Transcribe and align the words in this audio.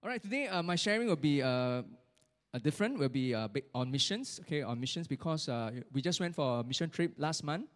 All 0.00 0.08
right, 0.08 0.22
today 0.22 0.46
uh, 0.46 0.62
my 0.62 0.76
sharing 0.76 1.08
will 1.08 1.16
be 1.16 1.42
uh, 1.42 1.82
different. 2.62 3.00
Will 3.00 3.08
be 3.08 3.34
uh, 3.34 3.48
on 3.74 3.90
missions. 3.90 4.38
Okay, 4.44 4.62
on 4.62 4.78
missions 4.78 5.08
because 5.08 5.48
uh, 5.48 5.72
we 5.92 6.00
just 6.00 6.20
went 6.20 6.36
for 6.36 6.60
a 6.60 6.62
mission 6.62 6.88
trip 6.88 7.14
last 7.18 7.42
month 7.42 7.66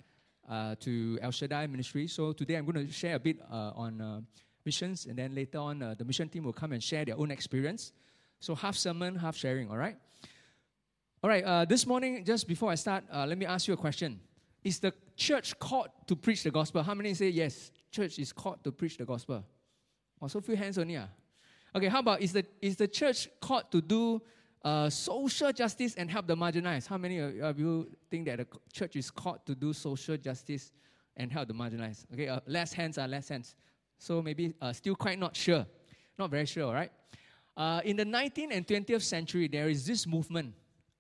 uh, 0.49 0.77
to 0.79 1.19
El 1.21 1.33
Shaddai 1.33 1.67
Ministry. 1.67 2.07
So 2.07 2.33
today 2.33 2.55
I'm 2.55 2.65
going 2.65 2.87
to 2.87 2.93
share 2.93 3.17
a 3.17 3.19
bit 3.19 3.39
uh, 3.51 3.73
on 3.75 4.25
missions, 4.65 5.07
and 5.07 5.19
then 5.19 5.35
later 5.35 5.59
on 5.59 5.81
the 5.99 6.05
mission 6.05 6.29
team 6.29 6.45
will 6.45 6.53
come 6.53 6.71
and 6.71 6.81
share 6.81 7.05
their 7.05 7.19
own 7.19 7.33
experience. 7.33 7.93
So 8.39 8.55
half 8.55 8.77
sermon, 8.77 9.17
half 9.17 9.37
sharing. 9.37 9.69
All 9.69 9.77
right. 9.77 9.97
All 11.25 11.29
right. 11.29 11.69
this 11.69 11.89
morning, 11.89 12.25
just 12.25 12.47
before 12.47 12.71
I 12.71 12.77
start, 12.77 13.03
let 13.13 13.37
me 13.37 13.47
ask 13.47 13.67
you 13.67 13.75
a 13.75 13.77
question: 13.77 14.21
Is 14.63 14.79
the 14.79 14.95
church 15.17 15.59
called 15.59 15.89
to 16.07 16.15
preach 16.15 16.45
the 16.45 16.53
gospel? 16.53 16.85
How 16.85 16.95
many 16.95 17.15
say 17.15 17.31
yes? 17.31 17.73
Church 17.91 18.21
is 18.21 18.33
called 18.33 18.63
to 18.63 18.71
preach 18.71 18.97
the 18.97 19.05
gospel. 19.05 19.43
Also, 20.21 20.41
few 20.41 20.55
hands 20.55 20.79
only. 20.79 20.97
Ah. 20.97 21.09
Okay, 21.75 21.89
how 21.89 22.01
about 22.01 22.21
is 22.21 22.35
the, 22.35 22.45
is 22.61 22.77
the 22.77 22.87
church 22.87 23.29
called 23.41 23.71
to 23.71 23.81
do 23.81 24.21
uh, 24.63 24.91
social 24.91 25.53
justice 25.53 25.95
and 25.95 26.11
help 26.11 26.27
the 26.27 26.37
marginalized? 26.37 26.87
How 26.87 26.99
many 26.99 27.19
of 27.19 27.59
you 27.59 27.89
think 28.11 28.27
that 28.27 28.39
the 28.39 28.47
church 28.73 28.97
is 28.97 29.11
called 29.11 29.45
to 29.47 29.55
do 29.55 29.73
social 29.73 30.19
justice 30.19 30.71
and 31.17 31.33
help 31.33 31.49
the 31.49 31.55
marginalized? 31.55 32.05
Okay, 32.13 32.29
uh, 32.29 32.41
less 32.47 32.75
hands 32.75 32.99
are 32.99 33.07
uh, 33.07 33.09
less 33.09 33.29
hands. 33.31 33.55
So 33.99 34.21
maybe 34.21 34.53
uh, 34.61 34.75
still 34.75 34.95
quite 34.95 35.19
not 35.19 35.35
sure. 35.35 35.65
Not 36.19 36.31
very 36.31 36.45
sure, 36.45 36.65
all 36.65 36.75
right? 36.75 36.93
Uh, 37.57 37.81
in 37.85 37.97
the 37.97 38.05
19th 38.05 38.49
and 38.51 38.67
20th 38.67 39.03
century, 39.03 39.49
there 39.49 39.71
is 39.71 39.87
this 39.87 40.07
movement, 40.07 40.53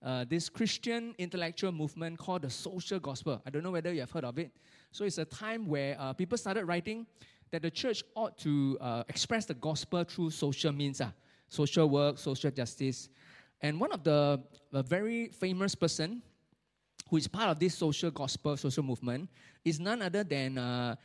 uh, 0.03 0.25
this 0.27 0.48
Christian 0.48 1.15
intellectual 1.19 1.73
movement 1.73 2.19
called 2.19 2.43
the 2.43 2.51
social 2.51 2.98
gospel. 2.98 3.43
I 3.45 3.51
don't 3.51 3.62
know 3.62 3.70
whether 3.70 3.93
you 3.93 4.01
have 4.01 4.11
heard 4.11 4.25
of 4.25 4.39
it. 4.39 4.53
So 4.91 5.05
it's 5.05 5.19
a 5.19 5.25
time 5.27 5.67
where 5.67 5.97
uh, 5.98 6.15
people 6.15 6.39
started 6.39 6.65
writing 6.65 7.07
that 7.52 7.62
the 7.62 7.70
church 7.70 8.02
ought 8.16 8.37
to 8.38 8.79
uh, 8.80 9.05
express 9.09 9.45
the 9.45 9.55
gospel 9.55 10.02
through 10.05 10.30
social 10.30 10.73
means, 10.73 11.01
uh, 11.01 11.11
social 11.48 11.88
work, 11.88 12.19
social 12.19 12.51
justice. 12.51 13.09
And 13.61 13.78
one 13.78 13.92
of 13.92 14.02
the 14.02 14.41
very 14.72 15.28
famous 15.28 15.75
person 15.75 16.22
who 17.09 17.19
is 17.19 17.28
part 17.28 17.50
of 17.50 17.59
this 17.59 17.75
social 17.75 18.11
gospel, 18.11 18.56
social 18.56 18.83
movement, 18.83 19.28
is 19.64 19.78
none 19.78 20.00
other 20.00 20.25
than 20.25 20.56
uh, 20.56 20.97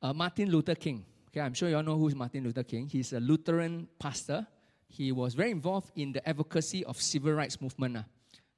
uh, 0.00 0.12
Martin 0.12 0.48
Luther 0.48 0.76
King. 0.76 1.04
Okay, 1.28 1.40
I'm 1.40 1.54
sure 1.54 1.68
you 1.68 1.76
all 1.76 1.82
know 1.82 1.98
who 1.98 2.06
is 2.06 2.14
Martin 2.14 2.44
Luther 2.44 2.62
King. 2.62 2.86
He's 2.86 3.12
a 3.12 3.18
Lutheran 3.18 3.88
pastor. 3.98 4.46
He 4.88 5.10
was 5.10 5.34
very 5.34 5.50
involved 5.50 5.90
in 5.96 6.12
the 6.12 6.26
advocacy 6.26 6.84
of 6.84 7.02
civil 7.02 7.32
rights 7.32 7.60
movement. 7.60 7.96
Uh, 7.96 8.02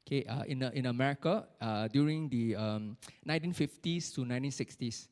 okay, 0.06 0.24
uh, 0.26 0.42
in, 0.42 0.62
in 0.62 0.84
America 0.84 1.46
uh, 1.62 1.88
during 1.88 2.28
the 2.28 2.54
um, 2.54 2.96
1950s 3.26 4.14
to 4.14 4.20
1960s. 4.26 5.08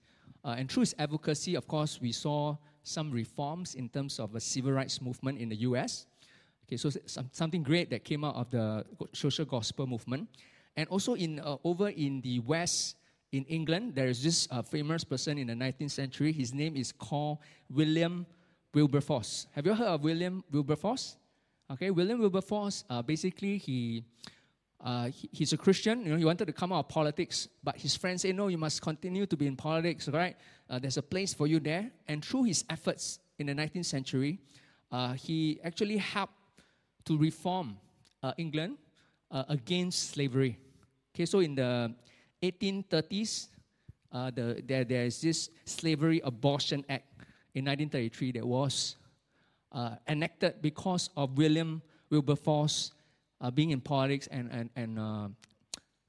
Uh, 0.47 0.55
and 0.57 0.71
through 0.71 0.83
his 0.83 0.95
advocacy, 1.01 1.57
of 1.57 1.67
course, 1.67 2.01
we 2.01 2.13
saw 2.13 2.57
some 2.85 3.11
reforms 3.11 3.75
in 3.75 3.89
terms 3.89 4.21
of 4.21 4.37
a 4.37 4.41
civil 4.41 4.71
rights 4.71 5.03
movement 5.03 5.41
in 5.41 5.49
the 5.49 5.57
US. 5.67 6.07
Okay, 6.65 6.77
so 6.77 6.89
some, 7.05 7.29
something 7.33 7.65
great 7.65 7.91
that 7.91 8.05
came 8.05 8.23
out 8.23 8.37
of 8.37 8.51
the 8.51 8.85
social 9.13 9.45
gospel 9.45 9.89
movement. 9.89 10.29
And 10.77 10.89
also 10.89 11.15
in 11.15 11.41
uh, 11.41 11.57
over 11.65 11.89
in 11.89 12.21
the 12.21 12.39
West, 12.39 12.95
in 13.33 13.45
England, 13.47 13.97
there 13.97 14.07
is 14.07 14.23
this 14.23 14.47
uh, 14.53 14.63
famous 14.63 15.03
person 15.03 15.37
in 15.37 15.49
the 15.49 15.55
19th 15.55 15.91
century. 15.91 16.31
His 16.31 16.55
name 16.55 16.77
is 16.77 16.93
called 16.93 17.39
William 17.69 18.25
Wilberforce. 18.73 19.49
Have 19.51 19.67
you 19.67 19.75
heard 19.75 19.89
of 19.89 20.05
William 20.05 20.45
Wilberforce? 20.53 21.17
Okay, 21.73 21.91
William 21.91 22.21
Wilberforce, 22.21 22.85
uh, 22.89 23.03
basically, 23.03 23.59
he 23.59 24.05
uh, 24.81 25.07
he, 25.07 25.29
he's 25.33 25.53
a 25.53 25.57
Christian. 25.57 26.05
You 26.05 26.13
know, 26.13 26.17
he 26.17 26.25
wanted 26.25 26.47
to 26.47 26.53
come 26.53 26.73
out 26.73 26.81
of 26.81 26.89
politics, 26.89 27.49
but 27.63 27.77
his 27.77 27.97
friends 27.97 28.23
say, 28.23 28.33
"No, 28.33 28.49
you 28.49 28.59
must 28.59 28.83
continue 28.83 29.27
to 29.27 29.37
be 29.37 29.47
in 29.47 29.57
politics. 29.57 30.09
Right? 30.09 30.37
Uh, 30.69 30.79
there's 30.79 30.97
a 30.97 31.03
place 31.03 31.33
for 31.33 31.47
you 31.47 31.61
there." 31.61 31.91
And 32.09 32.25
through 32.25 32.45
his 32.45 32.65
efforts 32.69 33.19
in 33.39 33.47
the 33.47 33.55
19th 33.55 33.87
century, 33.87 34.39
uh, 34.93 35.15
he 35.15 35.61
actually 35.65 35.97
helped 35.97 36.35
to 37.07 37.17
reform 37.17 37.77
uh, 38.23 38.33
England 38.37 38.77
uh, 39.31 39.45
against 39.49 40.11
slavery. 40.11 40.59
Okay, 41.15 41.27
so 41.27 41.41
in 41.41 41.55
the 41.55 41.95
1830s, 42.43 43.49
uh, 44.13 44.31
the, 44.31 44.63
there, 44.67 44.85
there 44.85 45.05
is 45.07 45.21
this 45.21 45.51
Slavery 45.65 46.23
Abolition 46.25 46.85
Act 46.89 47.07
in 47.55 47.65
1933 47.65 48.33
that 48.33 48.47
was 48.47 48.97
enacted 50.09 50.63
because 50.63 51.11
of 51.17 51.37
William 51.37 51.83
Wilberforce 52.11 52.93
uh, 53.41 53.51
being 53.51 53.71
in 53.71 53.81
politics 53.81 54.27
and, 54.29 54.51
and, 54.51 54.71
and 54.77 54.99
uh, 54.99 55.29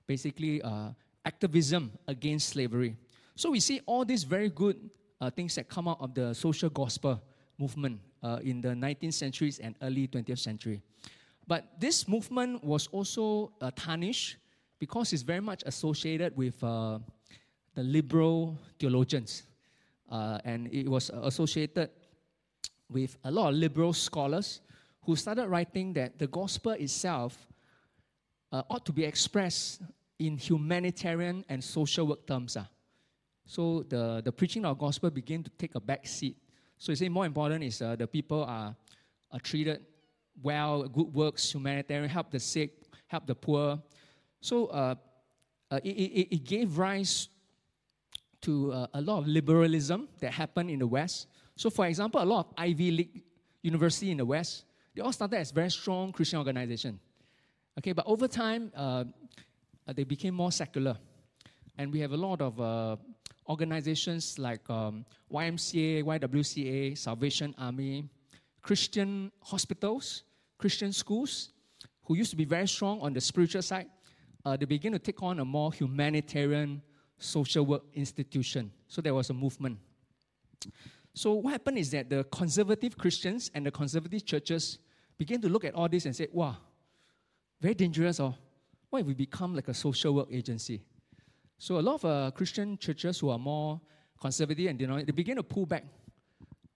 basically 0.05 0.61
uh, 0.61 0.89
activism 1.25 1.91
against 2.07 2.49
slavery. 2.49 2.95
So 3.35 3.51
we 3.51 3.59
see 3.59 3.81
all 3.85 4.05
these 4.05 4.23
very 4.23 4.49
good 4.49 4.89
uh, 5.19 5.29
things 5.29 5.55
that 5.55 5.67
come 5.67 5.87
out 5.87 5.97
of 5.99 6.13
the 6.13 6.33
social 6.33 6.69
gospel 6.69 7.21
movement 7.57 7.99
uh, 8.23 8.39
in 8.43 8.61
the 8.61 8.69
19th 8.69 9.13
centuries 9.13 9.59
and 9.59 9.75
early 9.81 10.07
20th 10.07 10.39
century. 10.39 10.81
But 11.47 11.79
this 11.79 12.07
movement 12.07 12.63
was 12.63 12.87
also 12.87 13.51
uh, 13.61 13.71
tarnished 13.75 14.37
because 14.79 15.13
it's 15.13 15.23
very 15.23 15.41
much 15.41 15.63
associated 15.65 16.35
with 16.37 16.59
the 16.59 17.01
liberal 17.75 18.57
theologians. 18.79 19.43
and 20.09 20.67
it 20.71 20.87
was 20.87 21.09
associated 21.23 21.89
with 22.89 23.17
a 23.23 23.31
lot 23.31 23.49
of 23.49 23.55
liberal 23.55 23.93
scholars 23.93 24.61
who 25.07 25.15
started 25.15 25.47
writing 25.47 25.93
that 25.93 26.19
the 26.19 26.27
gospel 26.27 26.73
itself 26.73 27.47
uh, 28.51 28.61
ought 28.69 28.85
to 28.85 28.91
be 28.91 29.05
expressed 29.05 29.81
in 30.19 30.37
humanitarian 30.37 31.45
and 31.47 31.63
social 31.63 32.07
work 32.07 32.27
terms. 32.27 32.57
Uh. 32.57 32.65
So 33.45 33.85
the, 33.87 34.21
the 34.23 34.33
preaching 34.33 34.65
of 34.65 34.77
gospel 34.77 35.09
began 35.09 35.43
to 35.43 35.49
take 35.51 35.75
a 35.75 35.79
back 35.79 36.05
seat. 36.05 36.35
So 36.77 36.91
you 36.91 36.97
say 36.97 37.07
more 37.07 37.25
important 37.25 37.63
is 37.63 37.81
uh, 37.81 37.95
the 37.95 38.05
people 38.05 38.43
are, 38.43 38.75
are 39.31 39.39
treated 39.39 39.81
well, 40.43 40.83
good 40.83 41.13
works, 41.13 41.53
humanitarian, 41.53 42.09
help 42.09 42.29
the 42.29 42.39
sick, 42.39 42.71
help 43.07 43.25
the 43.25 43.33
poor. 43.33 43.81
So 44.41 44.65
uh, 44.67 44.95
uh, 45.71 45.79
it, 45.85 45.89
it, 45.89 46.35
it, 46.35 46.43
gave 46.43 46.77
rise 46.77 47.29
to 48.41 48.73
uh, 48.73 48.87
a 48.93 49.01
lot 49.01 49.19
of 49.19 49.27
liberalism 49.27 50.09
that 50.19 50.33
happened 50.33 50.69
in 50.69 50.79
the 50.79 50.85
West. 50.85 51.27
So, 51.55 51.69
for 51.69 51.87
example, 51.87 52.21
a 52.21 52.25
lot 52.25 52.47
of 52.47 52.53
Ivy 52.57 52.91
League 52.91 53.23
university 53.63 54.11
in 54.11 54.17
the 54.17 54.25
West, 54.25 54.65
they 54.97 55.03
all 55.03 55.13
started 55.13 55.37
as 55.37 55.51
very 55.51 55.69
strong 55.69 56.11
Christian 56.11 56.39
organization. 56.39 56.99
Okay, 57.77 57.91
but 57.91 58.03
over 58.07 58.27
time, 58.27 58.71
uh, 58.75 59.03
uh 59.87 59.93
they 59.93 60.03
became 60.03 60.33
more 60.33 60.51
secular. 60.51 60.97
And 61.77 61.93
we 61.93 61.99
have 61.99 62.13
a 62.13 62.17
lot 62.17 62.41
of 62.41 62.59
uh, 62.59 62.95
organizations 63.47 64.39
like 64.39 64.67
um, 64.71 65.05
YMCA, 65.31 66.03
YWCA, 66.03 66.97
Salvation 66.97 67.53
Army, 67.59 68.09
Christian 68.63 69.31
hospitals, 69.39 70.23
Christian 70.57 70.91
schools, 70.91 71.49
who 72.05 72.17
used 72.17 72.31
to 72.31 72.35
be 72.35 72.45
very 72.45 72.67
strong 72.67 72.99
on 73.01 73.13
the 73.13 73.21
spiritual 73.21 73.61
side, 73.61 73.85
uh, 74.45 74.57
they 74.57 74.65
began 74.65 74.93
to 74.93 74.99
take 74.99 75.21
on 75.21 75.39
a 75.39 75.45
more 75.45 75.71
humanitarian 75.71 76.81
social 77.19 77.67
work 77.67 77.83
institution. 77.93 78.71
So 78.87 79.01
there 79.01 79.13
was 79.13 79.29
a 79.29 79.33
movement. 79.33 79.77
So 81.13 81.33
what 81.33 81.51
happened 81.51 81.77
is 81.77 81.91
that 81.91 82.09
the 82.09 82.23
conservative 82.31 82.97
Christians 82.97 83.51
and 83.53 83.63
the 83.63 83.71
conservative 83.71 84.25
churches 84.25 84.79
began 85.17 85.41
to 85.41 85.49
look 85.49 85.65
at 85.65 85.73
all 85.73 85.89
this 85.89 86.05
and 86.05 86.15
say, 86.15 86.27
wow, 86.31 86.55
very 87.59 87.73
dangerous. 87.73 88.19
Or 88.19 88.35
oh. 88.35 88.35
what 88.89 88.99
if 88.99 89.07
we 89.07 89.13
become 89.13 89.55
like 89.55 89.67
a 89.67 89.73
social 89.73 90.13
work 90.13 90.27
agency? 90.31 90.81
So 91.57 91.79
a 91.79 91.81
lot 91.81 91.95
of 91.95 92.05
uh, 92.05 92.31
Christian 92.31 92.77
churches 92.77 93.19
who 93.19 93.29
are 93.29 93.39
more 93.39 93.81
conservative 94.19 94.67
and 94.67 94.79
they 94.79 95.11
begin 95.11 95.37
to 95.37 95.43
pull 95.43 95.65
back 95.65 95.83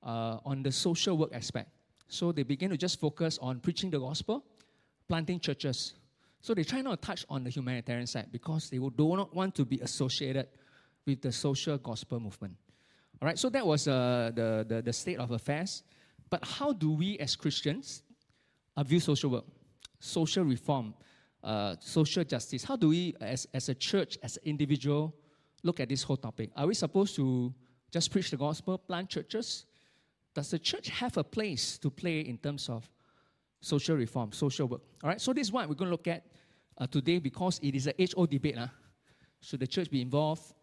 uh, 0.04 0.38
on 0.44 0.64
the 0.64 0.72
social 0.72 1.18
work 1.18 1.34
aspect. 1.34 1.70
So 2.08 2.32
they 2.32 2.44
begin 2.44 2.72
to 2.72 2.78
just 2.78 3.00
focus 3.00 3.38
on 3.42 3.60
preaching 3.60 3.90
the 3.90 4.00
gospel, 4.00 4.44
planting 5.08 5.40
churches. 5.40 5.94
So 6.42 6.54
they 6.54 6.64
try 6.64 6.82
not 6.82 7.02
to 7.02 7.08
touch 7.08 7.26
on 7.30 7.44
the 7.44 7.50
humanitarian 7.50 8.08
side 8.08 8.28
because 8.32 8.70
they 8.70 8.78
do 8.78 9.16
not 9.16 9.34
want 9.34 9.56
to 9.56 9.66
be 9.66 9.80
associated 9.80 10.48
with 11.06 11.22
the 11.22 11.32
social 11.32 11.78
gospel 11.78 12.20
movement. 12.20 12.56
All 13.22 13.28
right, 13.28 13.38
so 13.38 13.50
that 13.50 13.66
was 13.66 13.88
uh, 13.88 14.32
the, 14.34 14.66
the, 14.68 14.82
the 14.82 14.94
state 14.94 15.20
of 15.20 15.30
affairs. 15.30 15.84
But 16.30 16.44
how 16.44 16.74
do 16.74 16.92
we 16.92 17.20
as 17.20 17.36
Christians 17.36 18.02
uh, 18.78 18.84
view 18.84 19.00
social 19.00 19.30
work, 19.30 19.46
social 20.00 20.44
reform, 20.44 20.94
uh, 21.44 21.76
social 21.80 22.24
justice. 22.24 22.64
How 22.64 22.76
do 22.76 22.90
we, 22.90 23.16
as, 23.20 23.48
as 23.54 23.70
a 23.70 23.76
church, 23.76 24.18
as 24.24 24.38
an 24.38 24.44
individual, 24.46 25.16
look 25.64 25.80
at 25.80 25.90
this 25.90 26.04
whole 26.04 26.18
topic? 26.18 26.52
Are 26.56 26.68
we 26.68 26.74
supposed 26.74 27.16
to 27.16 27.54
just 27.92 28.12
preach 28.12 28.32
the 28.32 28.38
gospel, 28.38 28.78
plant 28.78 29.10
churches? 29.10 29.66
Does 30.34 30.52
the 30.52 30.60
church 30.60 30.90
have 30.90 31.18
a 31.18 31.24
place 31.24 31.78
to 31.80 31.90
play 31.90 32.22
in 32.22 32.38
terms 32.38 32.70
of 32.70 32.90
social 33.60 33.98
reform, 33.98 34.32
social 34.32 34.68
work? 34.68 34.82
All 35.04 35.10
right, 35.10 35.20
so 35.20 35.34
this 35.34 35.48
is 35.48 35.52
what 35.52 35.68
we're 35.68 35.76
going 35.76 35.90
to 35.90 35.92
look 35.92 36.08
at 36.08 36.26
uh, 36.78 36.88
today 36.88 37.20
because 37.20 37.60
it 37.62 37.76
is 37.76 37.88
an 37.88 37.94
old 38.16 38.30
debate. 38.30 38.58
Huh? 38.58 38.68
Should 39.42 39.60
the 39.60 39.68
church 39.68 39.90
be 39.90 40.02
involved 40.02 40.54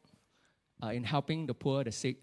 uh, 0.83 0.89
in 0.89 1.05
helping 1.05 1.47
the 1.47 1.55
poor, 1.55 1.85
the 1.85 1.93
sick, 1.93 2.17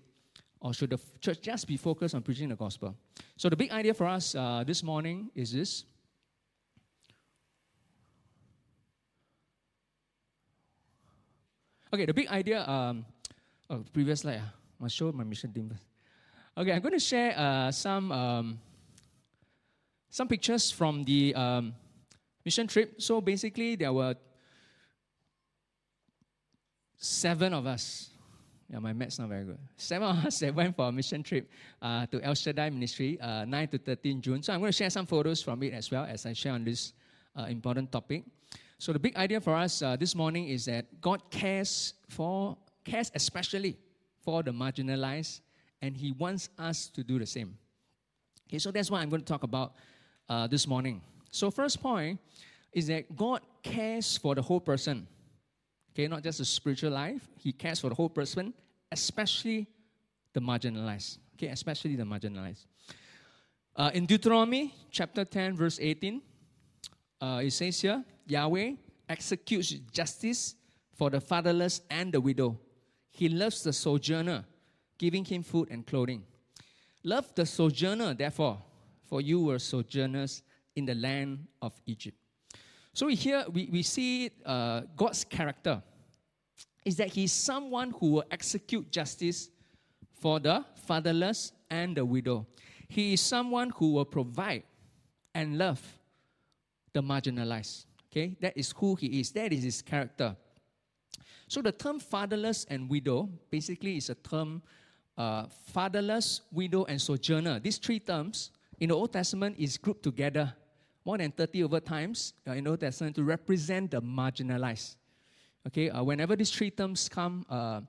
or 0.60 0.74
should 0.74 0.90
the 0.90 1.00
church 1.22 1.42
just 1.42 1.68
be 1.68 1.78
focused 1.78 2.16
on 2.16 2.22
preaching 2.22 2.50
the 2.50 2.56
gospel? 2.56 2.96
So, 3.38 3.50
the 3.50 3.56
big 3.56 3.72
idea 3.72 3.94
for 3.94 4.08
us 4.08 4.36
uh, 4.36 4.64
this 4.66 4.84
morning 4.84 5.30
is 5.36 5.52
this. 5.52 5.86
Okay, 11.94 12.06
the 12.06 12.14
big 12.14 12.28
idea, 12.28 12.68
um, 12.68 13.06
oh, 13.70 13.84
previous 13.94 14.22
slide, 14.22 14.42
uh, 14.84 14.88
show 14.88 15.12
my 15.12 15.24
mission 15.24 15.54
team. 15.54 15.72
Okay, 16.58 16.72
I'm 16.72 16.82
going 16.82 16.94
to 16.94 17.00
share 17.00 17.38
uh, 17.38 17.72
some, 17.72 18.12
um, 18.12 18.60
some 20.10 20.28
pictures 20.28 20.72
from 20.72 21.06
the 21.06 21.34
um, 21.36 21.74
mission 22.44 22.68
trip. 22.68 23.02
So 23.02 23.22
basically, 23.22 23.76
there 23.76 23.94
were 23.94 24.16
seven 26.98 27.54
of 27.54 27.66
us. 27.66 28.10
Yeah, 28.70 28.80
my 28.80 28.94
math's 28.94 29.20
not 29.20 29.30
very 29.30 29.44
good. 29.44 29.60
Seven 29.78 30.08
of 30.10 30.26
us 30.26 30.40
that 30.40 30.56
went 30.56 30.76
for 30.76 30.88
a 30.88 30.92
mission 30.92 31.22
trip 31.22 31.50
uh, 31.82 32.06
to 32.08 32.22
El 32.22 32.34
Shaddai 32.34 32.70
Ministry, 32.72 33.20
uh, 33.22 33.46
9 33.46 33.68
to 33.70 33.78
13 33.78 34.22
June. 34.22 34.42
So 34.42 34.54
I'm 34.54 34.60
going 34.60 34.72
to 34.72 34.78
share 34.78 34.90
some 34.90 35.06
photos 35.06 35.42
from 35.42 35.62
it 35.64 35.74
as 35.74 35.92
well 35.92 36.06
as 36.06 36.26
I 36.26 36.34
share 36.34 36.54
on 36.54 36.64
this 36.64 36.94
uh, 37.38 37.44
important 37.44 37.92
topic. 37.92 38.24
So 38.80 38.92
the 38.92 39.00
big 39.00 39.16
idea 39.16 39.40
for 39.40 39.56
us 39.56 39.82
uh, 39.82 39.96
this 39.96 40.16
morning 40.16 40.50
is 40.50 40.66
that 40.66 41.00
God 41.00 41.30
cares 41.30 41.94
for 42.10 42.58
cares 42.84 43.12
especially 43.16 43.78
for 44.20 44.44
the 44.44 44.52
marginalized, 44.52 45.42
and 45.82 45.96
He 45.96 46.12
wants 46.12 46.50
us 46.58 46.90
to 46.90 47.04
do 47.04 47.20
the 47.20 47.26
same. 47.26 47.58
Okay, 48.48 48.60
so 48.60 48.72
that's 48.72 48.92
what 48.92 49.02
I'm 49.02 49.10
going 49.10 49.22
to 49.22 49.26
talk 49.26 49.44
about 49.44 49.74
uh, 50.30 50.48
this 50.48 50.68
morning. 50.68 51.02
So 51.32 51.52
first 51.52 51.82
point 51.82 52.20
is 52.74 52.88
that 52.88 53.16
God 53.16 53.42
cares 53.64 54.18
for 54.18 54.36
the 54.36 54.42
whole 54.42 54.60
person. 54.60 55.08
Okay, 55.96 56.10
not 56.10 56.22
just 56.22 56.40
the 56.40 56.46
spiritual 56.46 56.92
life. 56.92 57.26
He 57.38 57.54
cares 57.54 57.80
for 57.80 57.88
the 57.88 57.96
whole 57.96 58.10
person, 58.10 58.54
especially 58.92 59.66
the 60.34 60.42
marginalized. 60.42 61.20
Okay, 61.36 61.48
especially 61.48 61.96
the 61.96 62.04
marginalized. 62.04 62.66
Uh, 63.74 63.92
in 63.94 64.06
Deuteronomy 64.06 64.74
chapter 64.92 65.24
10, 65.24 65.56
verse 65.56 65.80
18, 65.82 66.22
uh, 67.22 67.42
it 67.42 67.52
says 67.52 67.80
here 67.80 68.04
Yahweh 68.28 68.74
executes 69.08 69.70
justice 69.94 70.56
for 70.94 71.10
the 71.10 71.22
fatherless 71.22 71.82
and 71.90 72.12
the 72.12 72.20
widow. 72.20 72.60
He 73.12 73.30
loves 73.30 73.64
the 73.64 73.72
sojourner, 73.72 74.44
giving 74.98 75.24
him 75.24 75.44
food 75.44 75.70
and 75.72 75.88
clothing. 75.88 76.24
Love 77.06 77.34
the 77.36 77.46
sojourner, 77.46 78.14
therefore, 78.14 78.62
for 79.06 79.22
you 79.22 79.46
were 79.46 79.60
sojourners 79.60 80.44
in 80.76 80.86
the 80.86 80.96
land 80.96 81.48
of 81.62 81.72
Egypt. 81.86 82.18
So 82.96 83.08
here 83.08 83.44
we, 83.52 83.68
we 83.70 83.84
see 83.84 84.32
uh, 84.46 84.84
God's 84.96 85.26
character 85.26 85.84
is 86.86 86.96
that 86.96 87.10
He's 87.10 87.34
someone 87.34 87.92
who 87.92 88.12
will 88.12 88.24
execute 88.32 88.90
justice 88.90 89.50
for 90.22 90.40
the 90.40 90.64
fatherless 90.88 91.52
and 91.70 91.98
the 91.98 92.06
widow. 92.06 92.48
He 92.88 93.12
is 93.12 93.20
someone 93.20 93.70
who 93.72 93.92
will 93.92 94.06
provide 94.06 94.64
and 95.34 95.58
love 95.58 95.82
the 96.94 97.04
marginalized. 97.04 97.84
Okay, 98.10 98.38
that 98.40 98.58
is 98.58 98.74
who 98.78 98.96
He 98.96 99.20
is. 99.20 99.30
That 99.34 99.52
is 99.52 99.64
His 99.64 99.82
character. 99.82 100.34
So 101.50 101.62
the 101.62 101.74
term 101.74 102.00
fatherless 102.00 102.66
and 102.70 102.90
widow 102.90 103.28
basically 103.52 103.98
is 103.98 104.10
a 104.10 104.16
term 104.16 104.62
uh, 105.18 105.48
fatherless, 105.74 106.44
widow, 106.50 106.86
and 106.86 107.02
sojourner. 107.02 107.60
These 107.60 107.78
three 107.78 108.00
terms 108.00 108.52
in 108.80 108.88
the 108.88 108.96
Old 108.96 109.12
Testament 109.12 109.58
is 109.60 109.78
grouped 109.78 110.04
together 110.04 110.54
more 111.06 111.18
than 111.20 111.32
30 111.32 111.64
over 111.64 111.80
times 111.80 112.34
uh, 112.48 112.54
in 112.54 112.64
the 112.64 112.72
Old 112.72 112.80
Testament 112.80 113.16
to 113.16 113.24
represent 113.24 113.92
the 113.92 114.02
marginalized. 114.02 114.96
Okay, 115.68 115.90
uh, 115.90 116.04
whenever 116.04 116.36
these 116.36 116.52
three 116.52 116.72
terms 116.72 117.08
come, 117.08 117.46
uh, 117.50 117.82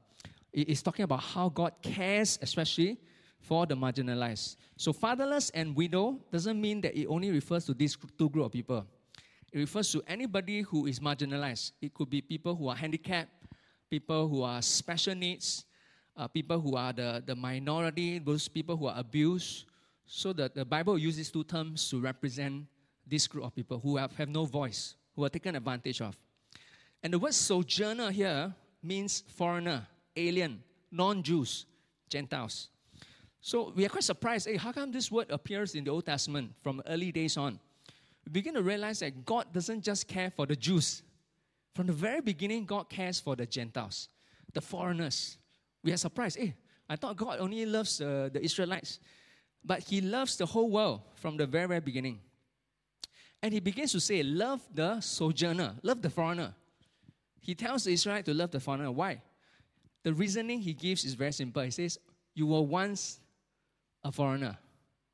it 0.53 0.69
is 0.69 0.83
talking 0.83 1.05
about 1.05 1.21
how 1.21 1.49
God 1.49 1.73
cares, 1.83 2.39
especially 2.43 2.99
for 3.41 3.67
the 3.67 3.75
marginalized. 3.75 4.57
So, 4.77 4.93
fatherless 4.93 5.51
and 5.51 5.75
widow 5.75 6.19
doesn't 6.31 6.61
mean 6.61 6.81
that 6.83 6.97
it 6.99 7.07
only 7.07 7.31
refers 7.31 7.65
to 7.67 7.75
these 7.75 7.97
two 8.19 8.29
group 8.29 8.47
of 8.47 8.53
people. 8.53 8.87
It 9.53 9.59
refers 9.59 9.91
to 9.93 10.03
anybody 10.07 10.63
who 10.63 10.87
is 10.87 11.01
marginalized. 11.01 11.73
It 11.81 11.95
could 11.95 12.11
be 12.11 12.21
people 12.21 12.55
who 12.55 12.69
are 12.69 12.77
handicapped, 12.77 13.31
people 13.91 14.29
who 14.29 14.43
are 14.43 14.61
special 14.61 15.15
needs, 15.15 15.65
uh, 16.17 16.29
people 16.29 16.61
who 16.61 16.77
are 16.77 16.93
the, 16.93 17.23
the 17.25 17.35
minority, 17.35 18.19
those 18.19 18.49
people 18.49 18.77
who 18.77 18.87
are 18.87 18.99
abused. 18.99 19.67
So 20.07 20.33
that 20.35 20.55
the 20.55 20.65
Bible 20.65 20.99
uses 20.99 21.31
two 21.31 21.45
terms 21.45 21.91
to 21.91 22.01
represent 22.01 22.67
this 23.07 23.27
group 23.27 23.45
of 23.45 23.55
people 23.55 23.79
who 23.79 23.97
have, 23.97 24.15
have 24.17 24.29
no 24.29 24.45
voice, 24.45 24.95
who 25.15 25.25
are 25.25 25.29
taken 25.29 25.55
advantage 25.55 26.01
of. 26.01 26.17
And 27.03 27.13
the 27.13 27.19
word 27.19 27.35
sojourner 27.35 28.11
here 28.11 28.55
means 28.83 29.23
foreigner, 29.29 29.87
alien, 30.17 30.63
non 30.91 31.23
Jews, 31.23 31.67
Gentiles. 32.09 32.69
So 33.41 33.73
we 33.77 33.85
are 33.85 33.89
quite 33.89 34.05
surprised. 34.05 34.49
Hey, 34.49 34.57
how 34.57 34.73
come 34.73 34.91
this 34.91 35.11
word 35.11 35.31
appears 35.31 35.75
in 35.75 35.85
the 35.85 35.91
Old 35.91 36.07
Testament 36.07 36.53
from 36.63 36.83
early 36.87 37.13
days 37.13 37.37
on? 37.37 37.61
We 38.25 38.33
begin 38.33 38.55
to 38.55 38.63
realize 38.63 39.01
that 39.01 39.25
God 39.25 39.53
doesn't 39.53 39.83
just 39.83 40.09
care 40.09 40.31
for 40.31 40.47
the 40.47 40.57
Jews. 40.57 41.03
From 41.75 41.87
the 41.87 41.93
very 41.93 42.21
beginning, 42.21 42.65
God 42.65 42.89
cares 42.89 43.21
for 43.21 43.37
the 43.37 43.47
Gentiles, 43.47 44.09
the 44.53 44.61
foreigners. 44.61 45.39
We 45.85 45.93
are 45.93 45.97
surprised. 45.97 46.39
Hey, 46.39 46.55
I 46.89 46.97
thought 46.97 47.17
God 47.17 47.39
only 47.39 47.65
loves 47.67 48.01
uh, 48.01 48.31
the 48.33 48.43
Israelites, 48.43 48.99
but 49.65 49.81
He 49.81 50.01
loves 50.01 50.37
the 50.37 50.47
whole 50.47 50.71
world 50.71 51.03
from 51.15 51.37
the 51.37 51.47
very, 51.47 51.69
very 51.69 51.81
beginning. 51.81 52.19
And 53.47 53.53
he 53.53 53.61
begins 53.61 53.93
to 53.93 54.01
say, 54.01 54.25
Love 54.25 54.61
the 54.75 55.01
sojourner, 55.01 55.77
love 55.85 56.03
the 56.03 56.11
foreigner. 56.11 56.53
He 57.39 57.55
tells 57.55 57.85
the 57.85 57.93
Israelite 57.93 58.25
to 58.25 58.35
love 58.35 58.51
the 58.51 58.59
foreigner. 58.59 58.91
Why? 58.91 59.23
The 60.03 60.13
reasoning 60.13 60.59
he 60.59 60.73
gives 60.73 61.05
is 61.05 61.15
very 61.15 61.33
simple. 61.33 61.63
He 61.63 61.71
says, 61.71 61.97
You 62.35 62.49
were 62.49 62.63
once 62.63 63.21
a 64.03 64.11
foreigner. 64.11 64.59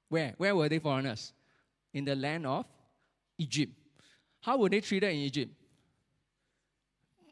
Where? 0.08 0.32
Where 0.38 0.56
were 0.56 0.66
they 0.66 0.78
foreigners? 0.78 1.34
In 1.92 2.06
the 2.06 2.16
land 2.16 2.46
of 2.46 2.64
Egypt. 3.36 3.74
How 4.40 4.56
were 4.56 4.70
they 4.70 4.80
treated 4.80 5.10
in 5.10 5.18
Egypt? 5.18 5.52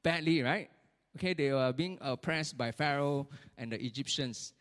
Badly, 0.02 0.42
right? 0.42 0.68
Okay, 1.16 1.32
they 1.32 1.50
were 1.50 1.72
being 1.72 1.96
oppressed 2.02 2.58
by 2.58 2.72
Pharaoh 2.72 3.26
and 3.56 3.72
the 3.72 3.82
Egyptians. 3.82 4.52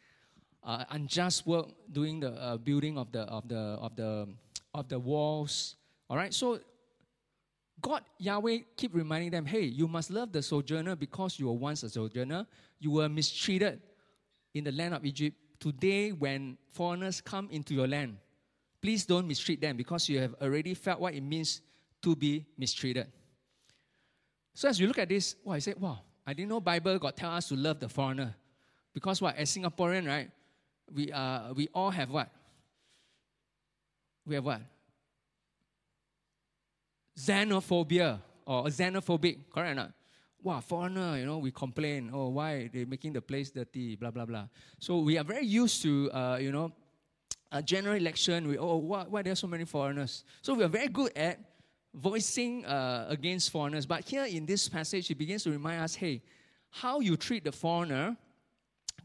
Uh, 0.64 0.86
unjust 0.92 1.46
work 1.46 1.68
doing 1.92 2.22
the 2.22 2.32
uh, 2.32 2.56
building 2.56 2.98
of 2.98 3.12
the 3.12 3.24
of 3.24 3.46
the 3.50 3.58
of 3.58 3.94
the 3.98 4.30
of 4.74 4.88
the 4.88 5.00
walls 5.00 5.76
all 6.10 6.18
right, 6.18 6.34
so 6.34 6.60
God, 7.82 8.04
Yahweh, 8.18 8.60
keep 8.76 8.94
reminding 8.94 9.32
them, 9.32 9.46
hey, 9.46 9.64
you 9.64 9.88
must 9.88 10.10
love 10.10 10.32
the 10.32 10.42
sojourner 10.42 10.96
because 10.96 11.40
you 11.40 11.48
were 11.48 11.54
once 11.54 11.84
a 11.84 11.90
sojourner. 11.90 12.46
You 12.80 12.92
were 12.92 13.08
mistreated 13.08 13.80
in 14.54 14.64
the 14.64 14.72
land 14.72 14.94
of 14.94 15.06
Egypt. 15.06 15.38
Today, 15.60 16.12
when 16.12 16.58
foreigners 16.72 17.22
come 17.22 17.48
into 17.52 17.74
your 17.74 17.88
land, 17.88 18.18
please 18.82 19.06
don't 19.06 19.28
mistreat 19.28 19.62
them 19.62 19.78
because 19.78 20.10
you 20.10 20.20
have 20.20 20.36
already 20.42 20.74
felt 20.74 21.00
what 21.00 21.14
it 21.14 21.22
means 21.22 21.62
to 22.02 22.16
be 22.16 22.46
mistreated. 22.58 23.08
So 24.54 24.68
as 24.68 24.80
you 24.80 24.88
look 24.88 24.98
at 25.00 25.10
this, 25.10 25.36
well, 25.44 25.56
I 25.56 25.60
said, 25.60 25.80
wow, 25.80 26.00
I 26.26 26.34
didn't 26.34 26.50
know 26.50 26.60
Bible 26.60 26.98
God 27.00 27.16
tell 27.16 27.32
us 27.32 27.48
to 27.50 27.56
love 27.56 27.80
the 27.80 27.90
foreigner. 27.90 28.36
Because 28.94 29.22
what, 29.22 29.36
as 29.38 29.56
Singaporean, 29.56 30.08
right, 30.08 30.30
we, 30.94 31.12
uh, 31.12 31.54
we 31.54 31.70
all 31.74 31.92
have 31.92 32.10
what? 32.10 32.30
We 34.26 34.36
have 34.36 34.46
what? 34.46 34.62
Xenophobia 37.20 38.22
or 38.46 38.66
xenophobic, 38.66 39.40
correct 39.54 39.72
or 39.72 39.76
not? 39.76 39.92
Wow, 40.42 40.62
foreigner, 40.62 41.18
you 41.18 41.26
know, 41.26 41.38
we 41.38 41.52
complain, 41.52 42.12
oh, 42.14 42.30
why 42.30 42.70
they're 42.74 42.86
making 42.86 43.12
the 43.12 43.22
place 43.22 43.52
dirty, 43.52 43.98
blah, 43.98 44.10
blah, 44.10 44.26
blah. 44.26 44.48
So 44.80 45.00
we 45.00 45.18
are 45.18 45.24
very 45.26 45.46
used 45.46 45.82
to, 45.82 46.10
uh, 46.12 46.38
you 46.40 46.52
know, 46.52 46.72
a 47.52 47.62
general 47.62 47.96
election, 47.96 48.48
we, 48.48 48.58
oh, 48.58 48.78
why, 48.78 49.04
why 49.04 49.22
there 49.22 49.34
are 49.34 49.36
so 49.36 49.48
many 49.48 49.66
foreigners? 49.66 50.24
So 50.42 50.54
we 50.54 50.64
are 50.64 50.70
very 50.70 50.88
good 50.88 51.12
at 51.18 51.40
voicing 51.94 52.66
uh, 52.66 53.08
against 53.10 53.52
foreigners. 53.52 53.86
But 53.86 54.08
here 54.08 54.24
in 54.26 54.46
this 54.46 54.70
passage, 54.70 55.08
he 55.08 55.14
begins 55.14 55.44
to 55.44 55.52
remind 55.52 55.82
us, 55.82 55.96
hey, 55.96 56.22
how 56.70 57.02
you 57.02 57.18
treat 57.18 57.44
the 57.44 57.52
foreigner, 57.52 58.16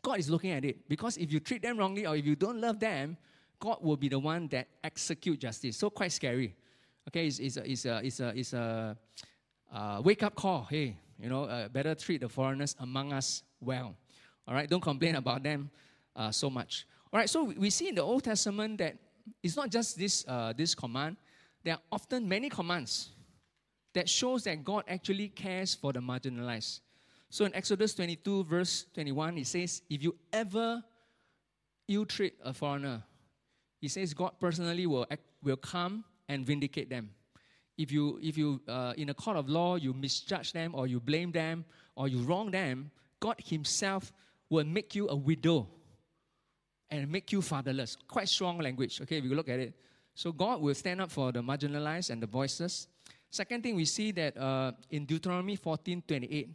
God 0.02 0.18
is 0.18 0.30
looking 0.30 0.50
at 0.52 0.64
it. 0.64 0.88
Because 0.88 1.16
if 1.16 1.32
you 1.32 1.40
treat 1.40 1.62
them 1.62 1.78
wrongly 1.78 2.06
or 2.06 2.14
if 2.14 2.26
you 2.26 2.36
don't 2.36 2.60
love 2.60 2.78
them, 2.78 3.16
God 3.58 3.78
will 3.80 3.96
be 3.96 4.08
the 4.08 4.18
one 4.18 4.46
that 4.48 4.68
execute 4.84 5.40
justice. 5.40 5.78
So 5.78 5.90
quite 5.90 6.12
scary. 6.12 6.54
Okay, 7.08 7.26
it's, 7.26 7.38
it's, 7.38 7.56
a, 7.56 7.70
it's, 7.70 7.84
a, 7.84 8.00
it's, 8.04 8.20
a, 8.20 8.28
it's 8.38 8.52
a 8.52 8.96
uh, 9.72 10.00
wake 10.02 10.22
up 10.22 10.34
call. 10.34 10.66
Hey, 10.70 10.96
you 11.18 11.28
know, 11.28 11.44
uh, 11.44 11.68
better 11.68 11.94
treat 11.94 12.20
the 12.20 12.28
foreigners 12.28 12.74
among 12.80 13.12
us 13.12 13.42
well. 13.60 13.94
All 14.46 14.54
right, 14.54 14.68
don't 14.68 14.80
complain 14.80 15.16
about 15.16 15.42
them 15.42 15.70
uh, 16.16 16.30
so 16.30 16.50
much. 16.50 16.86
All 17.12 17.18
right, 17.18 17.28
so 17.28 17.44
we 17.44 17.70
see 17.70 17.88
in 17.88 17.94
the 17.94 18.02
Old 18.02 18.24
Testament 18.24 18.78
that 18.78 18.96
it's 19.42 19.56
not 19.56 19.70
just 19.70 19.98
this, 19.98 20.24
uh, 20.28 20.52
this 20.56 20.74
command, 20.74 21.16
there 21.62 21.74
are 21.74 21.80
often 21.92 22.28
many 22.28 22.48
commands 22.48 23.10
that 23.94 24.08
shows 24.08 24.44
that 24.44 24.64
God 24.64 24.84
actually 24.88 25.28
cares 25.28 25.74
for 25.74 25.92
the 25.92 26.00
marginalized. 26.00 26.80
So 27.30 27.44
in 27.44 27.54
Exodus 27.54 27.94
22, 27.94 28.44
verse 28.44 28.86
21, 28.94 29.38
it 29.38 29.46
says, 29.46 29.82
If 29.88 30.02
you 30.02 30.14
ever 30.32 30.82
ill 31.88 32.04
treat 32.04 32.34
a 32.44 32.52
foreigner, 32.52 33.02
he 33.80 33.88
says 33.88 34.14
God 34.14 34.32
personally 34.40 34.86
will, 34.86 35.06
will 35.42 35.56
come 35.56 36.04
and 36.28 36.46
vindicate 36.46 36.90
them. 36.90 37.10
If 37.76 37.90
you, 37.90 38.18
if 38.22 38.38
you 38.38 38.60
uh, 38.68 38.94
in 38.96 39.10
a 39.10 39.14
court 39.14 39.36
of 39.36 39.48
law, 39.48 39.76
you 39.76 39.92
misjudge 39.92 40.52
them 40.52 40.74
or 40.74 40.86
you 40.86 41.00
blame 41.00 41.32
them 41.32 41.64
or 41.96 42.08
you 42.08 42.18
wrong 42.18 42.50
them, 42.50 42.90
God 43.20 43.36
Himself 43.38 44.12
will 44.48 44.64
make 44.64 44.94
you 44.94 45.08
a 45.08 45.16
widow 45.16 45.68
and 46.90 47.10
make 47.10 47.32
you 47.32 47.42
fatherless. 47.42 47.96
Quite 48.06 48.28
strong 48.28 48.58
language, 48.58 49.00
okay, 49.00 49.18
if 49.18 49.24
you 49.24 49.34
look 49.34 49.48
at 49.48 49.58
it. 49.58 49.74
So 50.14 50.30
God 50.30 50.60
will 50.60 50.74
stand 50.74 51.00
up 51.00 51.10
for 51.10 51.32
the 51.32 51.40
marginalized 51.40 52.10
and 52.10 52.22
the 52.22 52.26
voiceless. 52.26 52.86
Second 53.30 53.64
thing, 53.64 53.74
we 53.74 53.84
see 53.84 54.12
that 54.12 54.36
uh, 54.36 54.72
in 54.90 55.04
Deuteronomy 55.06 55.56
14 55.56 56.04
28, 56.06 56.50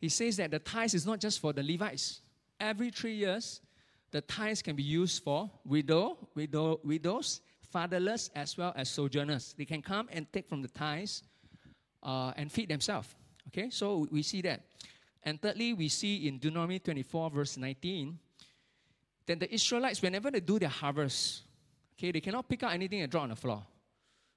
he 0.00 0.08
says 0.10 0.36
that 0.36 0.50
the 0.50 0.58
tithes 0.58 0.92
is 0.92 1.06
not 1.06 1.18
just 1.18 1.40
for 1.40 1.54
the 1.54 1.62
Levites. 1.62 2.20
Every 2.60 2.90
three 2.90 3.14
years, 3.14 3.62
the 4.10 4.20
tithes 4.20 4.60
can 4.60 4.76
be 4.76 4.82
used 4.82 5.22
for 5.22 5.50
widow, 5.64 6.18
widow, 6.34 6.78
widows 6.84 7.40
fatherless 7.74 8.30
as 8.36 8.56
well 8.56 8.72
as 8.76 8.88
sojourners. 8.88 9.52
They 9.58 9.64
can 9.64 9.82
come 9.82 10.08
and 10.12 10.32
take 10.32 10.48
from 10.48 10.62
the 10.62 10.68
tithes 10.68 11.24
uh, 12.04 12.32
and 12.36 12.50
feed 12.50 12.68
themselves. 12.68 13.08
Okay, 13.48 13.68
so 13.68 14.06
we 14.12 14.22
see 14.22 14.42
that. 14.42 14.60
And 15.24 15.42
thirdly, 15.42 15.72
we 15.72 15.88
see 15.88 16.28
in 16.28 16.38
Deuteronomy 16.38 16.78
24, 16.78 17.30
verse 17.30 17.56
19, 17.56 18.16
that 19.26 19.40
the 19.40 19.52
Israelites, 19.52 20.00
whenever 20.00 20.30
they 20.30 20.38
do 20.38 20.60
their 20.60 20.68
harvest, 20.68 21.42
okay, 21.98 22.12
they 22.12 22.20
cannot 22.20 22.48
pick 22.48 22.62
out 22.62 22.72
anything 22.72 23.00
and 23.00 23.10
drop 23.10 23.24
on 23.24 23.30
the 23.30 23.36
floor. 23.36 23.62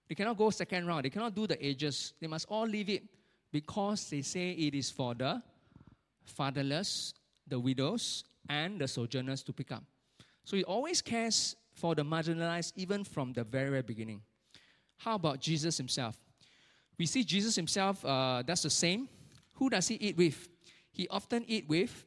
They 0.10 0.16
cannot 0.16 0.38
go 0.38 0.50
second 0.50 0.88
round. 0.88 1.06
They 1.06 1.12
cannot 1.12 1.36
do 1.36 1.46
the 1.46 1.64
edges. 1.64 2.14
They 2.20 2.28
must 2.28 2.48
all 2.50 2.66
leave 2.66 2.90
it 2.90 3.04
because 3.52 4.10
they 4.10 4.24
say 4.24 4.52
it 4.52 4.74
is 4.74 4.90
for 4.90 5.14
the 5.14 5.44
fatherless, 6.26 7.14
the 7.46 7.60
widows, 7.60 8.24
and 8.50 8.80
the 8.82 8.88
sojourners 8.88 9.44
to 9.44 9.54
pick 9.54 9.72
up. 9.72 9.84
So 10.44 10.58
he 10.58 10.64
always 10.64 11.02
cares 11.04 11.56
for 11.78 11.94
the 11.94 12.04
marginalized 12.04 12.74
even 12.76 13.04
from 13.04 13.34
the 13.34 13.44
very, 13.44 13.70
very 13.70 13.84
beginning. 13.84 14.22
How 14.98 15.16
about 15.16 15.40
Jesus 15.40 15.78
himself? 15.78 16.18
We 16.98 17.06
see 17.06 17.24
Jesus 17.24 17.56
himself 17.56 18.04
uh, 18.04 18.42
does 18.42 18.64
the 18.64 18.70
same. 18.70 19.08
Who 19.54 19.70
does 19.70 19.88
he 19.88 19.96
eat 19.96 20.18
with? 20.18 20.50
He 20.92 21.08
often 21.10 21.46
eat 21.48 21.70
with 21.70 22.06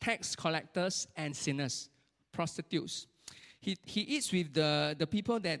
tax 0.00 0.34
collectors 0.34 1.06
and 1.16 1.34
sinners, 1.34 1.88
prostitutes. 2.32 3.06
He, 3.60 3.76
he 3.84 4.00
eats 4.00 4.32
with 4.32 4.52
the, 4.52 4.96
the 4.98 5.06
people 5.06 5.38
that 5.40 5.60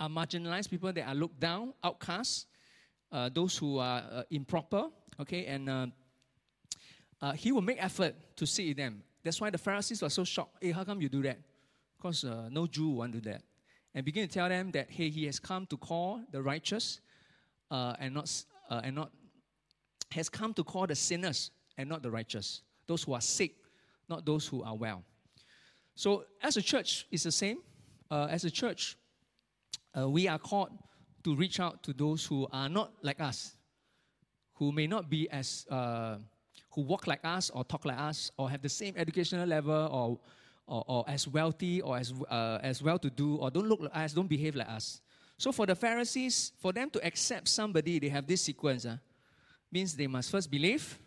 are 0.00 0.08
marginalized, 0.08 0.68
people 0.68 0.92
that 0.92 1.06
are 1.06 1.14
looked 1.14 1.38
down, 1.38 1.72
outcasts, 1.84 2.46
uh, 3.12 3.30
those 3.32 3.56
who 3.56 3.78
are 3.78 4.02
uh, 4.10 4.22
improper, 4.30 4.88
okay, 5.20 5.46
and 5.46 5.70
uh, 5.70 5.86
uh, 7.20 7.32
he 7.32 7.52
will 7.52 7.62
make 7.62 7.82
effort 7.82 8.16
to 8.36 8.46
see 8.46 8.72
them. 8.72 9.00
That's 9.22 9.40
why 9.40 9.50
the 9.50 9.58
Pharisees 9.58 10.02
were 10.02 10.10
so 10.10 10.24
shocked. 10.24 10.56
Hey, 10.60 10.72
how 10.72 10.82
come 10.82 11.00
you 11.00 11.08
do 11.08 11.22
that? 11.22 11.38
Because 12.02 12.24
uh, 12.24 12.48
no 12.50 12.66
Jew 12.66 12.88
want 12.88 13.12
to 13.12 13.20
do 13.20 13.30
that. 13.30 13.42
And 13.94 14.04
begin 14.04 14.26
to 14.26 14.34
tell 14.34 14.48
them 14.48 14.72
that, 14.72 14.90
hey, 14.90 15.08
he 15.08 15.24
has 15.26 15.38
come 15.38 15.66
to 15.66 15.76
call 15.76 16.20
the 16.32 16.42
righteous 16.42 17.00
uh, 17.70 17.94
and, 18.00 18.12
not, 18.12 18.28
uh, 18.68 18.80
and 18.82 18.96
not, 18.96 19.12
has 20.10 20.28
come 20.28 20.52
to 20.54 20.64
call 20.64 20.88
the 20.88 20.96
sinners 20.96 21.52
and 21.78 21.88
not 21.88 22.02
the 22.02 22.10
righteous. 22.10 22.62
Those 22.88 23.04
who 23.04 23.12
are 23.12 23.20
sick, 23.20 23.52
not 24.08 24.26
those 24.26 24.48
who 24.48 24.64
are 24.64 24.74
well. 24.74 25.04
So, 25.94 26.24
as 26.42 26.56
a 26.56 26.62
church, 26.62 27.06
it's 27.12 27.22
the 27.22 27.30
same. 27.30 27.58
Uh, 28.10 28.26
as 28.28 28.44
a 28.44 28.50
church, 28.50 28.96
uh, 29.96 30.08
we 30.08 30.26
are 30.26 30.40
called 30.40 30.70
to 31.22 31.36
reach 31.36 31.60
out 31.60 31.84
to 31.84 31.92
those 31.92 32.26
who 32.26 32.48
are 32.52 32.68
not 32.68 32.94
like 33.02 33.20
us, 33.20 33.54
who 34.54 34.72
may 34.72 34.88
not 34.88 35.08
be 35.08 35.30
as 35.30 35.66
uh, 35.70 36.16
who 36.72 36.80
walk 36.82 37.06
like 37.06 37.20
us 37.24 37.50
or 37.50 37.62
talk 37.64 37.84
like 37.84 37.98
us 37.98 38.32
or 38.38 38.50
have 38.50 38.60
the 38.60 38.68
same 38.68 38.94
educational 38.96 39.46
level 39.46 39.88
or, 39.92 40.18
or, 40.72 40.84
or 40.88 41.04
as 41.06 41.28
wealthy 41.28 41.82
or 41.82 41.98
as, 41.98 42.14
uh, 42.30 42.58
as 42.62 42.82
well 42.82 42.98
to 42.98 43.10
do 43.10 43.36
or 43.36 43.50
don't 43.50 43.68
look 43.68 43.80
like 43.80 43.94
us, 43.94 44.14
don't 44.14 44.28
behave 44.28 44.56
like 44.56 44.68
us. 44.68 45.02
So 45.36 45.52
for 45.52 45.66
the 45.66 45.74
Pharisees, 45.74 46.52
for 46.58 46.72
them 46.72 46.88
to 46.90 47.06
accept 47.06 47.48
somebody, 47.48 47.98
they 47.98 48.08
have 48.08 48.26
this 48.26 48.42
sequence. 48.42 48.86
Uh, 48.86 48.96
means 49.70 49.94
they 49.94 50.06
must 50.06 50.30
first 50.30 50.50
believe. 50.50 50.98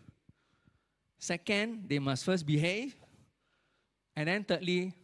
Second, 1.18 1.88
they 1.88 1.98
must 1.98 2.24
first 2.24 2.46
behave. 2.46 2.94
And 4.14 4.28
then 4.28 4.44
thirdly, 4.44 4.94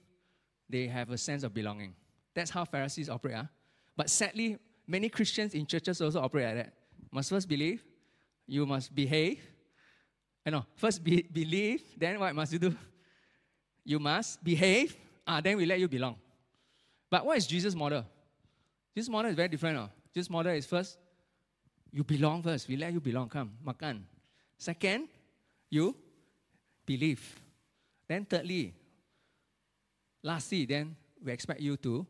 they 0.69 0.87
have 0.87 1.11
a 1.11 1.19
sense 1.19 1.43
of 1.43 1.53
belonging. 1.53 1.95
That's 2.35 2.51
how 2.51 2.65
Pharisees 2.65 3.09
operate. 3.09 3.37
Uh. 3.37 3.45
But 3.97 4.11
sadly, 4.11 4.59
many 4.87 5.09
Christians 5.09 5.55
in 5.55 5.67
churches 5.67 6.01
also 6.01 6.21
operate 6.21 6.47
like 6.47 6.57
that. 6.57 6.73
Must 7.11 7.29
first 7.29 7.49
believe, 7.49 7.85
you 8.47 8.65
must 8.65 8.95
behave, 8.95 9.41
I 10.45 10.51
know. 10.51 10.65
First 10.77 11.05
be, 11.05 11.23
believe, 11.23 11.83
then 11.97 12.19
what 12.19 12.35
must 12.35 12.53
you 12.53 12.59
do? 12.59 12.77
You 13.85 13.99
must 13.99 14.43
behave, 14.43 14.97
ah, 15.27 15.41
then 15.41 15.57
we 15.57 15.67
let 15.67 15.81
you 15.81 15.89
belong. 15.89 16.17
But 17.11 17.27
what 17.27 17.37
is 17.37 17.47
Jesus' 17.47 17.75
model? 17.75 18.05
Jesus' 18.95 19.09
model 19.09 19.31
is 19.31 19.37
very 19.37 19.49
different. 19.49 19.79
Oh. 19.79 19.91
Jesus' 20.15 20.31
model 20.31 20.53
is 20.53 20.67
first, 20.67 20.99
you 21.91 22.05
belong 22.05 22.43
first. 22.43 22.69
We 22.69 22.77
let 22.77 22.93
you 22.93 23.01
belong. 23.01 23.29
Come, 23.29 23.53
makan. 23.67 24.03
Second, 24.57 25.09
you 25.69 25.97
believe. 26.87 27.41
Then 28.09 28.25
thirdly, 28.25 28.75
lastly, 30.23 30.67
then 30.67 30.97
we 31.23 31.33
expect 31.33 31.61
you 31.61 31.77
to 31.79 32.07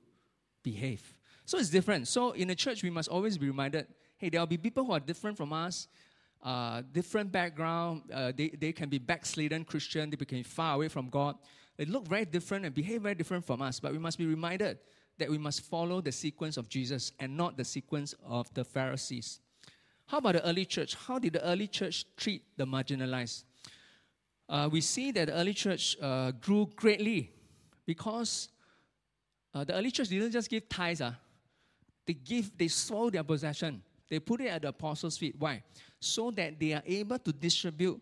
behave. 0.63 1.03
So 1.45 1.59
it's 1.59 1.71
different. 1.71 2.09
So 2.09 2.33
in 2.33 2.49
the 2.49 2.55
church, 2.55 2.83
we 2.83 2.91
must 2.91 3.09
always 3.09 3.37
be 3.37 3.47
reminded, 3.47 3.87
hey, 4.17 4.29
there 4.29 4.41
will 4.41 4.47
be 4.47 4.59
people 4.59 4.85
who 4.85 4.93
are 4.93 5.01
different 5.01 5.37
from 5.37 5.53
us 5.53 5.89
uh, 6.43 6.83
different 6.93 7.31
background. 7.31 8.03
Uh, 8.13 8.33
they, 8.35 8.49
they 8.49 8.73
can 8.73 8.89
be 8.89 8.99
backslidden 8.99 9.65
Christian. 9.65 10.11
They 10.11 10.17
became 10.17 10.45
far 10.45 10.75
away 10.75 10.89
from 10.89 11.09
God. 11.09 11.37
They 11.77 11.85
look 11.85 12.07
very 12.09 12.25
different 12.25 12.65
and 12.65 12.75
behave 12.75 13.03
very 13.03 13.15
different 13.15 13.45
from 13.45 13.63
us. 13.63 13.81
But 13.81 13.93
we 13.93 13.99
must 13.99 14.19
be 14.19 14.27
reminded 14.27 14.79
that 15.19 15.31
we 15.31 15.39
must 15.39 15.63
follow 15.63 16.01
the 16.01 16.13
sequence 16.13 16.57
of 16.57 16.69
Jesus 16.69 17.13
and 17.21 17.37
not 17.37 17.57
the 17.57 17.65
sequence 17.65 18.15
of 18.27 18.53
the 18.55 18.65
Pharisees. 18.65 19.41
How 20.07 20.19
about 20.19 20.35
the 20.35 20.47
early 20.47 20.65
church? 20.65 20.95
How 20.95 21.19
did 21.19 21.35
the 21.35 21.45
early 21.45 21.69
church 21.69 22.05
treat 22.17 22.43
the 22.57 22.67
marginalized? 22.67 23.45
Uh, 24.49 24.69
we 24.71 24.81
see 24.81 25.13
that 25.13 25.29
the 25.29 25.35
early 25.35 25.55
church 25.55 25.97
uh, 26.03 26.33
grew 26.33 26.69
greatly 26.77 27.31
because 27.87 28.49
uh, 29.55 29.65
the 29.65 29.75
early 29.75 29.91
church 29.91 30.09
didn't 30.09 30.33
just 30.33 30.51
give 30.51 30.69
tithes. 30.69 31.01
Uh, 31.01 31.13
they 32.07 32.15
give, 32.15 32.57
they 32.59 32.69
sold 32.69 33.13
their 33.13 33.23
possession. 33.23 33.83
They 34.13 34.21
put 34.21 34.43
it 34.43 34.49
at 34.49 34.61
the 34.61 34.69
apostles' 34.69 35.17
feet. 35.17 35.37
Why? 35.39 35.63
So 35.99 36.31
that 36.33 36.61
they 36.61 36.75
are 36.75 36.83
able 36.85 37.19
to 37.19 37.33
distribute 37.33 37.99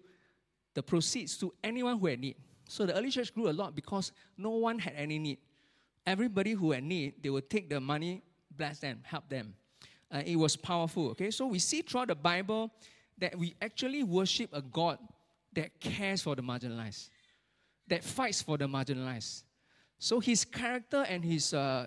the 0.74 0.82
proceeds 0.82 1.36
to 1.36 1.54
anyone 1.62 2.00
who 2.00 2.08
had 2.08 2.18
need. 2.18 2.34
So 2.68 2.84
the 2.84 2.98
early 2.98 3.12
church 3.12 3.32
grew 3.32 3.48
a 3.48 3.52
lot 3.52 3.76
because 3.76 4.10
no 4.36 4.50
one 4.50 4.80
had 4.80 4.94
any 4.96 5.20
need. 5.20 5.38
Everybody 6.04 6.50
who 6.50 6.72
had 6.72 6.82
need, 6.82 7.22
they 7.22 7.30
would 7.30 7.48
take 7.48 7.70
the 7.70 7.78
money, 7.78 8.22
bless 8.50 8.80
them, 8.80 8.98
help 9.04 9.28
them. 9.28 9.54
Uh, 10.10 10.22
it 10.26 10.34
was 10.34 10.56
powerful. 10.56 11.10
Okay, 11.10 11.30
so 11.30 11.46
we 11.46 11.60
see 11.60 11.80
throughout 11.80 12.08
the 12.08 12.16
Bible 12.16 12.72
that 13.18 13.38
we 13.38 13.54
actually 13.62 14.02
worship 14.02 14.50
a 14.52 14.62
God 14.62 14.98
that 15.52 15.78
cares 15.78 16.22
for 16.22 16.34
the 16.34 16.42
marginalized, 16.42 17.08
that 17.86 18.02
fights 18.02 18.42
for 18.42 18.58
the 18.58 18.66
marginalized. 18.66 19.44
So 20.00 20.18
his 20.18 20.44
character 20.44 21.06
and 21.08 21.24
his 21.24 21.54
uh, 21.54 21.86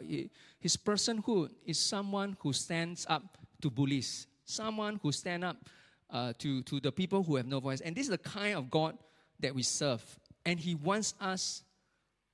his 0.62 0.78
personhood 0.78 1.50
is 1.66 1.78
someone 1.78 2.38
who 2.40 2.54
stands 2.54 3.06
up 3.10 3.38
to 3.64 3.72
bullies, 3.72 4.28
someone 4.46 5.00
who 5.02 5.12
stand 5.12 5.44
up 5.44 5.58
uh, 6.10 6.34
to, 6.38 6.62
to 6.64 6.80
the 6.80 6.92
people 6.92 7.24
who 7.24 7.36
have 7.38 7.48
no 7.48 7.60
voice. 7.60 7.82
And 7.82 7.96
this 7.96 8.04
is 8.04 8.12
the 8.12 8.18
kind 8.18 8.56
of 8.56 8.70
God 8.70 8.98
that 9.40 9.56
we 9.56 9.64
serve. 9.64 10.04
And 10.46 10.60
He 10.60 10.76
wants 10.76 11.16
us 11.20 11.64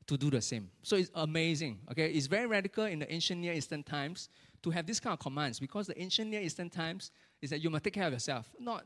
to 0.08 0.18
do 0.18 0.30
the 0.30 0.42
same. 0.42 0.70
So 0.82 0.96
it's 0.98 1.12
amazing. 1.16 1.80
Okay, 1.92 2.12
it's 2.12 2.28
very 2.28 2.48
radical 2.48 2.86
in 2.86 3.00
the 3.00 3.12
ancient 3.14 3.40
Near 3.40 3.54
Eastern 3.54 3.84
times 3.84 4.30
to 4.64 4.72
have 4.72 4.86
this 4.86 5.00
kind 5.00 5.14
of 5.14 5.20
commands 5.20 5.60
because 5.60 5.88
the 5.88 6.00
ancient 6.02 6.30
Near 6.32 6.42
Eastern 6.42 6.70
times 6.70 7.12
is 7.42 7.52
that 7.52 7.62
you 7.62 7.70
must 7.70 7.84
take 7.84 7.94
care 7.94 8.08
of 8.08 8.14
yourself, 8.14 8.52
not 8.60 8.86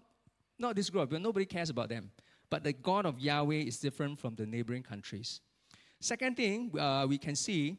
not 0.60 0.76
this 0.76 0.90
group. 0.90 1.10
but 1.10 1.22
Nobody 1.22 1.46
cares 1.46 1.70
about 1.70 1.90
them. 1.90 2.12
But 2.50 2.64
the 2.64 2.74
God 2.74 3.06
of 3.06 3.20
Yahweh 3.20 3.56
is 3.56 3.80
different 3.80 4.20
from 4.20 4.36
the 4.36 4.46
neighboring 4.46 4.84
countries. 4.84 5.42
Second 6.00 6.36
thing 6.38 6.72
uh, 6.78 7.08
we 7.10 7.18
can 7.18 7.36
see 7.36 7.78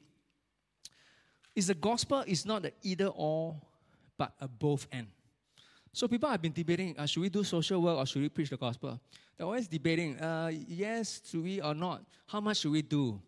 is 1.55 1.69
the 1.69 1.75
gospel 1.75 2.25
is 2.27 2.45
not 2.45 2.63
the 2.63 2.73
either 2.83 3.07
or 3.07 3.57
but 4.17 4.33
a 4.41 4.49
both 4.49 4.87
end. 4.93 5.09
So 5.93 6.09
people 6.09 6.29
have 6.29 6.43
been 6.43 6.53
debating, 6.53 6.99
uh, 6.99 7.07
should 7.07 7.21
we 7.21 7.29
do 7.29 7.45
social 7.45 7.81
work 7.81 7.99
or 7.99 8.07
should 8.07 8.23
we 8.23 8.29
preach 8.29 8.51
the 8.51 8.57
gospel? 8.57 9.01
They're 9.37 9.47
always 9.47 9.69
debating, 9.69 10.19
uh, 10.19 10.51
yes, 10.53 11.21
should 11.25 11.45
we 11.45 11.61
or 11.61 11.75
not? 11.75 12.03
How 12.27 12.41
much 12.41 12.59
should 12.59 12.73
we 12.73 12.83
do? 12.83 13.21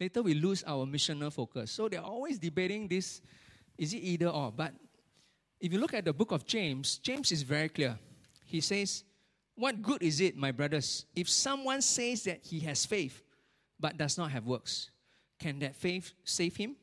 Later 0.00 0.22
we 0.22 0.34
lose 0.34 0.62
our 0.64 0.86
missional 0.86 1.32
focus. 1.32 1.72
So 1.72 1.88
they're 1.88 2.00
always 2.00 2.38
debating 2.38 2.86
this, 2.86 3.20
is 3.76 3.94
it 3.94 3.98
either 3.98 4.28
or? 4.28 4.52
But 4.52 4.74
if 5.60 5.72
you 5.72 5.80
look 5.80 5.94
at 5.94 6.04
the 6.04 6.12
book 6.12 6.30
of 6.30 6.46
James, 6.46 6.98
James 6.98 7.32
is 7.32 7.42
very 7.42 7.68
clear. 7.68 7.98
He 8.44 8.60
says, 8.60 9.02
what 9.56 9.80
good 9.82 10.02
is 10.02 10.20
it, 10.20 10.36
my 10.36 10.52
brothers, 10.52 11.06
if 11.14 11.28
someone 11.28 11.80
says 11.80 12.24
that 12.24 12.40
he 12.44 12.60
has 12.60 12.84
faith 12.86 13.22
but 13.80 13.96
does 13.96 14.18
not 14.18 14.30
have 14.30 14.46
works? 14.46 14.90
Can 15.38 15.58
that 15.60 15.74
faith 15.74 16.12
save 16.24 16.56
him? 16.56 16.76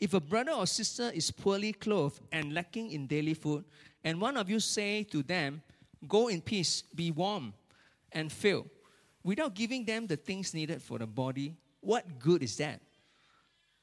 If 0.00 0.14
a 0.14 0.20
brother 0.20 0.52
or 0.52 0.66
sister 0.66 1.10
is 1.12 1.30
poorly 1.30 1.72
clothed 1.72 2.20
and 2.30 2.54
lacking 2.54 2.92
in 2.92 3.06
daily 3.06 3.34
food, 3.34 3.64
and 4.04 4.20
one 4.20 4.36
of 4.36 4.48
you 4.48 4.60
say 4.60 5.02
to 5.04 5.22
them, 5.22 5.62
Go 6.06 6.28
in 6.28 6.40
peace, 6.40 6.82
be 6.94 7.10
warm 7.10 7.52
and 8.12 8.30
fill, 8.30 8.66
without 9.24 9.54
giving 9.54 9.84
them 9.84 10.06
the 10.06 10.16
things 10.16 10.54
needed 10.54 10.80
for 10.80 10.98
the 10.98 11.06
body, 11.06 11.56
what 11.80 12.18
good 12.20 12.42
is 12.42 12.56
that? 12.58 12.80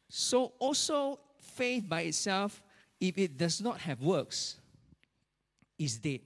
So, 0.09 0.53
also, 0.59 1.19
faith 1.37 1.87
by 1.89 2.01
itself, 2.01 2.61
if 3.01 3.17
it 3.17 3.37
does 3.37 3.59
not 3.59 3.79
have 3.79 4.01
works, 4.01 4.55
is 5.77 5.97
dead. 5.97 6.21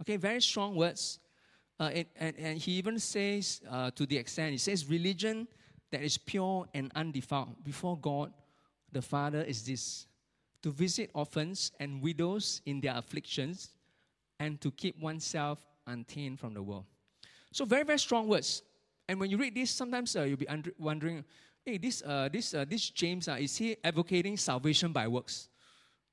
Okay, 0.00 0.16
very 0.16 0.40
strong 0.40 0.76
words. 0.76 1.18
Uh, 1.80 1.90
and, 1.92 2.06
and, 2.20 2.36
and, 2.38 2.58
he 2.58 2.72
even 2.72 3.00
says, 3.00 3.60
uh, 3.68 3.90
to 3.90 4.06
the 4.06 4.16
extent, 4.16 4.52
he 4.52 4.58
says, 4.58 4.88
religion 4.88 5.48
that 5.90 6.02
is 6.02 6.16
pure 6.16 6.66
and 6.72 6.92
undefiled 6.94 7.56
before 7.64 7.98
God 7.98 8.32
the 8.94 9.02
Father 9.02 9.42
is 9.42 9.64
this 9.64 10.06
to 10.62 10.70
visit 10.70 11.10
orphans 11.12 11.72
and 11.78 12.00
widows 12.00 12.62
in 12.64 12.80
their 12.80 12.96
afflictions 12.96 13.70
and 14.40 14.60
to 14.60 14.70
keep 14.70 14.98
oneself 15.00 15.58
untainted 15.86 16.40
from 16.40 16.54
the 16.54 16.62
world. 16.62 16.84
So, 17.52 17.64
very, 17.64 17.84
very 17.84 17.98
strong 17.98 18.28
words. 18.28 18.62
And 19.08 19.20
when 19.20 19.30
you 19.30 19.36
read 19.36 19.54
this, 19.54 19.70
sometimes 19.70 20.16
uh, 20.16 20.22
you'll 20.22 20.38
be 20.38 20.48
wondering 20.78 21.24
hey, 21.64 21.78
this, 21.78 22.02
uh, 22.02 22.28
this, 22.30 22.54
uh, 22.54 22.64
this 22.68 22.90
James, 22.90 23.28
uh, 23.28 23.36
is 23.40 23.56
he 23.56 23.76
advocating 23.82 24.36
salvation 24.36 24.92
by 24.92 25.08
works? 25.08 25.48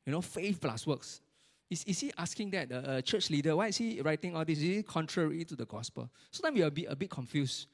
You 0.05 0.13
know, 0.13 0.21
faith 0.21 0.59
plus 0.61 0.88
works. 0.88 1.21
Is, 1.69 1.83
is 1.85 2.00
he 2.00 2.11
asking 2.17 2.51
that, 2.51 2.69
the 2.69 2.89
uh, 2.89 3.01
church 3.01 3.29
leader, 3.29 3.55
why 3.55 3.67
is 3.67 3.77
he 3.77 4.01
writing 4.01 4.35
all 4.35 4.45
this? 4.45 4.59
Is 4.59 4.79
it 4.79 4.88
contrary 4.88 5.43
to 5.45 5.55
the 5.55 5.65
gospel? 5.65 6.09
Sometimes 6.31 6.61
a 6.61 6.71
bit, 6.71 6.85
a 6.89 6.95
bit 6.95 7.09
confused. 7.09 7.67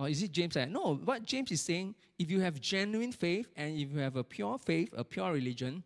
Or 0.00 0.08
is 0.08 0.22
it 0.22 0.32
James? 0.32 0.56
No, 0.56 0.94
what 1.04 1.26
James 1.26 1.52
is 1.52 1.60
saying, 1.60 1.94
if 2.18 2.30
you 2.30 2.40
have 2.40 2.58
genuine 2.58 3.12
faith 3.12 3.52
and 3.54 3.76
if 3.78 3.92
you 3.92 3.98
have 3.98 4.16
a 4.16 4.24
pure 4.24 4.56
faith, 4.56 4.88
a 4.96 5.04
pure 5.04 5.30
religion, 5.30 5.84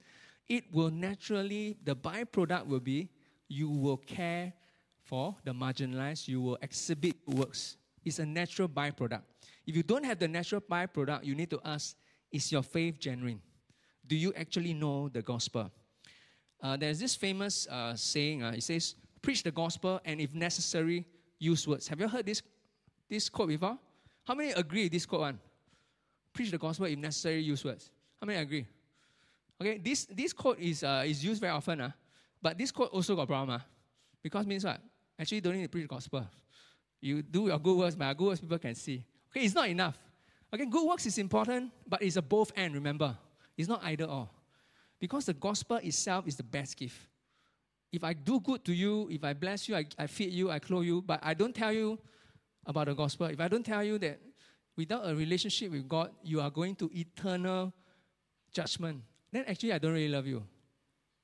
it 0.49 0.73
will 0.73 0.91
naturally, 0.91 1.77
the 1.83 1.97
byproduct 1.97 2.65
will 2.65 2.79
be 2.79 3.09
you 3.49 3.69
will 3.69 3.97
care 3.97 4.53
for 5.03 5.35
the 5.43 5.51
marginalized, 5.51 6.29
you 6.29 6.41
will 6.41 6.57
exhibit 6.63 7.17
works. 7.27 7.77
It's 8.05 8.21
a 8.21 8.25
natural 8.25 8.69
byproduct. 8.69 9.23
If 9.67 9.75
you 9.75 9.83
don't 9.83 10.05
have 10.05 10.21
the 10.21 10.29
natural 10.29 10.61
byproduct, 10.61 11.25
you 11.25 11.35
need 11.35 11.51
to 11.51 11.61
ask 11.65 11.97
is 12.31 12.53
your 12.53 12.63
faith 12.63 13.01
genuine? 13.01 13.41
Do 14.07 14.15
you 14.15 14.33
actually 14.37 14.75
know 14.75 15.09
the 15.09 15.23
gospel? 15.23 15.73
Uh, 16.63 16.77
there's 16.77 17.01
this 17.01 17.17
famous 17.17 17.67
uh, 17.67 17.97
saying, 17.97 18.45
uh, 18.45 18.53
it 18.53 18.63
says, 18.63 18.95
preach 19.21 19.43
the 19.43 19.51
gospel 19.51 20.01
and 20.05 20.21
if 20.21 20.33
necessary, 20.35 21.05
use 21.41 21.67
words. 21.67 21.89
Have 21.89 21.99
you 21.99 22.07
heard 22.07 22.27
this, 22.27 22.43
this 23.09 23.29
quote 23.29 23.49
before? 23.49 23.77
How 24.25 24.35
many 24.35 24.53
agree 24.53 24.89
this 24.89 25.07
quote 25.07 25.21
one? 25.21 25.39
Preach 26.33 26.51
the 26.51 26.59
gospel 26.59 26.87
if 26.87 26.99
necessary, 26.99 27.41
use 27.41 27.65
words. 27.65 27.91
How 28.21 28.27
many 28.27 28.39
agree? 28.39 28.67
Okay, 29.61 29.79
this, 29.79 30.07
this 30.07 30.33
quote 30.33 30.59
is, 30.59 30.83
uh, 30.83 31.05
is 31.07 31.25
used 31.25 31.41
very 31.41 31.53
often, 31.53 31.81
uh, 31.81 31.91
but 32.43 32.59
this 32.59 32.73
quote 32.73 32.91
also 32.91 33.15
got 33.15 33.27
problem. 33.27 33.51
Uh, 33.51 33.63
because 34.23 34.47
means 34.47 34.65
what? 34.65 34.81
Actually, 35.19 35.41
don't 35.41 35.55
need 35.55 35.63
to 35.63 35.69
preach 35.69 35.85
the 35.85 35.89
gospel. 35.89 36.27
You 37.01 37.23
do 37.23 37.47
your 37.47 37.59
good 37.59 37.77
works, 37.77 37.95
but 37.95 38.17
good 38.17 38.27
works 38.27 38.41
people 38.41 38.59
can 38.59 38.75
see. 38.75 39.05
Okay, 39.31 39.45
it's 39.45 39.55
not 39.55 39.69
enough. 39.69 39.97
Okay, 40.53 40.65
good 40.67 40.87
works 40.89 41.07
is 41.07 41.19
important, 41.19 41.71
but 41.87 42.03
it's 42.03 42.17
a 42.17 42.23
both 42.23 42.51
and, 42.57 42.75
remember. 42.75 43.17
It's 43.57 43.69
not 43.69 43.85
either 43.85 44.05
or. 44.05 44.29
Because 44.99 45.27
the 45.27 45.35
gospel 45.35 45.77
itself 45.77 46.27
is 46.27 46.37
the 46.37 46.43
best 46.43 46.77
gift. 46.77 46.97
If 47.93 48.03
I 48.03 48.15
do 48.15 48.41
good 48.41 48.65
to 48.65 48.73
you, 48.73 49.09
if 49.11 49.23
I 49.23 49.35
bless 49.35 49.69
you, 49.69 49.77
I, 49.77 49.85
I 49.99 50.07
feed 50.07 50.33
you, 50.33 50.51
I 50.51 50.59
clothe 50.59 50.85
you, 50.85 51.03
but 51.03 51.21
I 51.23 51.35
don't 51.35 51.55
tell 51.55 51.73
you 51.73 51.99
about 52.67 52.87
the 52.87 52.95
gospel, 52.95 53.27
if 53.27 53.41
I 53.41 53.49
don't 53.49 53.65
tell 53.65 53.85
you 53.85 53.99
that 53.99 54.21
without 54.77 55.09
a 55.09 55.15
relationship 55.15 55.71
with 55.71 55.89
God, 55.89 56.11
you 56.23 56.41
are 56.41 56.51
going 56.51 56.75
to 56.77 56.91
eternal 56.93 57.73
judgment, 58.53 59.03
then 59.33 59.45
actually 59.47 59.73
I 59.73 59.79
don't 59.79 59.93
really 59.93 60.09
love 60.09 60.27
you. 60.27 60.43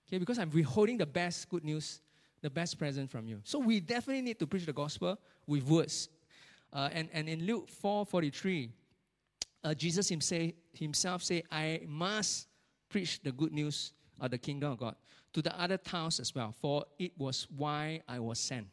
Okay, 0.08 0.18
because 0.18 0.38
I'm 0.38 0.50
withholding 0.50 0.98
the 0.98 1.06
best 1.06 1.48
good 1.48 1.64
news, 1.64 2.00
the 2.42 2.50
best 2.50 2.78
present 2.78 3.10
from 3.10 3.26
you. 3.26 3.40
So 3.44 3.58
we 3.58 3.80
definitely 3.80 4.22
need 4.22 4.38
to 4.40 4.46
preach 4.46 4.66
the 4.66 4.72
gospel 4.72 5.18
with 5.46 5.62
words. 5.64 6.08
Uh, 6.72 6.88
and, 6.92 7.08
and 7.12 7.28
in 7.28 7.46
Luke 7.46 7.68
4 7.68 8.06
43, 8.06 8.70
uh, 9.62 9.74
Jesus 9.74 10.08
himself, 10.08 10.50
himself 10.72 11.22
say, 11.22 11.42
I 11.50 11.82
must 11.86 12.48
preach 12.88 13.22
the 13.22 13.32
good 13.32 13.52
news 13.52 13.92
of 14.20 14.30
the 14.30 14.38
kingdom 14.38 14.72
of 14.72 14.78
God 14.78 14.96
to 15.32 15.42
the 15.42 15.58
other 15.60 15.76
towns 15.76 16.18
as 16.20 16.34
well, 16.34 16.54
for 16.60 16.84
it 16.98 17.12
was 17.16 17.46
why 17.56 18.02
I 18.08 18.18
was 18.18 18.38
sent 18.38 18.66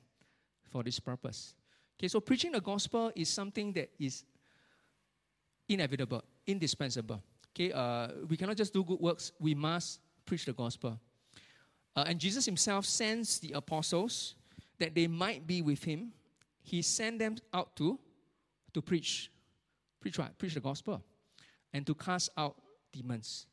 for 0.72 0.84
this 0.84 1.00
purpose. 1.00 1.54
Okay, 2.00 2.08
so 2.08 2.20
preaching 2.20 2.52
the 2.52 2.62
gospel 2.62 3.12
is 3.16 3.28
something 3.28 3.74
that 3.74 3.90
is 4.00 4.24
inevitable, 5.68 6.24
indispensable. 6.46 7.22
Okay, 7.56 7.72
uh, 7.72 8.10
we 8.30 8.38
cannot 8.38 8.56
just 8.56 8.72
do 8.72 8.84
good 8.84 9.00
works, 9.00 9.32
we 9.40 9.56
must 9.56 10.00
preach 10.26 10.46
the 10.46 10.54
gospel. 10.54 11.00
Uh, 11.96 12.04
and 12.06 12.20
Jesus 12.20 12.46
himself 12.46 12.86
sends 12.86 13.40
the 13.40 13.54
apostles 13.54 14.36
that 14.78 14.94
they 14.94 15.08
might 15.08 15.48
be 15.48 15.64
with 15.64 15.84
him. 15.84 16.12
He 16.62 16.84
sent 16.84 17.18
them 17.18 17.38
out 17.52 17.76
to, 17.78 17.98
to 18.74 18.82
preach. 18.82 19.32
Preach 20.00 20.20
what? 20.20 20.38
Preach 20.38 20.54
the 20.54 20.60
gospel. 20.60 21.02
And 21.74 21.88
to 21.88 21.96
cast 21.96 22.30
out 22.38 22.56
demons. 22.94 23.48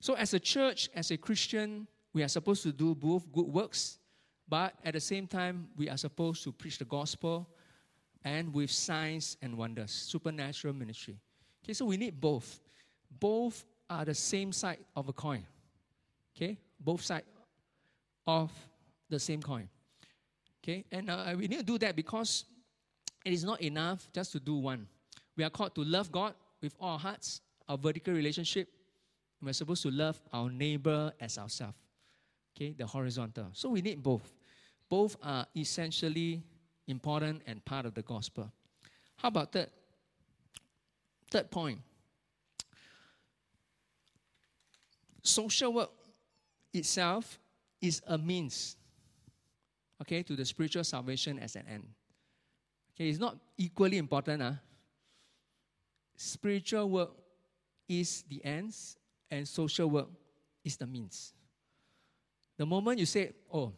So, 0.00 0.14
as 0.14 0.34
a 0.34 0.40
church, 0.40 0.90
as 0.94 1.12
a 1.12 1.16
Christian, 1.16 1.86
we 2.12 2.24
are 2.24 2.28
supposed 2.28 2.64
to 2.64 2.72
do 2.72 2.96
both 2.96 3.30
good 3.30 3.46
works, 3.46 3.98
but 4.48 4.74
at 4.84 4.94
the 4.94 5.00
same 5.00 5.28
time, 5.28 5.68
we 5.76 5.88
are 5.88 5.96
supposed 5.96 6.42
to 6.44 6.52
preach 6.52 6.78
the 6.78 6.84
gospel 6.84 7.48
and 8.24 8.52
with 8.52 8.70
signs 8.70 9.36
and 9.42 9.56
wonders, 9.56 9.90
supernatural 9.90 10.74
ministry. 10.74 11.18
Okay, 11.64 11.72
so 11.72 11.84
we 11.84 11.96
need 11.96 12.20
both. 12.20 12.60
Both 13.18 13.64
are 13.88 14.04
the 14.04 14.14
same 14.14 14.52
side 14.52 14.78
of 14.94 15.08
a 15.08 15.12
coin. 15.12 15.44
Okay, 16.36 16.58
both 16.78 17.02
sides 17.02 17.26
of 18.26 18.52
the 19.08 19.18
same 19.18 19.42
coin. 19.42 19.68
Okay, 20.62 20.84
and 20.92 21.10
uh, 21.10 21.34
we 21.36 21.48
need 21.48 21.58
to 21.58 21.64
do 21.64 21.78
that 21.78 21.96
because 21.96 22.44
it 23.24 23.32
is 23.32 23.44
not 23.44 23.60
enough 23.60 24.08
just 24.12 24.32
to 24.32 24.40
do 24.40 24.56
one. 24.56 24.86
We 25.36 25.44
are 25.44 25.50
called 25.50 25.74
to 25.74 25.84
love 25.84 26.12
God 26.12 26.34
with 26.62 26.74
all 26.78 26.90
our 26.90 26.98
hearts, 26.98 27.40
our 27.68 27.78
vertical 27.78 28.14
relationship. 28.14 28.68
We're 29.42 29.54
supposed 29.54 29.82
to 29.82 29.90
love 29.90 30.20
our 30.32 30.50
neighbor 30.50 31.12
as 31.18 31.38
ourselves. 31.38 31.76
Okay, 32.54 32.74
the 32.76 32.86
horizontal. 32.86 33.46
So 33.52 33.70
we 33.70 33.80
need 33.80 34.02
both. 34.02 34.34
Both 34.88 35.16
are 35.22 35.46
essentially 35.56 36.42
important 36.90 37.42
and 37.46 37.64
part 37.64 37.86
of 37.86 37.94
the 37.94 38.02
gospel. 38.02 38.50
How 39.16 39.28
about 39.28 39.52
that? 39.52 39.70
Third 41.30 41.50
point. 41.50 41.78
Social 45.22 45.72
work 45.72 45.90
itself 46.72 47.38
is 47.80 48.02
a 48.06 48.18
means, 48.18 48.76
okay, 50.02 50.22
to 50.22 50.34
the 50.34 50.44
spiritual 50.44 50.84
salvation 50.84 51.38
as 51.38 51.56
an 51.56 51.64
end. 51.68 51.86
Okay, 52.94 53.08
it's 53.08 53.18
not 53.18 53.36
equally 53.56 53.98
important. 53.98 54.42
Huh? 54.42 54.52
Spiritual 56.16 56.88
work 56.88 57.10
is 57.88 58.24
the 58.28 58.44
ends, 58.44 58.96
and 59.30 59.46
social 59.46 59.88
work 59.88 60.08
is 60.64 60.76
the 60.76 60.86
means. 60.86 61.32
The 62.56 62.66
moment 62.66 62.98
you 62.98 63.06
say, 63.06 63.32
oh, 63.52 63.72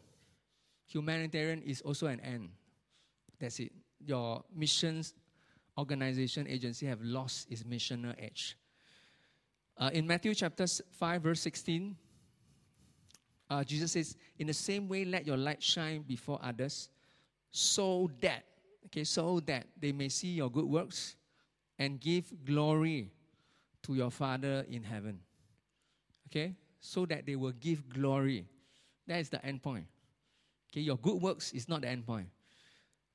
humanitarian 0.87 1.61
is 1.61 1.81
also 1.81 2.07
an 2.07 2.19
end, 2.19 2.49
that's 3.43 3.59
it. 3.59 3.71
Your 4.05 4.43
missions 4.55 5.13
organization 5.77 6.47
agency 6.47 6.85
have 6.85 7.01
lost 7.01 7.51
its 7.51 7.63
missional 7.63 8.15
edge. 8.17 8.57
Uh, 9.77 9.89
in 9.93 10.07
Matthew 10.07 10.33
chapter 10.33 10.65
5, 10.67 11.21
verse 11.21 11.41
16, 11.41 11.95
uh, 13.49 13.63
Jesus 13.63 13.91
says, 13.91 14.15
In 14.39 14.47
the 14.47 14.53
same 14.53 14.87
way, 14.87 15.03
let 15.03 15.27
your 15.27 15.37
light 15.37 15.61
shine 15.61 16.03
before 16.03 16.39
others, 16.41 16.89
so 17.51 18.09
that, 18.21 18.45
okay, 18.85 19.03
so 19.03 19.39
that 19.41 19.65
they 19.79 19.91
may 19.91 20.09
see 20.09 20.29
your 20.29 20.49
good 20.49 20.65
works 20.65 21.15
and 21.79 21.99
give 21.99 22.31
glory 22.45 23.11
to 23.81 23.95
your 23.95 24.11
Father 24.11 24.65
in 24.69 24.83
heaven. 24.83 25.19
Okay? 26.27 26.55
So 26.79 27.05
that 27.07 27.25
they 27.25 27.35
will 27.35 27.51
give 27.51 27.89
glory. 27.89 28.45
That 29.07 29.19
is 29.19 29.29
the 29.29 29.43
end 29.45 29.61
point. 29.61 29.85
Okay, 30.71 30.81
your 30.81 30.97
good 30.97 31.21
works 31.21 31.51
is 31.51 31.67
not 31.67 31.81
the 31.81 31.89
end 31.89 32.05
point. 32.05 32.27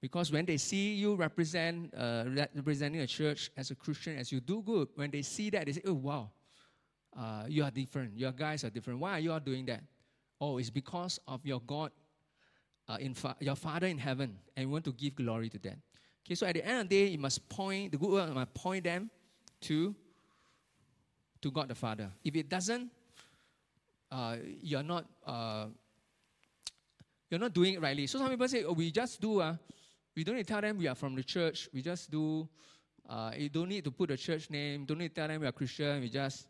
Because 0.00 0.30
when 0.30 0.46
they 0.46 0.56
see 0.58 0.94
you 0.94 1.16
represent, 1.16 1.92
uh, 1.96 2.24
representing 2.54 3.00
a 3.00 3.06
church 3.06 3.50
as 3.56 3.70
a 3.70 3.74
Christian, 3.74 4.16
as 4.16 4.30
you 4.30 4.40
do 4.40 4.62
good, 4.62 4.88
when 4.94 5.10
they 5.10 5.22
see 5.22 5.50
that, 5.50 5.66
they 5.66 5.72
say, 5.72 5.82
oh, 5.86 5.94
wow, 5.94 6.30
uh, 7.18 7.44
you 7.48 7.64
are 7.64 7.70
different. 7.70 8.16
Your 8.16 8.30
guys 8.32 8.62
are 8.62 8.70
different. 8.70 9.00
Why 9.00 9.12
are 9.12 9.18
you 9.18 9.32
all 9.32 9.40
doing 9.40 9.66
that? 9.66 9.82
Oh, 10.40 10.58
it's 10.58 10.70
because 10.70 11.18
of 11.26 11.44
your 11.44 11.60
God, 11.60 11.90
uh, 12.88 12.98
in 13.00 13.14
fa- 13.14 13.36
your 13.40 13.56
Father 13.56 13.88
in 13.88 13.98
heaven, 13.98 14.38
and 14.56 14.66
you 14.66 14.70
want 14.70 14.84
to 14.84 14.92
give 14.92 15.16
glory 15.16 15.48
to 15.48 15.58
them. 15.58 15.82
Okay, 16.24 16.36
so 16.36 16.46
at 16.46 16.54
the 16.54 16.64
end 16.64 16.82
of 16.82 16.88
the 16.88 16.96
day, 16.96 17.10
you 17.12 17.18
must 17.18 17.48
point, 17.48 17.90
the 17.90 17.98
good 17.98 18.10
work 18.10 18.32
must 18.32 18.54
point 18.54 18.84
them 18.84 19.10
to, 19.62 19.96
to 21.40 21.50
God 21.50 21.68
the 21.68 21.74
Father. 21.74 22.12
If 22.22 22.36
it 22.36 22.48
doesn't, 22.48 22.90
uh, 24.12 24.36
you're 24.62 24.82
not 24.82 25.06
uh, 25.26 25.66
you're 27.30 27.40
not 27.40 27.52
doing 27.52 27.74
it 27.74 27.82
rightly. 27.82 28.06
So 28.06 28.18
some 28.18 28.30
people 28.30 28.48
say, 28.48 28.64
oh, 28.64 28.72
we 28.72 28.90
just 28.90 29.20
do, 29.20 29.40
uh, 29.40 29.56
we 30.18 30.24
don't 30.24 30.34
need 30.34 30.48
to 30.48 30.52
tell 30.52 30.60
them 30.60 30.78
we 30.78 30.88
are 30.88 30.96
from 30.96 31.14
the 31.14 31.22
church. 31.22 31.68
We 31.72 31.80
just 31.80 32.10
do, 32.10 32.48
uh, 33.08 33.30
you 33.36 33.48
don't 33.48 33.68
need 33.68 33.84
to 33.84 33.92
put 33.92 34.08
the 34.08 34.16
church 34.16 34.50
name. 34.50 34.84
Don't 34.84 34.98
need 34.98 35.10
to 35.10 35.14
tell 35.14 35.28
them 35.28 35.40
we 35.42 35.46
are 35.46 35.52
Christian. 35.52 36.00
We 36.00 36.08
just 36.08 36.48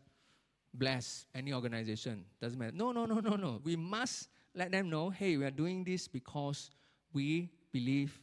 bless 0.73 1.27
any 1.35 1.53
organization. 1.53 2.25
Doesn't 2.41 2.57
matter. 2.57 2.71
No, 2.73 2.91
no, 2.91 3.05
no, 3.05 3.19
no, 3.19 3.35
no. 3.35 3.61
We 3.63 3.75
must 3.75 4.29
let 4.55 4.71
them 4.71 4.89
know, 4.89 5.11
hey, 5.11 5.37
we 5.37 5.45
are 5.45 5.51
doing 5.51 5.83
this 5.83 6.07
because 6.07 6.71
we 7.13 7.51
believe 7.71 8.19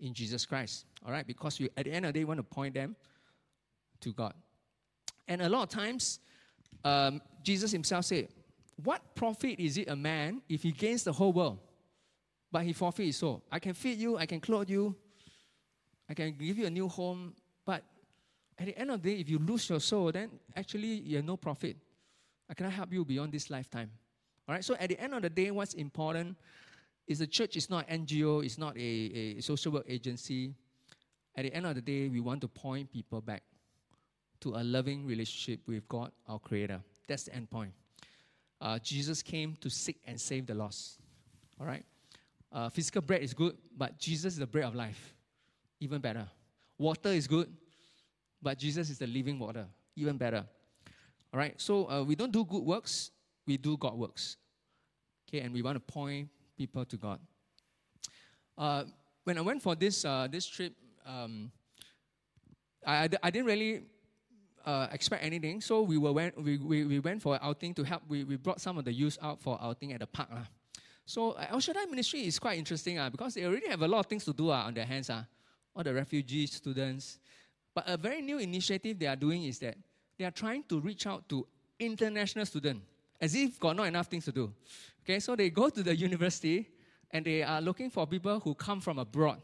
in 0.00 0.14
Jesus 0.14 0.46
Christ. 0.46 0.86
All 1.04 1.12
right? 1.12 1.26
Because 1.26 1.60
we, 1.60 1.68
at 1.76 1.84
the 1.84 1.92
end 1.92 2.06
of 2.06 2.14
the 2.14 2.20
day, 2.20 2.24
want 2.24 2.38
to 2.38 2.42
point 2.42 2.72
them 2.72 2.96
to 4.00 4.14
God. 4.14 4.32
And 5.28 5.42
a 5.42 5.48
lot 5.50 5.64
of 5.64 5.68
times, 5.68 6.20
um, 6.86 7.20
Jesus 7.42 7.70
himself 7.70 8.06
said, 8.06 8.28
What 8.82 9.14
profit 9.14 9.60
is 9.60 9.76
it 9.76 9.90
a 9.90 9.96
man 9.96 10.40
if 10.48 10.62
he 10.62 10.72
gains 10.72 11.04
the 11.04 11.12
whole 11.12 11.34
world 11.34 11.58
but 12.56 12.64
he 12.64 12.72
forfeit 12.72 13.04
his 13.04 13.18
soul. 13.18 13.42
I 13.52 13.58
can 13.58 13.74
feed 13.74 13.98
you, 13.98 14.16
I 14.16 14.24
can 14.24 14.40
clothe 14.40 14.70
you, 14.70 14.96
I 16.08 16.14
can 16.14 16.34
give 16.38 16.56
you 16.56 16.64
a 16.64 16.70
new 16.70 16.88
home, 16.88 17.34
but 17.66 17.84
at 18.58 18.64
the 18.64 18.78
end 18.78 18.90
of 18.90 19.02
the 19.02 19.10
day, 19.10 19.20
if 19.20 19.28
you 19.28 19.38
lose 19.38 19.68
your 19.68 19.78
soul, 19.78 20.10
then 20.10 20.30
actually 20.56 21.02
you 21.04 21.16
have 21.16 21.26
no 21.26 21.36
profit. 21.36 21.76
I 22.48 22.54
cannot 22.54 22.72
help 22.72 22.94
you 22.94 23.04
beyond 23.04 23.30
this 23.32 23.50
lifetime. 23.50 23.90
All 24.48 24.54
right, 24.54 24.64
so 24.64 24.74
at 24.76 24.88
the 24.88 24.98
end 24.98 25.12
of 25.12 25.20
the 25.20 25.28
day, 25.28 25.50
what's 25.50 25.74
important 25.74 26.34
is 27.06 27.18
the 27.18 27.26
church 27.26 27.58
is 27.58 27.68
not 27.68 27.86
NGO, 27.90 28.42
it's 28.42 28.56
not 28.56 28.74
a, 28.74 28.80
a 28.80 29.40
social 29.42 29.72
work 29.72 29.84
agency. 29.86 30.54
At 31.36 31.44
the 31.44 31.52
end 31.52 31.66
of 31.66 31.74
the 31.74 31.82
day, 31.82 32.08
we 32.08 32.20
want 32.20 32.40
to 32.40 32.48
point 32.48 32.90
people 32.90 33.20
back 33.20 33.42
to 34.40 34.54
a 34.54 34.64
loving 34.64 35.04
relationship 35.04 35.60
with 35.66 35.86
God, 35.88 36.10
our 36.26 36.38
Creator. 36.38 36.80
That's 37.06 37.24
the 37.24 37.34
end 37.34 37.50
point. 37.50 37.72
Uh, 38.62 38.78
Jesus 38.78 39.22
came 39.22 39.56
to 39.60 39.68
seek 39.68 40.00
and 40.06 40.18
save 40.18 40.46
the 40.46 40.54
lost. 40.54 41.00
All 41.60 41.66
right? 41.66 41.84
Uh, 42.52 42.68
physical 42.68 43.02
bread 43.02 43.22
is 43.22 43.34
good, 43.34 43.56
but 43.76 43.98
Jesus 43.98 44.34
is 44.34 44.38
the 44.38 44.46
bread 44.46 44.64
of 44.64 44.74
life. 44.74 45.14
Even 45.80 46.00
better. 46.00 46.26
Water 46.78 47.10
is 47.10 47.26
good, 47.26 47.52
but 48.42 48.58
Jesus 48.58 48.90
is 48.90 48.98
the 48.98 49.06
living 49.06 49.38
water. 49.38 49.66
Even 49.96 50.16
better. 50.16 50.44
All 51.32 51.38
right? 51.38 51.60
So 51.60 51.90
uh, 51.90 52.02
we 52.02 52.14
don't 52.14 52.32
do 52.32 52.44
good 52.44 52.62
works, 52.62 53.10
we 53.46 53.56
do 53.56 53.76
God 53.76 53.94
works. 53.94 54.36
Okay, 55.28 55.40
and 55.40 55.52
we 55.52 55.62
want 55.62 55.76
to 55.76 55.80
point 55.80 56.28
people 56.56 56.84
to 56.84 56.96
God. 56.96 57.18
Uh, 58.56 58.84
when 59.24 59.36
I 59.36 59.40
went 59.40 59.60
for 59.60 59.74
this, 59.74 60.04
uh, 60.04 60.28
this 60.30 60.46
trip, 60.46 60.72
um, 61.04 61.50
I, 62.86 63.08
I 63.22 63.30
didn't 63.30 63.46
really 63.46 63.82
uh, 64.64 64.88
expect 64.92 65.24
anything. 65.24 65.60
So 65.60 65.82
we, 65.82 65.98
were 65.98 66.12
went, 66.12 66.40
we, 66.40 66.58
we, 66.58 66.84
we 66.84 67.00
went 67.00 67.22
for 67.22 67.38
outing 67.42 67.74
to 67.74 67.82
help. 67.82 68.02
We, 68.08 68.24
we 68.24 68.36
brought 68.36 68.60
some 68.60 68.78
of 68.78 68.84
the 68.84 68.92
youth 68.92 69.18
out 69.20 69.40
for 69.40 69.58
outing 69.60 69.92
at 69.92 70.00
the 70.00 70.06
park. 70.06 70.28
Uh. 70.32 70.40
So 71.06 71.30
uh, 71.32 71.46
El 71.50 71.60
Shaddai 71.60 71.86
Ministry 71.86 72.26
is 72.26 72.38
quite 72.38 72.58
interesting 72.58 72.98
uh, 72.98 73.08
because 73.08 73.34
they 73.34 73.44
already 73.44 73.68
have 73.68 73.80
a 73.80 73.88
lot 73.88 74.00
of 74.00 74.06
things 74.06 74.24
to 74.24 74.32
do 74.32 74.50
uh, 74.50 74.64
on 74.64 74.74
their 74.74 74.84
hands. 74.84 75.08
Uh, 75.08 75.22
all 75.76 75.84
the 75.84 75.92
refugee 75.92 76.46
students. 76.46 77.18
But 77.74 77.84
a 77.86 77.96
very 77.96 78.22
new 78.22 78.38
initiative 78.38 78.98
they 78.98 79.06
are 79.06 79.16
doing 79.16 79.44
is 79.44 79.58
that 79.58 79.76
they 80.18 80.24
are 80.24 80.30
trying 80.30 80.64
to 80.64 80.80
reach 80.80 81.06
out 81.06 81.28
to 81.28 81.46
international 81.78 82.46
students 82.46 82.82
as 83.20 83.34
if 83.34 83.60
got 83.60 83.76
not 83.76 83.86
enough 83.86 84.06
things 84.06 84.24
to 84.24 84.32
do. 84.32 84.52
Okay, 85.04 85.20
so 85.20 85.36
they 85.36 85.50
go 85.50 85.68
to 85.68 85.82
the 85.82 85.94
university 85.94 86.66
and 87.10 87.24
they 87.24 87.42
are 87.42 87.60
looking 87.60 87.90
for 87.90 88.06
people 88.06 88.40
who 88.40 88.54
come 88.54 88.80
from 88.80 88.98
abroad 88.98 89.38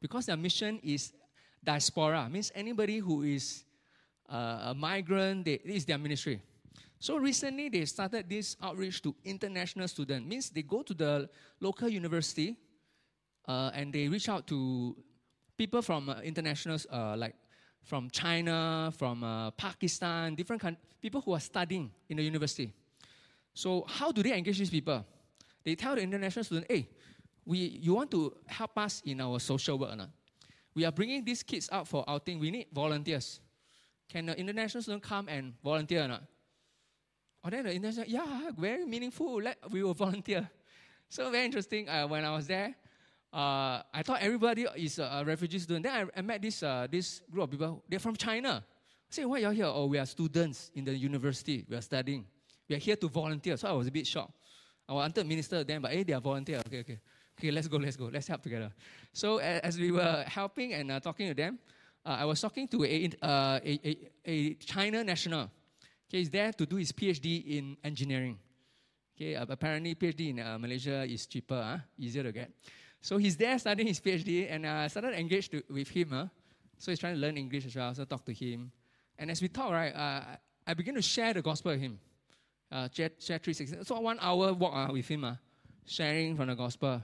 because 0.00 0.26
their 0.26 0.36
mission 0.36 0.78
is 0.82 1.12
diaspora, 1.64 2.28
means 2.30 2.52
anybody 2.54 2.98
who 2.98 3.22
is 3.22 3.64
uh, 4.30 4.68
a 4.70 4.74
migrant, 4.74 5.44
they, 5.44 5.54
is 5.64 5.84
their 5.84 5.98
ministry. 5.98 6.40
So 7.00 7.16
recently 7.16 7.68
they 7.68 7.84
started 7.84 8.28
this 8.28 8.56
outreach 8.60 9.02
to 9.02 9.14
international 9.24 9.86
students, 9.86 10.28
means 10.28 10.50
they 10.50 10.62
go 10.62 10.82
to 10.82 10.94
the 10.94 11.30
local 11.60 11.88
university 11.88 12.56
uh, 13.46 13.70
and 13.72 13.92
they 13.92 14.08
reach 14.08 14.28
out 14.28 14.46
to 14.48 14.96
people 15.56 15.80
from 15.80 16.08
uh, 16.08 16.20
international, 16.20 16.78
uh, 16.90 17.16
like 17.16 17.34
from 17.84 18.10
China, 18.10 18.92
from 18.96 19.22
uh, 19.22 19.50
Pakistan, 19.52 20.34
different 20.34 20.60
countries, 20.60 20.84
people 21.00 21.20
who 21.20 21.32
are 21.32 21.40
studying 21.40 21.90
in 22.08 22.16
the 22.16 22.22
university. 22.22 22.72
So 23.54 23.84
how 23.88 24.10
do 24.10 24.22
they 24.22 24.36
engage 24.36 24.58
these 24.58 24.70
people? 24.70 25.04
They 25.64 25.74
tell 25.74 25.94
the 25.94 26.02
international 26.02 26.44
student, 26.44 26.66
hey, 26.68 26.88
we, 27.44 27.58
you 27.58 27.94
want 27.94 28.10
to 28.10 28.34
help 28.46 28.76
us 28.76 29.02
in 29.04 29.20
our 29.20 29.38
social 29.38 29.78
work? 29.78 29.96
No? 29.96 30.06
We 30.74 30.84
are 30.84 30.92
bringing 30.92 31.24
these 31.24 31.42
kids 31.42 31.68
out 31.72 31.88
for 31.88 32.04
outing. 32.08 32.38
We 32.38 32.50
need 32.50 32.66
volunteers. 32.72 33.40
Can 34.08 34.26
the 34.26 34.38
international 34.38 34.82
student 34.82 35.02
come 35.02 35.28
and 35.28 35.54
volunteer 35.62 36.04
or 36.04 36.08
not? 36.08 36.22
Or 37.44 37.50
then 37.50 37.64
the 37.64 37.72
international, 37.72 38.06
yeah, 38.08 38.50
very 38.56 38.84
meaningful. 38.84 39.42
Let, 39.42 39.58
we 39.70 39.82
will 39.82 39.94
volunteer. 39.94 40.48
So 41.08 41.30
very 41.30 41.44
interesting. 41.44 41.88
Uh, 41.88 42.06
when 42.06 42.24
I 42.24 42.34
was 42.34 42.46
there, 42.46 42.74
uh, 43.32 43.82
I 43.92 44.02
thought 44.04 44.20
everybody 44.20 44.66
is 44.76 44.98
a, 44.98 45.04
a 45.04 45.24
refugee 45.24 45.58
student. 45.58 45.84
Then 45.84 46.10
I, 46.14 46.18
I 46.18 46.22
met 46.22 46.42
this, 46.42 46.62
uh, 46.62 46.86
this 46.90 47.22
group 47.30 47.44
of 47.44 47.50
people. 47.50 47.84
They're 47.88 47.98
from 47.98 48.16
China. 48.16 48.64
I 48.64 49.14
said, 49.14 49.26
why 49.26 49.36
are 49.38 49.40
you 49.40 49.50
here? 49.50 49.66
Oh, 49.66 49.86
we 49.86 49.98
are 49.98 50.06
students 50.06 50.70
in 50.74 50.84
the 50.84 50.94
university. 50.94 51.64
We 51.68 51.76
are 51.76 51.80
studying. 51.80 52.26
We 52.68 52.76
are 52.76 52.78
here 52.78 52.96
to 52.96 53.08
volunteer. 53.08 53.56
So 53.56 53.68
I 53.68 53.72
was 53.72 53.86
a 53.86 53.90
bit 53.90 54.06
shocked. 54.06 54.32
I 54.88 54.92
wanted 54.94 55.26
minister 55.26 55.64
then, 55.64 55.82
but 55.82 55.92
hey, 55.92 56.02
they 56.02 56.14
are 56.14 56.20
volunteer. 56.20 56.58
Okay, 56.66 56.80
okay. 56.80 56.98
Okay, 57.38 57.50
let's 57.50 57.68
go, 57.68 57.76
let's 57.76 57.96
go. 57.96 58.10
Let's 58.12 58.26
help 58.26 58.42
together. 58.42 58.72
So 59.12 59.38
as 59.38 59.78
we 59.78 59.92
were 59.92 60.24
helping 60.26 60.72
and 60.74 60.90
uh, 60.90 60.98
talking 60.98 61.28
to 61.28 61.34
them, 61.34 61.58
uh, 62.04 62.16
I 62.20 62.24
was 62.24 62.40
talking 62.40 62.66
to 62.68 62.84
a, 62.84 63.10
uh, 63.22 63.60
a, 63.62 63.80
a, 63.84 64.10
a, 64.24 64.54
China 64.54 65.04
national. 65.04 65.50
Okay, 66.08 66.18
he's 66.18 66.30
there 66.30 66.52
to 66.52 66.64
do 66.64 66.76
his 66.76 66.90
PhD 66.90 67.58
in 67.58 67.76
engineering. 67.84 68.38
Okay, 69.14 69.36
uh, 69.36 69.44
apparently 69.48 69.94
PhD 69.94 70.30
in 70.30 70.40
uh, 70.40 70.58
Malaysia 70.58 71.04
is 71.04 71.26
cheaper, 71.26 71.62
huh? 71.62 71.78
easier 71.98 72.22
to 72.22 72.32
get. 72.32 72.50
So 73.00 73.18
he's 73.18 73.36
there 73.36 73.58
studying 73.58 73.88
his 73.88 74.00
PhD, 74.00 74.50
and 74.50 74.66
I 74.66 74.86
started 74.88 75.18
engaged 75.18 75.52
to, 75.52 75.62
with 75.68 75.88
him. 75.88 76.08
Huh? 76.10 76.26
So 76.78 76.92
he's 76.92 76.98
trying 76.98 77.14
to 77.14 77.20
learn 77.20 77.36
English 77.36 77.66
as 77.66 77.76
well. 77.76 77.94
So 77.94 78.02
I 78.02 78.04
talk 78.06 78.24
to 78.24 78.32
him, 78.32 78.72
and 79.18 79.30
as 79.30 79.42
we 79.42 79.48
talk, 79.48 79.70
right, 79.70 79.94
uh, 79.94 80.36
I 80.66 80.74
began 80.74 80.94
to 80.94 81.02
share 81.02 81.34
the 81.34 81.42
gospel 81.42 81.72
with 81.72 81.80
him. 81.80 81.98
Uh, 82.72 82.88
share, 82.90 83.10
share 83.18 83.38
three 83.38 83.52
six. 83.52 83.74
So 83.82 84.00
one 84.00 84.18
hour 84.20 84.54
walk 84.54 84.72
uh, 84.74 84.92
with 84.92 85.06
him, 85.06 85.24
uh, 85.24 85.34
sharing 85.84 86.36
from 86.36 86.48
the 86.48 86.54
gospel, 86.54 87.02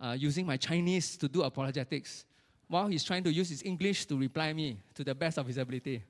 uh, 0.00 0.16
using 0.16 0.46
my 0.46 0.56
Chinese 0.56 1.16
to 1.16 1.28
do 1.28 1.42
apologetics 1.42 2.24
while 2.68 2.86
he's 2.86 3.04
trying 3.04 3.24
to 3.24 3.32
use 3.32 3.48
his 3.48 3.62
English 3.62 4.06
to 4.06 4.16
reply 4.16 4.52
me 4.52 4.78
to 4.94 5.02
the 5.04 5.14
best 5.14 5.38
of 5.38 5.46
his 5.46 5.56
ability. 5.56 6.02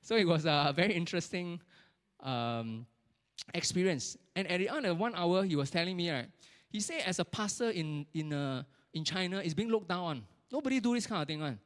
So 0.00 0.16
it 0.16 0.26
was 0.26 0.44
a 0.44 0.72
very 0.74 0.94
interesting 0.94 1.60
um, 2.24 2.86
experience. 3.52 4.16
And 4.34 4.50
at 4.50 4.58
the 4.58 4.68
end 4.68 4.86
of 4.86 4.98
one 4.98 5.14
hour, 5.14 5.44
he 5.44 5.54
was 5.54 5.70
telling 5.70 5.96
me, 5.96 6.10
right, 6.10 6.26
he 6.70 6.80
said, 6.80 7.02
as 7.06 7.18
a 7.18 7.24
pastor 7.24 7.70
in, 7.70 8.06
in, 8.14 8.32
uh, 8.32 8.62
in 8.92 9.04
China, 9.04 9.38
is 9.38 9.54
being 9.54 9.68
looked 9.68 9.88
down 9.88 10.04
on. 10.04 10.24
Nobody 10.50 10.80
do 10.80 10.94
this 10.94 11.06
kind 11.06 11.22
of 11.22 11.28
thing. 11.28 11.58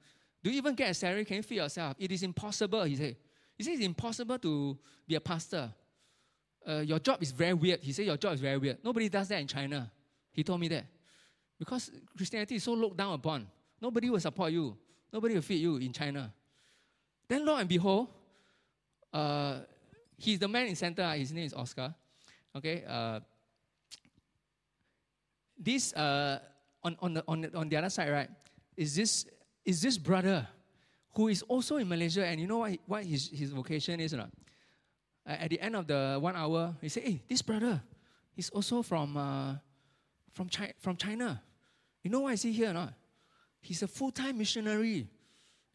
Do 0.43 0.51
you 0.51 0.59
even 0.59 0.75
get 0.75 0.91
a 0.91 0.95
salary? 0.95 1.25
Can 1.25 1.37
you 1.37 1.43
feed 1.43 1.57
yourself? 1.57 1.97
It 1.99 2.13
is 2.13 2.23
impossible, 2.23 2.83
he 2.85 2.97
said. 2.97 3.17
He 3.57 3.65
said 3.65 3.75
it's 3.75 3.85
impossible 3.85 4.39
to 4.39 4.79
be 5.07 5.15
a 5.15 5.21
pastor. 5.21 5.73
Uh, 6.67 6.81
your 6.81 6.99
job 6.99 7.23
is 7.23 7.33
very 7.33 7.55
weird. 7.55 7.81
He 7.81 7.93
said 7.93 8.07
your 8.07 8.17
job 8.17 8.35
is 8.35 8.41
very 8.41 8.59
weird. 8.59 8.79
Nobody 8.85 9.09
does 9.09 9.29
that 9.29 9.41
in 9.41 9.47
China. 9.47 9.91
He 10.31 10.45
told 10.45 10.61
me 10.61 10.69
that. 10.69 10.85
Because 11.59 11.91
Christianity 12.17 12.57
is 12.57 12.63
so 12.63 12.73
looked 12.75 12.97
down 12.97 13.15
upon. 13.15 13.47
Nobody 13.81 14.11
will 14.11 14.21
support 14.21 14.53
you. 14.53 14.77
Nobody 15.13 15.35
will 15.35 15.43
feed 15.43 15.61
you 15.61 15.77
in 15.77 15.93
China. 15.93 16.33
Then 17.29 17.45
lo 17.45 17.57
and 17.57 17.69
behold, 17.69 18.09
uh, 19.13 19.61
he's 20.19 20.39
the 20.39 20.49
man 20.49 20.67
in 20.67 20.77
center. 20.77 21.09
His 21.15 21.33
name 21.33 21.47
is 21.47 21.55
Oscar. 21.55 21.95
Okay. 22.57 22.85
Uh, 22.87 23.21
this 25.57 25.95
uh, 25.95 26.41
on 26.83 26.97
on 27.01 27.15
the, 27.15 27.25
on 27.27 27.41
the, 27.41 27.57
on 27.57 27.69
the 27.69 27.77
other 27.77 27.91
side, 27.91 28.11
right? 28.11 28.31
Is 28.77 28.95
this 28.95 29.27
is 29.65 29.81
this 29.81 29.97
brother 29.97 30.47
who 31.15 31.29
is 31.29 31.43
also 31.43 31.77
in 31.77 31.89
Malaysia? 31.89 32.27
And 32.27 32.41
you 32.41 32.47
know 32.47 32.59
what 32.59 32.79
what 32.87 33.05
his 33.05 33.31
his 33.31 33.51
vocation 33.51 34.01
is, 34.01 34.13
or 34.13 34.19
not? 34.19 34.31
Uh, 35.27 35.31
at 35.31 35.51
the 35.51 35.61
end 35.61 35.77
of 35.77 35.87
the 35.87 36.19
one 36.21 36.37
hour, 36.37 36.75
he 36.81 36.89
said, 36.89 37.05
"Hey, 37.05 37.23
this 37.29 37.43
brother, 37.43 37.81
he's 38.35 38.51
also 38.51 38.83
from 38.83 39.17
uh, 39.17 39.55
from 40.33 40.49
China. 40.49 40.73
From 40.79 40.97
China. 40.97 41.43
You 42.03 42.11
know 42.11 42.21
why 42.21 42.33
is 42.33 42.43
he 42.43 42.53
here, 42.53 42.71
or 42.71 42.75
not? 42.75 42.95
He's 43.61 43.83
a 43.83 43.89
full 43.89 44.11
time 44.11 44.39
missionary 44.39 45.09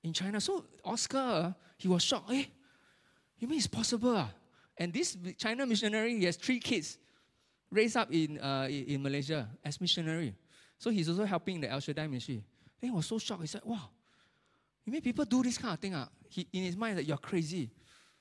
in 0.03 0.13
China. 0.13 0.39
So 0.39 0.65
Oscar, 0.83 1.55
he 1.77 1.87
was 1.87 2.03
shocked. 2.03 2.31
Hey, 2.31 2.49
you 3.37 3.47
mean 3.47 3.57
it's 3.57 3.67
possible? 3.67 4.27
And 4.77 4.93
this 4.93 5.17
China 5.37 5.65
missionary, 5.65 6.17
he 6.17 6.25
has 6.25 6.35
three 6.35 6.59
kids 6.59 6.97
raised 7.69 7.97
up 7.97 8.11
in, 8.11 8.39
uh, 8.39 8.67
in 8.69 9.01
Malaysia 9.01 9.49
as 9.63 9.79
missionary. 9.79 10.35
So 10.77 10.89
he's 10.89 11.09
also 11.09 11.25
helping 11.25 11.61
the 11.61 11.69
El 11.69 11.79
Shaddai 11.79 12.07
ministry. 12.07 12.43
Then 12.79 12.91
he 12.91 12.95
was 12.95 13.05
so 13.05 13.17
shocked. 13.17 13.41
He 13.41 13.47
said, 13.47 13.61
wow, 13.63 13.89
you 14.85 14.91
mean 14.91 15.01
people 15.01 15.25
do 15.25 15.43
this 15.43 15.57
kind 15.57 15.73
of 15.73 15.79
thing? 15.79 15.93
Uh? 15.93 16.07
He, 16.27 16.47
in 16.51 16.63
his 16.63 16.75
mind, 16.75 16.97
that 16.97 17.05
you're 17.05 17.17
crazy. 17.17 17.69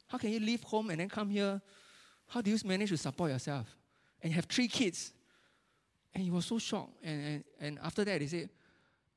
How 0.07 0.19
can 0.19 0.31
you 0.31 0.41
leave 0.41 0.63
home 0.63 0.91
and 0.91 1.01
then 1.01 1.09
come 1.09 1.31
here? 1.31 1.61
How 2.29 2.41
do 2.41 2.51
you 2.51 2.59
manage 2.65 2.91
to 2.91 2.97
support 2.97 3.31
yourself? 3.31 3.67
And 4.21 4.31
you 4.31 4.37
have 4.37 4.47
three 4.47 4.69
kids. 4.69 5.13
And 6.15 6.23
he 6.23 6.31
was 6.31 6.45
so 6.47 6.59
shocked. 6.59 6.93
And, 7.03 7.25
and, 7.25 7.45
and 7.61 7.79
after 7.83 8.05
that, 8.05 8.21
he 8.21 8.27
said, 8.27 8.51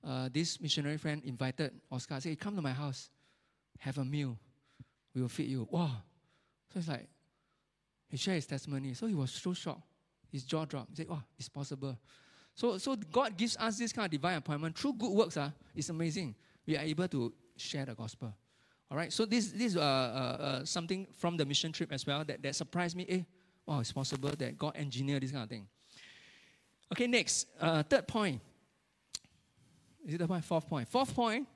uh, 0.03 0.29
this 0.31 0.61
missionary 0.61 0.97
friend 0.97 1.21
invited 1.25 1.71
Oscar, 1.91 2.19
say, 2.19 2.35
come 2.35 2.55
to 2.55 2.61
my 2.61 2.71
house, 2.71 3.09
have 3.79 3.97
a 3.97 4.05
meal. 4.05 4.37
We 5.15 5.21
will 5.21 5.29
feed 5.29 5.49
you. 5.49 5.67
Wow. 5.71 5.91
So 6.73 6.79
it's 6.79 6.89
like, 6.89 7.07
he 8.09 8.17
shared 8.17 8.35
his 8.35 8.45
testimony. 8.45 8.93
So 8.93 9.07
he 9.07 9.15
was 9.15 9.31
so 9.31 9.53
shocked. 9.53 9.81
His 10.31 10.43
jaw 10.43 10.65
dropped. 10.65 10.89
He 10.89 10.95
said, 10.97 11.09
wow, 11.09 11.23
it's 11.39 11.47
possible. 11.47 11.97
So, 12.53 12.77
so 12.77 12.95
God 12.95 13.37
gives 13.37 13.55
us 13.57 13.77
this 13.77 13.93
kind 13.93 14.05
of 14.05 14.11
divine 14.11 14.37
appointment 14.37 14.77
through 14.77 14.93
good 14.93 15.11
works. 15.11 15.37
Uh, 15.37 15.51
it's 15.73 15.89
amazing. 15.89 16.35
We 16.65 16.77
are 16.77 16.81
able 16.81 17.07
to 17.07 17.33
share 17.55 17.85
the 17.85 17.95
gospel. 17.95 18.33
All 18.91 18.97
right. 18.97 19.11
So 19.11 19.25
this, 19.25 19.51
this 19.51 19.71
is 19.71 19.77
uh, 19.77 19.81
uh, 19.81 19.83
uh, 19.83 20.65
something 20.65 21.07
from 21.17 21.37
the 21.37 21.45
mission 21.45 21.71
trip 21.71 21.91
as 21.91 22.05
well 22.05 22.23
that, 22.25 22.43
that 22.43 22.55
surprised 22.55 22.95
me. 22.95 23.05
Eh, 23.07 23.21
wow, 23.65 23.79
it's 23.79 23.91
possible 23.93 24.31
that 24.37 24.57
God 24.57 24.73
engineered 24.75 25.23
this 25.23 25.31
kind 25.31 25.43
of 25.43 25.49
thing. 25.49 25.67
Okay, 26.91 27.07
next. 27.07 27.47
Uh, 27.59 27.83
third 27.83 28.07
point. 28.07 28.41
Is 30.05 30.13
it 30.13 30.17
the 30.17 30.27
point? 30.27 30.43
Fourth 30.43 30.67
point. 30.67 30.87
Fourth 30.87 31.15
point, 31.15 31.47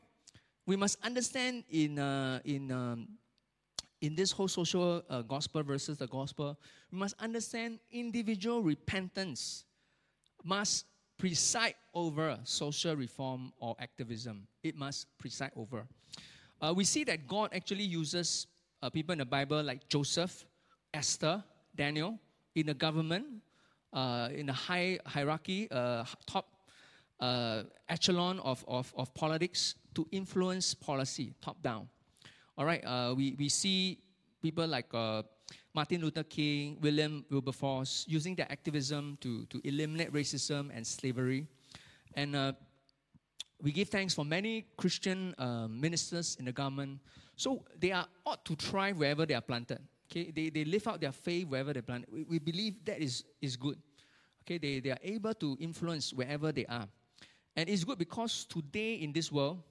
we 0.65 0.75
must 0.75 0.97
understand 1.03 1.63
in, 1.69 1.99
uh, 1.99 2.39
in, 2.45 2.71
um, 2.71 3.07
in 4.01 4.15
this 4.15 4.31
whole 4.31 4.47
social 4.47 5.03
uh, 5.09 5.21
gospel 5.21 5.63
versus 5.63 5.97
the 5.97 6.07
gospel, 6.07 6.57
we 6.91 6.97
must 6.97 7.15
understand 7.19 7.79
individual 7.91 8.61
repentance 8.61 9.65
must 10.43 10.85
preside 11.17 11.75
over 11.93 12.39
social 12.43 12.95
reform 12.95 13.51
or 13.59 13.75
activism. 13.79 14.47
It 14.63 14.75
must 14.75 15.05
preside 15.17 15.51
over. 15.55 15.85
Uh, 16.61 16.73
we 16.75 16.85
see 16.85 17.03
that 17.05 17.27
God 17.27 17.51
actually 17.53 17.83
uses 17.83 18.47
uh, 18.81 18.89
people 18.89 19.13
in 19.13 19.19
the 19.19 19.25
Bible 19.25 19.61
like 19.61 19.87
Joseph, 19.89 20.45
Esther, 20.93 21.43
Daniel, 21.75 22.17
in 22.55 22.67
the 22.67 22.73
government, 22.73 23.25
uh, 23.91 24.29
in 24.33 24.45
the 24.45 24.53
high 24.53 24.99
hierarchy, 25.05 25.69
uh, 25.71 26.05
top 26.25 26.47
uh, 27.19 27.63
echelon 27.89 28.39
of, 28.39 28.63
of, 28.67 28.93
of 28.95 29.13
politics 29.13 29.75
to 29.93 30.07
influence 30.11 30.73
policy 30.73 31.33
top 31.41 31.61
down. 31.61 31.87
All 32.59 32.65
right, 32.65 32.83
uh, 32.85 33.13
we, 33.15 33.37
we 33.39 33.47
see 33.47 33.99
people 34.41 34.67
like 34.67 34.93
uh, 34.93 35.23
Martin 35.73 36.01
Luther 36.01 36.23
King, 36.23 36.77
William 36.81 37.23
Wilberforce 37.31 38.03
using 38.05 38.35
their 38.35 38.51
activism 38.51 39.17
to, 39.21 39.45
to 39.45 39.65
eliminate 39.65 40.11
racism 40.11 40.69
and 40.75 40.85
slavery. 40.85 41.47
And 42.15 42.35
uh, 42.35 42.51
we 43.61 43.71
give 43.71 43.87
thanks 43.87 44.13
for 44.13 44.25
many 44.25 44.65
Christian 44.75 45.33
uh, 45.37 45.69
ministers 45.69 46.35
in 46.37 46.43
the 46.43 46.51
government. 46.51 46.99
So 47.37 47.63
they 47.79 47.93
are 47.93 48.05
ought 48.25 48.43
to 48.43 48.57
thrive 48.57 48.97
wherever 48.97 49.25
they 49.25 49.35
are 49.35 49.41
planted. 49.41 49.79
Okay, 50.11 50.29
they, 50.29 50.49
they 50.49 50.65
live 50.65 50.85
out 50.85 50.99
their 50.99 51.13
faith 51.13 51.47
wherever 51.47 51.71
they 51.71 51.81
plant. 51.81 52.11
We, 52.11 52.23
we 52.23 52.39
believe 52.39 52.83
that 52.83 52.99
is, 52.99 53.23
is 53.41 53.55
good. 53.55 53.77
Okay, 54.43 54.57
they, 54.57 54.81
they 54.81 54.91
are 54.91 54.99
able 55.01 55.33
to 55.35 55.55
influence 55.61 56.11
wherever 56.11 56.51
they 56.51 56.65
are. 56.65 56.89
And 57.55 57.69
it's 57.69 57.85
good 57.85 57.97
because 57.97 58.43
today 58.43 58.95
in 58.95 59.13
this 59.13 59.31
world, 59.31 59.63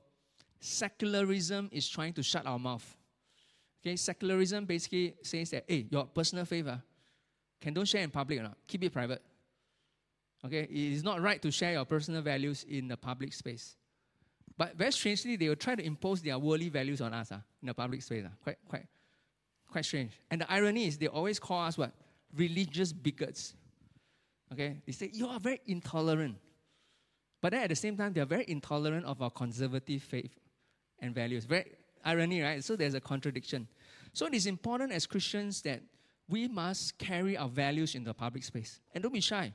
secularism 0.60 1.68
is 1.72 1.88
trying 1.88 2.12
to 2.14 2.22
shut 2.22 2.46
our 2.46 2.58
mouth. 2.58 2.96
Okay, 3.80 3.96
secularism 3.96 4.64
basically 4.64 5.14
says 5.22 5.50
that, 5.50 5.64
hey, 5.68 5.86
your 5.90 6.06
personal 6.06 6.44
faith 6.44 6.66
uh, 6.66 6.76
can 7.60 7.74
don't 7.74 7.86
share 7.86 8.02
in 8.02 8.10
public 8.10 8.40
or 8.40 8.42
not. 8.42 8.56
Keep 8.66 8.84
it 8.84 8.92
private. 8.92 9.22
Okay, 10.44 10.62
it 10.62 10.70
is 10.70 11.02
not 11.02 11.20
right 11.20 11.40
to 11.42 11.50
share 11.50 11.72
your 11.72 11.84
personal 11.84 12.22
values 12.22 12.64
in 12.68 12.88
the 12.88 12.96
public 12.96 13.32
space. 13.32 13.76
But 14.56 14.76
very 14.76 14.90
strangely, 14.92 15.36
they 15.36 15.48
will 15.48 15.56
try 15.56 15.76
to 15.76 15.84
impose 15.84 16.20
their 16.20 16.38
worldly 16.38 16.68
values 16.68 17.00
on 17.00 17.14
us 17.14 17.30
uh, 17.30 17.38
in 17.62 17.68
the 17.68 17.74
public 17.74 18.02
space. 18.02 18.24
Uh. 18.24 18.30
Quite, 18.42 18.58
quite, 18.68 18.86
quite 19.70 19.84
strange. 19.84 20.12
And 20.30 20.40
the 20.40 20.52
irony 20.52 20.86
is 20.86 20.98
they 20.98 21.06
always 21.06 21.38
call 21.38 21.64
us 21.64 21.78
what? 21.78 21.92
Religious 22.36 22.92
bigots. 22.92 23.54
Okay? 24.52 24.78
They 24.84 24.92
say, 24.92 25.10
you 25.12 25.28
are 25.28 25.38
very 25.38 25.60
intolerant. 25.66 26.36
But 27.40 27.52
then 27.52 27.62
at 27.62 27.68
the 27.68 27.76
same 27.76 27.96
time, 27.96 28.12
they 28.12 28.20
are 28.20 28.26
very 28.26 28.44
intolerant 28.48 29.06
of 29.06 29.22
our 29.22 29.30
conservative 29.30 30.02
faith 30.02 30.36
and 31.00 31.14
values. 31.14 31.44
Very 31.44 31.72
irony, 32.04 32.42
right? 32.42 32.62
So 32.62 32.76
there's 32.76 32.94
a 32.94 33.00
contradiction. 33.00 33.68
So 34.12 34.26
it 34.26 34.34
is 34.34 34.46
important 34.46 34.92
as 34.92 35.06
Christians 35.06 35.62
that 35.62 35.80
we 36.28 36.48
must 36.48 36.98
carry 36.98 37.36
our 37.36 37.48
values 37.48 37.94
in 37.94 38.04
the 38.04 38.14
public 38.14 38.44
space. 38.44 38.80
And 38.94 39.02
don't 39.02 39.12
be 39.12 39.20
shy. 39.20 39.52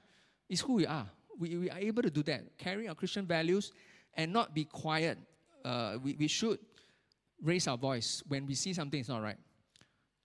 It's 0.49 0.61
who 0.61 0.73
we 0.73 0.85
are. 0.85 1.07
We, 1.39 1.57
we 1.57 1.69
are 1.69 1.79
able 1.79 2.03
to 2.03 2.09
do 2.09 2.23
that. 2.23 2.57
Carry 2.57 2.87
our 2.87 2.95
Christian 2.95 3.25
values 3.25 3.71
and 4.15 4.31
not 4.31 4.53
be 4.53 4.65
quiet. 4.65 5.17
Uh, 5.63 5.97
we, 6.03 6.15
we 6.19 6.27
should 6.27 6.59
raise 7.41 7.67
our 7.67 7.77
voice 7.77 8.23
when 8.27 8.45
we 8.45 8.55
see 8.55 8.73
something 8.73 8.99
is 8.99 9.09
not 9.09 9.21
right. 9.21 9.37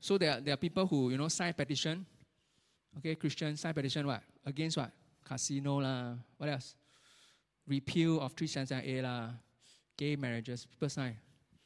So 0.01 0.17
there 0.17 0.33
are, 0.33 0.41
there 0.41 0.55
are 0.55 0.59
people 0.59 0.87
who, 0.87 1.11
you 1.11 1.19
know, 1.19 1.29
sign 1.29 1.53
petition. 1.53 2.07
Okay, 2.99 3.15
Christian 3.15 3.57
sign 3.57 3.75
petition 3.75 4.07
what? 4.07 4.23
Against 4.47 4.77
what? 4.77 4.91
Casino 5.25 5.81
lah. 5.81 6.15
What 6.37 6.49
else? 6.49 6.75
Repeal 7.67 8.21
of 8.21 8.35
377A 8.35 9.03
lah. 9.03 9.31
Gay 9.99 10.17
marriages. 10.17 10.65
People 10.65 10.89
sign. 10.89 11.17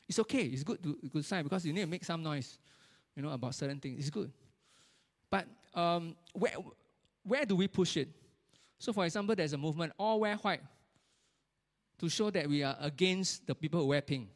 It's 0.08 0.18
okay. 0.18 0.42
It's 0.42 0.64
good 0.64 0.82
to 0.82 0.98
good 1.12 1.24
sign 1.24 1.44
because 1.44 1.64
you 1.64 1.72
need 1.72 1.82
to 1.82 1.86
make 1.86 2.04
some 2.04 2.22
noise, 2.22 2.58
you 3.14 3.22
know, 3.22 3.30
about 3.30 3.54
certain 3.54 3.78
things. 3.78 4.00
It's 4.00 4.10
good. 4.10 4.32
But 5.30 5.46
um, 5.74 6.16
where, 6.32 6.54
where 7.22 7.44
do 7.44 7.54
we 7.54 7.68
push 7.68 7.96
it? 7.98 8.08
So, 8.78 8.92
for 8.92 9.04
example, 9.04 9.36
there's 9.36 9.52
a 9.52 9.58
movement, 9.58 9.92
all 9.98 10.18
wear 10.20 10.36
white, 10.36 10.60
to 11.98 12.08
show 12.08 12.30
that 12.30 12.48
we 12.48 12.64
are 12.64 12.76
against 12.80 13.46
the 13.46 13.54
people 13.54 13.80
who 13.80 13.86
wear 13.86 14.00
pink. 14.00 14.28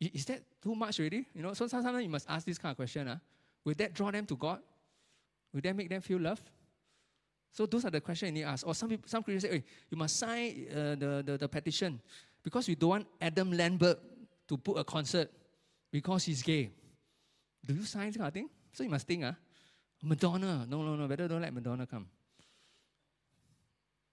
Is 0.00 0.24
that 0.26 0.42
too 0.62 0.74
much 0.74 1.00
already? 1.00 1.26
You 1.34 1.42
know, 1.42 1.54
so 1.54 1.66
sometimes 1.66 2.02
you 2.02 2.08
must 2.08 2.30
ask 2.30 2.46
this 2.46 2.58
kind 2.58 2.70
of 2.70 2.76
question. 2.76 3.08
Uh, 3.08 3.18
will 3.64 3.74
that 3.74 3.92
draw 3.92 4.10
them 4.10 4.24
to 4.26 4.36
God? 4.36 4.60
Will 5.52 5.62
that 5.62 5.74
make 5.74 5.88
them 5.88 6.00
feel 6.00 6.20
love? 6.20 6.40
So 7.50 7.66
those 7.66 7.84
are 7.84 7.90
the 7.90 8.00
questions 8.00 8.28
you 8.28 8.34
need 8.34 8.42
to 8.42 8.48
ask. 8.48 8.66
Or 8.66 8.74
some 8.74 8.88
people, 8.88 9.08
some 9.08 9.22
Christians 9.22 9.50
say, 9.50 9.58
hey, 9.58 9.64
you 9.90 9.96
must 9.96 10.16
sign 10.16 10.66
uh, 10.70 10.74
the, 10.94 11.22
the, 11.26 11.38
the 11.38 11.48
petition 11.48 12.00
because 12.42 12.68
we 12.68 12.74
don't 12.74 12.90
want 12.90 13.06
Adam 13.20 13.52
Lambert 13.52 13.98
to 14.48 14.56
put 14.56 14.78
a 14.78 14.84
concert 14.84 15.30
because 15.90 16.24
he's 16.24 16.42
gay. 16.42 16.70
Do 17.64 17.74
you 17.74 17.84
sign 17.84 18.06
this 18.06 18.16
kind 18.16 18.28
of 18.28 18.34
thing? 18.34 18.48
So 18.72 18.84
you 18.84 18.90
must 18.90 19.06
think, 19.06 19.24
uh, 19.24 19.32
Madonna. 20.02 20.66
No, 20.68 20.82
no, 20.82 20.96
no, 20.96 21.08
better 21.08 21.28
don't 21.28 21.42
let 21.42 21.52
Madonna 21.52 21.86
come. 21.86 22.06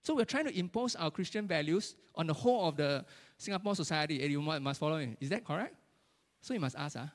So 0.02 0.14
we're 0.14 0.24
trying 0.24 0.44
to 0.44 0.56
impose 0.56 0.94
our 0.94 1.10
Christian 1.10 1.46
values 1.48 1.96
on 2.14 2.26
the 2.26 2.32
whole 2.32 2.68
of 2.68 2.76
the 2.76 3.04
Singapore 3.38 3.74
society. 3.74 4.22
And 4.22 4.30
you 4.30 4.40
must 4.40 4.78
follow 4.78 4.98
me. 4.98 5.16
Is 5.20 5.30
that 5.30 5.44
correct? 5.44 5.74
So 6.40 6.54
you 6.54 6.60
must 6.60 6.76
ask, 6.76 6.96
uh, 6.96 7.06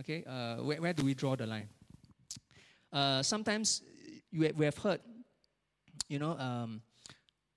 okay, 0.00 0.24
uh, 0.24 0.56
where, 0.62 0.80
where 0.80 0.92
do 0.92 1.04
we 1.04 1.14
draw 1.14 1.36
the 1.36 1.46
line? 1.46 1.68
Uh, 2.92 3.22
sometimes 3.22 3.82
you 4.30 4.50
we 4.56 4.64
have 4.64 4.78
heard, 4.78 5.00
you 6.08 6.18
know, 6.18 6.38
um, 6.38 6.80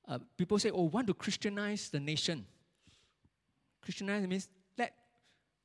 uh, 0.08 0.20
people 0.38 0.60
say, 0.60 0.72
oh, 0.72 0.84
want 0.84 1.08
to 1.08 1.14
Christianize 1.14 1.90
the 1.90 2.00
nation. 2.00 2.46
Christianize 3.86 4.28
means 4.28 4.50
let 4.78 4.94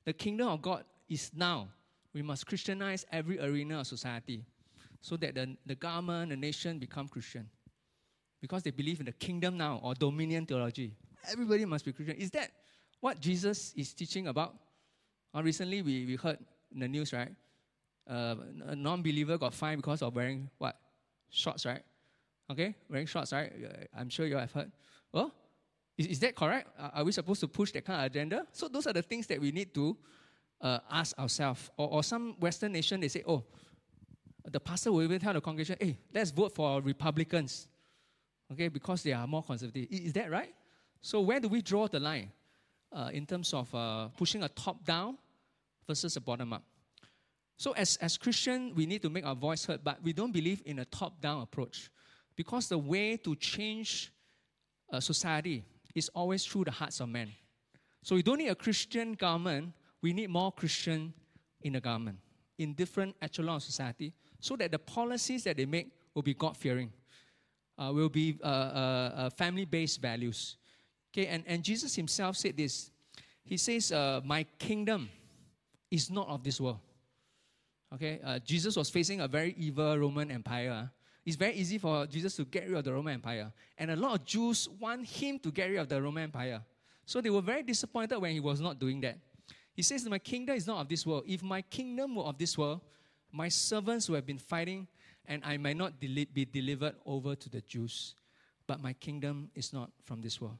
the 0.05 0.13
kingdom 0.13 0.49
of 0.49 0.63
God 0.63 0.85
is 1.09 1.31
now. 1.35 1.69
We 2.13 2.23
must 2.23 2.47
Christianize 2.47 3.07
every 3.11 3.41
arena 3.41 3.81
of 3.81 3.87
society 3.87 4.45
so 5.01 5.17
that 5.17 5.35
the, 5.35 5.57
the 5.65 5.75
government, 5.75 6.31
the 6.31 6.37
nation 6.37 6.79
become 6.79 7.09
Christian 7.09 7.49
because 8.41 8.63
they 8.63 8.71
believe 8.71 9.01
in 9.01 9.07
the 9.07 9.13
kingdom 9.13 9.57
now 9.57 9.81
or 9.83 9.95
dominion 9.95 10.45
theology. 10.47 10.93
Everybody 11.31 11.65
must 11.65 11.85
be 11.85 11.93
Christian. 11.93 12.17
Is 12.17 12.31
that 12.33 12.51
what 13.01 13.21
Jesus 13.21 13.73
is 13.77 13.95
teaching 13.95 14.27
about? 14.29 14.55
Uh, 15.35 15.43
recently, 15.43 15.83
we, 15.83 16.05
we 16.07 16.17
heard 16.17 16.39
in 16.73 16.81
the 16.81 16.89
news, 16.89 17.13
right? 17.13 17.31
Uh, 18.09 18.37
a 18.67 18.77
non 18.77 19.03
believer 19.03 19.39
got 19.39 19.55
fined 19.55 19.81
because 19.81 20.03
of 20.03 20.15
wearing 20.15 20.51
what? 20.59 20.77
Shorts, 21.31 21.65
right? 21.65 21.83
Okay, 22.51 22.75
wearing 22.91 23.07
shorts, 23.07 23.33
right? 23.33 23.53
I'm 23.97 24.09
sure 24.09 24.27
you 24.27 24.37
have 24.37 24.51
heard. 24.51 24.73
Well, 25.13 25.33
is, 26.01 26.07
is 26.07 26.19
that 26.21 26.35
correct? 26.35 26.69
Are 26.79 27.05
we 27.05 27.13
supposed 27.13 27.41
to 27.41 27.49
push 27.49 27.73
that 27.73 27.85
kind 27.85 28.01
of 28.01 28.07
agenda? 28.07 28.47
So, 28.53 28.69
those 28.69 28.87
are 28.87 28.93
the 28.95 29.03
things 29.03 29.27
that 29.27 29.39
we 29.39 29.53
need 29.53 29.75
to 29.75 29.97
uh, 30.61 30.79
ask 30.91 31.19
ourselves. 31.19 31.71
Or, 31.77 31.89
or 31.89 32.03
some 32.03 32.37
Western 32.41 32.73
nation, 32.73 33.01
they 33.01 33.09
say, 33.09 33.23
oh, 33.27 33.45
the 34.51 34.61
pastor 34.61 34.93
will 34.93 35.03
even 35.03 35.21
tell 35.21 35.35
the 35.35 35.43
congregation, 35.43 35.77
hey, 35.79 35.99
let's 36.15 36.31
vote 36.31 36.55
for 36.55 36.81
Republicans 36.81 37.69
okay, 38.51 38.69
because 38.69 39.03
they 39.03 39.13
are 39.13 39.27
more 39.27 39.43
conservative. 39.43 39.89
Is 39.91 40.15
that 40.15 40.31
right? 40.31 40.55
So 41.03 41.21
where 41.21 41.39
do 41.39 41.49
we 41.49 41.61
draw 41.61 41.87
the 41.87 42.01
line 42.01 42.33
uh, 42.93 43.11
in 43.13 43.27
terms 43.27 43.53
of 43.53 43.75
uh, 43.75 44.09
pushing 44.17 44.43
a 44.43 44.49
top 44.49 44.85
down 44.85 45.19
versus 45.87 46.17
a 46.17 46.21
bottom 46.21 46.55
up? 46.55 46.63
So 47.59 47.73
as, 47.73 47.99
as 47.99 48.17
Christian, 48.17 48.73
we 48.75 48.87
need 48.87 49.03
to 49.03 49.11
make 49.11 49.27
our 49.27 49.35
voice 49.35 49.67
heard, 49.67 49.85
but 49.85 50.03
we 50.03 50.15
don't 50.15 50.33
believe 50.33 50.63
in 50.65 50.79
a 50.79 50.87
top 50.87 51.21
down 51.21 51.43
approach 51.43 51.91
because 52.37 52.69
the 52.69 52.79
way 52.79 53.19
to 53.19 53.37
change 53.37 54.11
a 54.91 55.01
society 55.01 55.65
is 55.95 56.09
always 56.11 56.45
through 56.45 56.65
the 56.65 56.71
hearts 56.71 57.01
of 57.01 57.09
men. 57.09 57.33
So 58.03 58.15
we 58.15 58.23
don't 58.23 58.39
need 58.39 58.49
a 58.49 58.55
Christian 58.55 59.15
government, 59.15 59.73
we 60.03 60.13
need 60.13 60.31
more 60.31 60.53
Christian 60.53 61.13
in 61.63 61.75
the 61.75 61.81
government, 61.81 62.19
in 62.59 62.75
different 62.75 63.15
echelon 63.21 63.57
of 63.57 63.63
society, 63.63 64.13
so 64.39 64.57
that 64.57 64.73
the 64.73 64.79
policies 64.79 65.45
that 65.45 65.57
they 65.57 65.67
make 65.67 65.91
will 66.15 66.23
be 66.23 66.35
God 66.35 66.57
fearing 66.57 66.93
uh, 67.81 67.93
will 67.93 68.09
be 68.09 68.39
uh, 68.43 68.47
uh, 68.47 68.49
uh, 68.49 69.31
family 69.31 69.65
based 69.65 70.01
values. 70.03 70.57
Okay, 71.13 71.27
and, 71.27 71.43
and 71.47 71.63
Jesus 71.63 71.95
himself 71.95 72.37
said 72.37 72.57
this. 72.57 72.91
He 73.45 73.57
says, 73.57 73.91
uh, 73.91 74.21
My 74.25 74.45
kingdom 74.59 75.09
is 75.91 76.11
not 76.11 76.29
of 76.29 76.45
this 76.45 76.61
world. 76.61 76.79
Okay, 77.93 78.21
Jesus 78.45 78.77
was 78.77 78.89
facing 78.89 79.21
a 79.21 79.27
very 79.27 79.53
evil 79.59 79.99
Roman 79.99 80.31
Empire. 80.31 80.89
It's 81.25 81.37
very 81.37 81.55
easy 81.55 81.79
for 81.79 82.07
Jesus 82.07 82.37
to 82.37 82.45
get 82.45 82.69
rid 82.69 82.79
of 82.79 82.85
the 82.85 82.93
Roman 82.93 83.15
Empire. 83.15 83.53
And 83.77 83.91
a 83.91 83.97
lot 83.97 84.21
of 84.21 84.25
Jews 84.25 84.69
want 84.79 85.07
him 85.07 85.39
to 85.41 85.51
get 85.51 85.67
rid 85.67 85.79
of 85.79 85.89
the 85.89 86.01
Roman 86.01 86.25
Empire. 86.25 86.63
So 87.05 87.21
they 87.21 87.31
were 87.31 87.43
very 87.43 87.63
disappointed 87.63 88.19
when 88.19 88.33
he 88.33 88.41
was 88.41 88.61
not 88.61 88.79
doing 88.79 89.01
that. 89.03 89.19
He 89.75 89.83
says, 89.83 90.09
My 90.09 90.19
kingdom 90.19 90.57
is 90.57 90.67
not 90.67 90.81
of 90.81 90.89
this 90.89 91.07
world. 91.07 91.25
If 91.27 91.43
my 91.43 91.63
kingdom 91.63 92.17
were 92.17 92.25
of 92.25 92.39
this 92.39 92.57
world, 92.57 92.81
my 93.33 93.49
servants 93.49 94.09
would 94.09 94.17
have 94.17 94.27
been 94.27 94.39
fighting 94.39 94.87
and 95.27 95.43
I 95.45 95.57
might 95.59 95.77
not 95.77 96.01
be 96.01 96.27
delivered 96.51 96.95
over 97.07 97.37
to 97.37 97.49
the 97.49 97.61
Jews, 97.61 98.15
but 98.67 98.83
my 98.83 98.93
kingdom 98.95 99.51
is 99.55 99.73
not 99.73 99.91
from 100.05 100.21
this 100.21 100.41
world. 100.41 100.59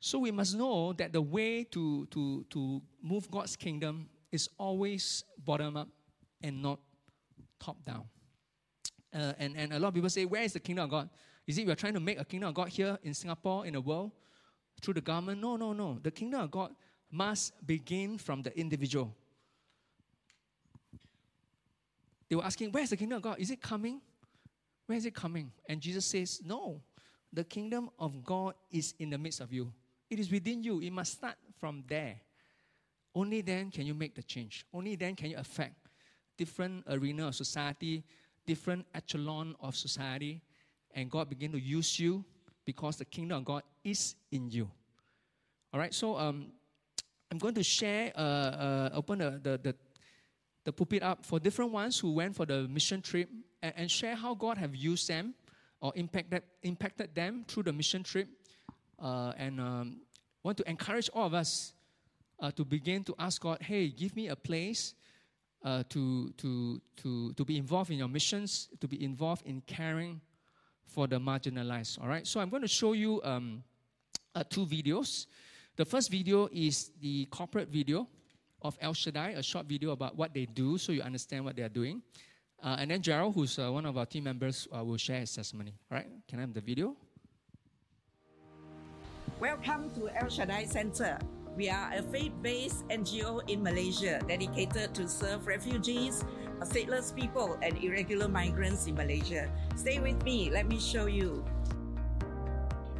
So 0.00 0.20
we 0.20 0.30
must 0.30 0.56
know 0.56 0.92
that 0.94 1.12
the 1.12 1.20
way 1.20 1.64
to, 1.64 2.06
to, 2.06 2.46
to 2.50 2.80
move 3.02 3.30
God's 3.30 3.56
kingdom 3.56 4.08
is 4.30 4.48
always 4.56 5.24
bottom 5.44 5.76
up 5.76 5.88
and 6.42 6.62
not 6.62 6.78
top 7.58 7.76
down. 7.84 8.04
Uh, 9.14 9.32
and, 9.38 9.56
and 9.56 9.72
a 9.72 9.78
lot 9.78 9.88
of 9.88 9.94
people 9.94 10.10
say, 10.10 10.24
Where 10.24 10.42
is 10.42 10.52
the 10.52 10.60
kingdom 10.60 10.84
of 10.84 10.90
God? 10.90 11.08
Is 11.46 11.56
it 11.58 11.66
we 11.66 11.72
are 11.72 11.76
trying 11.76 11.94
to 11.94 12.00
make 12.00 12.20
a 12.20 12.24
kingdom 12.24 12.50
of 12.50 12.54
God 12.54 12.68
here 12.68 12.98
in 13.02 13.14
Singapore, 13.14 13.66
in 13.66 13.72
the 13.72 13.80
world, 13.80 14.12
through 14.82 14.94
the 14.94 15.00
government? 15.00 15.40
No, 15.40 15.56
no, 15.56 15.72
no. 15.72 15.98
The 16.02 16.10
kingdom 16.10 16.42
of 16.42 16.50
God 16.50 16.74
must 17.10 17.66
begin 17.66 18.18
from 18.18 18.42
the 18.42 18.56
individual. 18.58 19.14
They 22.28 22.36
were 22.36 22.44
asking, 22.44 22.72
Where's 22.72 22.90
the 22.90 22.96
kingdom 22.96 23.16
of 23.16 23.22
God? 23.22 23.38
Is 23.38 23.50
it 23.50 23.62
coming? 23.62 24.00
Where 24.86 24.98
is 24.98 25.06
it 25.06 25.14
coming? 25.14 25.50
And 25.68 25.80
Jesus 25.80 26.04
says, 26.04 26.40
No, 26.44 26.80
the 27.32 27.44
kingdom 27.44 27.90
of 27.98 28.22
God 28.24 28.54
is 28.70 28.94
in 28.98 29.10
the 29.10 29.18
midst 29.18 29.40
of 29.40 29.52
you. 29.52 29.72
It 30.10 30.18
is 30.18 30.30
within 30.30 30.62
you. 30.62 30.80
It 30.80 30.92
must 30.92 31.12
start 31.14 31.36
from 31.58 31.84
there. 31.86 32.20
Only 33.14 33.40
then 33.40 33.70
can 33.70 33.86
you 33.86 33.94
make 33.94 34.14
the 34.14 34.22
change. 34.22 34.64
Only 34.72 34.96
then 34.96 35.14
can 35.14 35.30
you 35.30 35.36
affect 35.36 35.74
different 36.36 36.84
arena 36.88 37.28
of 37.28 37.34
society, 37.34 38.04
different 38.48 38.86
echelon 38.94 39.54
of 39.60 39.76
society, 39.76 40.40
and 40.96 41.10
God 41.10 41.28
begin 41.28 41.52
to 41.52 41.60
use 41.60 42.00
you 42.00 42.24
because 42.64 42.96
the 42.96 43.04
kingdom 43.04 43.38
of 43.38 43.44
God 43.44 43.62
is 43.84 44.16
in 44.32 44.50
you. 44.50 44.70
All 45.72 45.78
right, 45.78 45.92
so 45.92 46.16
um, 46.16 46.46
I'm 47.30 47.36
going 47.36 47.54
to 47.54 47.62
share, 47.62 48.10
uh, 48.16 48.20
uh, 48.20 48.90
open 48.94 49.18
the, 49.18 49.30
the, 49.42 49.60
the, 49.62 49.74
the 50.64 50.72
pulpit 50.72 51.02
up 51.02 51.26
for 51.26 51.38
different 51.38 51.72
ones 51.72 51.98
who 51.98 52.10
went 52.12 52.34
for 52.34 52.46
the 52.46 52.66
mission 52.68 53.02
trip 53.02 53.28
and, 53.62 53.74
and 53.76 53.90
share 53.90 54.16
how 54.16 54.34
God 54.34 54.56
have 54.56 54.74
used 54.74 55.08
them 55.08 55.34
or 55.82 55.92
impacted, 55.94 56.42
impacted 56.62 57.14
them 57.14 57.44
through 57.46 57.64
the 57.64 57.72
mission 57.72 58.02
trip. 58.02 58.28
Uh, 58.98 59.32
and 59.36 59.60
um, 59.60 60.00
want 60.42 60.56
to 60.56 60.68
encourage 60.68 61.10
all 61.12 61.26
of 61.26 61.34
us 61.34 61.74
uh, 62.40 62.50
to 62.52 62.64
begin 62.64 63.04
to 63.04 63.14
ask 63.18 63.42
God, 63.42 63.58
hey, 63.60 63.88
give 63.88 64.16
me 64.16 64.28
a 64.28 64.36
place 64.36 64.94
uh, 65.64 65.82
to, 65.88 66.30
to, 66.38 66.80
to, 66.96 67.32
to 67.32 67.44
be 67.44 67.56
involved 67.56 67.90
in 67.90 67.98
your 67.98 68.08
missions, 68.08 68.68
to 68.80 68.88
be 68.88 69.02
involved 69.02 69.46
in 69.46 69.60
caring 69.62 70.20
for 70.86 71.06
the 71.06 71.18
marginalized. 71.18 72.00
All 72.00 72.08
right, 72.08 72.26
so 72.26 72.40
I'm 72.40 72.48
going 72.48 72.62
to 72.62 72.68
show 72.68 72.92
you 72.92 73.20
um, 73.24 73.62
uh, 74.34 74.44
two 74.48 74.66
videos. 74.66 75.26
The 75.76 75.84
first 75.84 76.10
video 76.10 76.48
is 76.52 76.90
the 77.00 77.26
corporate 77.26 77.68
video 77.68 78.08
of 78.62 78.76
El 78.80 78.94
Shaddai, 78.94 79.30
a 79.30 79.42
short 79.42 79.66
video 79.66 79.90
about 79.90 80.16
what 80.16 80.34
they 80.34 80.46
do 80.46 80.78
so 80.78 80.92
you 80.92 81.02
understand 81.02 81.44
what 81.44 81.56
they 81.56 81.62
are 81.62 81.68
doing. 81.68 82.02
Uh, 82.62 82.76
and 82.80 82.90
then 82.90 83.00
Gerald, 83.00 83.34
who's 83.34 83.58
uh, 83.58 83.70
one 83.70 83.86
of 83.86 83.96
our 83.96 84.06
team 84.06 84.24
members, 84.24 84.66
uh, 84.76 84.82
will 84.82 84.96
share 84.96 85.20
his 85.20 85.32
testimony. 85.32 85.72
All 85.90 85.98
right, 85.98 86.08
can 86.26 86.40
I 86.40 86.42
have 86.42 86.54
the 86.54 86.60
video? 86.60 86.96
Welcome 89.38 89.90
to 89.94 90.08
El 90.16 90.28
Shaddai 90.28 90.64
Center. 90.64 91.18
We 91.58 91.68
are 91.68 91.90
a 91.92 92.02
faith 92.02 92.30
based 92.40 92.86
NGO 92.86 93.42
in 93.50 93.64
Malaysia 93.64 94.22
dedicated 94.28 94.94
to 94.94 95.08
serve 95.08 95.48
refugees, 95.50 96.22
stateless 96.62 97.10
people, 97.10 97.58
and 97.66 97.74
irregular 97.82 98.28
migrants 98.28 98.86
in 98.86 98.94
Malaysia. 98.94 99.50
Stay 99.74 99.98
with 99.98 100.22
me, 100.22 100.54
let 100.54 100.68
me 100.70 100.78
show 100.78 101.06
you. 101.10 101.42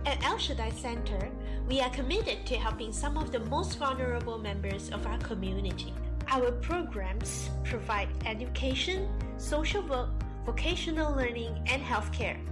At 0.07 0.19
El 0.27 0.39
Shaddai 0.39 0.75
Center, 0.75 1.31
we 1.71 1.79
are 1.79 1.91
committed 1.91 2.43
to 2.51 2.59
helping 2.59 2.91
some 2.91 3.17
of 3.17 3.31
the 3.31 3.47
most 3.47 3.79
vulnerable 3.79 4.43
members 4.43 4.91
of 4.91 5.07
our 5.07 5.19
community. 5.19 5.95
Our 6.27 6.51
programs 6.59 7.51
provide 7.63 8.11
education, 8.27 9.07
social 9.39 9.87
work, 9.87 10.11
vocational 10.45 11.15
learning, 11.15 11.63
and 11.71 11.79
healthcare. 11.79 12.43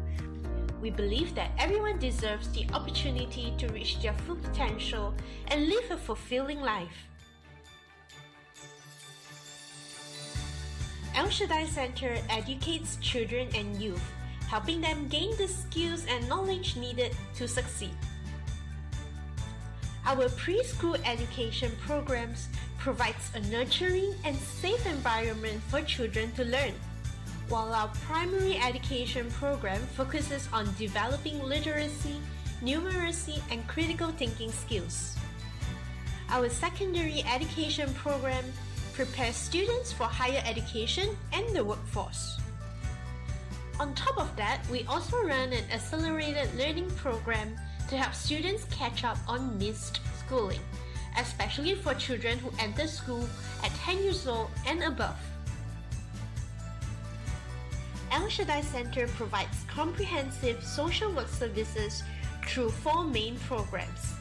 We 0.81 0.91
believe 0.91 1.35
that 1.35 1.51
everyone 1.59 1.99
deserves 1.99 2.49
the 2.51 2.67
opportunity 2.73 3.55
to 3.59 3.69
reach 3.69 4.01
their 4.03 4.13
full 4.13 4.37
potential 4.37 5.15
and 5.49 5.69
live 5.69 5.91
a 5.91 5.97
fulfilling 5.97 6.61
life. 6.61 7.09
El 11.15 11.31
Shaddai 11.31 11.65
Center 11.65 12.19
educates 12.29 12.97
children 13.01 13.49
and 13.55 13.81
youth 13.81 14.03
helping 14.49 14.81
them 14.81 15.09
gain 15.09 15.37
the 15.37 15.49
skills 15.49 16.07
and 16.09 16.29
knowledge 16.29 16.77
needed 16.77 17.15
to 17.35 17.49
succeed. 17.49 17.95
Our 20.05 20.29
preschool 20.39 21.01
education 21.05 21.73
programs 21.85 22.49
provides 22.79 23.31
a 23.35 23.41
nurturing 23.51 24.15
and 24.25 24.37
safe 24.37 24.87
environment 24.87 25.61
for 25.67 25.83
children 25.83 26.31
to 26.33 26.45
learn, 26.45 26.75
while 27.49 27.73
our 27.73 27.89
primary 28.07 28.57
education 28.59 29.31
program 29.31 29.81
focuses 29.95 30.49
on 30.53 30.69
developing 30.79 31.43
literacy, 31.43 32.17
numeracy, 32.63 33.41
and 33.51 33.67
critical 33.69 34.11
thinking 34.11 34.51
skills. 34.51 35.17
Our 36.29 36.49
secondary 36.49 37.23
education 37.25 37.93
program 37.95 38.45
prepares 38.95 39.37
students 39.37 39.93
for 39.93 40.05
higher 40.05 40.43
education 40.45 41.17
and 41.33 41.45
the 41.55 41.65
workforce. 41.65 42.41
On 43.79 43.95
top 43.95 44.19
of 44.19 44.35
that, 44.37 44.63
we 44.71 44.85
also 44.89 45.23
run 45.23 45.53
an 45.53 45.65
accelerated 45.71 46.53
learning 46.57 46.91
program 46.97 47.55
to 47.89 47.97
help 47.97 48.15
students 48.15 48.65
catch 48.71 49.05
up 49.05 49.19
on 49.29 49.57
missed 49.59 50.01
schooling, 50.19 50.61
especially 51.19 51.75
for 51.75 51.95
children 51.95 52.39
who 52.39 52.51
enter 52.59 52.89
school 52.89 53.29
at 53.63 53.71
10 53.75 54.03
years 54.03 54.27
old 54.27 54.51
and 54.67 54.83
above. 54.83 55.17
El 58.13 58.29
Shaddai 58.29 58.61
Center 58.63 59.09
provides 59.09 59.65
comprehensive 59.69 60.63
social 60.63 61.13
work 61.13 61.29
services 61.29 62.03
through 62.47 62.71
four 62.71 63.05
main 63.05 63.37
programs. 63.41 64.15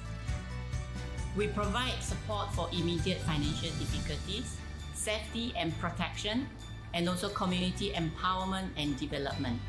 We 1.36 1.48
provide 1.48 2.02
support 2.02 2.52
for 2.54 2.68
immediate 2.72 3.20
financial 3.20 3.70
difficulties, 3.78 4.58
safety 4.94 5.54
and 5.56 5.78
protection, 5.80 6.48
and 6.94 7.08
also 7.08 7.30
community 7.30 7.92
empowerment 7.92 8.70
and 8.78 8.98
development. 8.98 9.60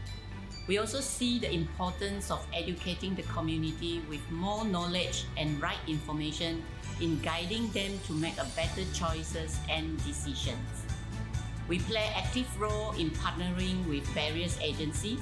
We 0.66 0.78
also 0.78 1.00
see 1.00 1.38
the 1.38 1.52
importance 1.52 2.30
of 2.30 2.44
educating 2.54 3.14
the 3.14 3.22
community 3.24 4.02
with 4.08 4.20
more 4.30 4.64
knowledge 4.64 5.24
and 5.36 5.60
right 5.60 5.78
information 5.86 6.64
in 7.00 7.20
guiding 7.20 7.70
them 7.70 8.00
to 8.06 8.12
make 8.14 8.38
a 8.38 8.46
better 8.56 8.82
choices 8.94 9.58
and 9.68 10.02
decisions. 10.04 10.85
We 11.68 11.80
play 11.80 12.12
active 12.14 12.48
role 12.60 12.92
in 12.92 13.10
partnering 13.10 13.86
with 13.88 14.06
various 14.08 14.58
agencies 14.60 15.20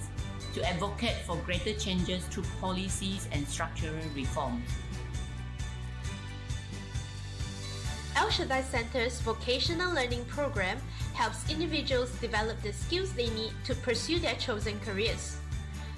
to 0.54 0.62
advocate 0.68 1.16
for 1.26 1.36
greater 1.38 1.72
changes 1.74 2.24
through 2.26 2.44
policies 2.60 3.28
and 3.32 3.46
structural 3.48 3.94
reforms. 4.14 4.68
El 8.16 8.30
Shaddai 8.30 8.62
Center's 8.62 9.20
vocational 9.20 9.92
learning 9.92 10.24
program 10.26 10.78
helps 11.14 11.50
individuals 11.50 12.10
develop 12.20 12.60
the 12.62 12.72
skills 12.72 13.12
they 13.12 13.28
need 13.30 13.52
to 13.64 13.74
pursue 13.74 14.20
their 14.20 14.36
chosen 14.36 14.78
careers. 14.80 15.38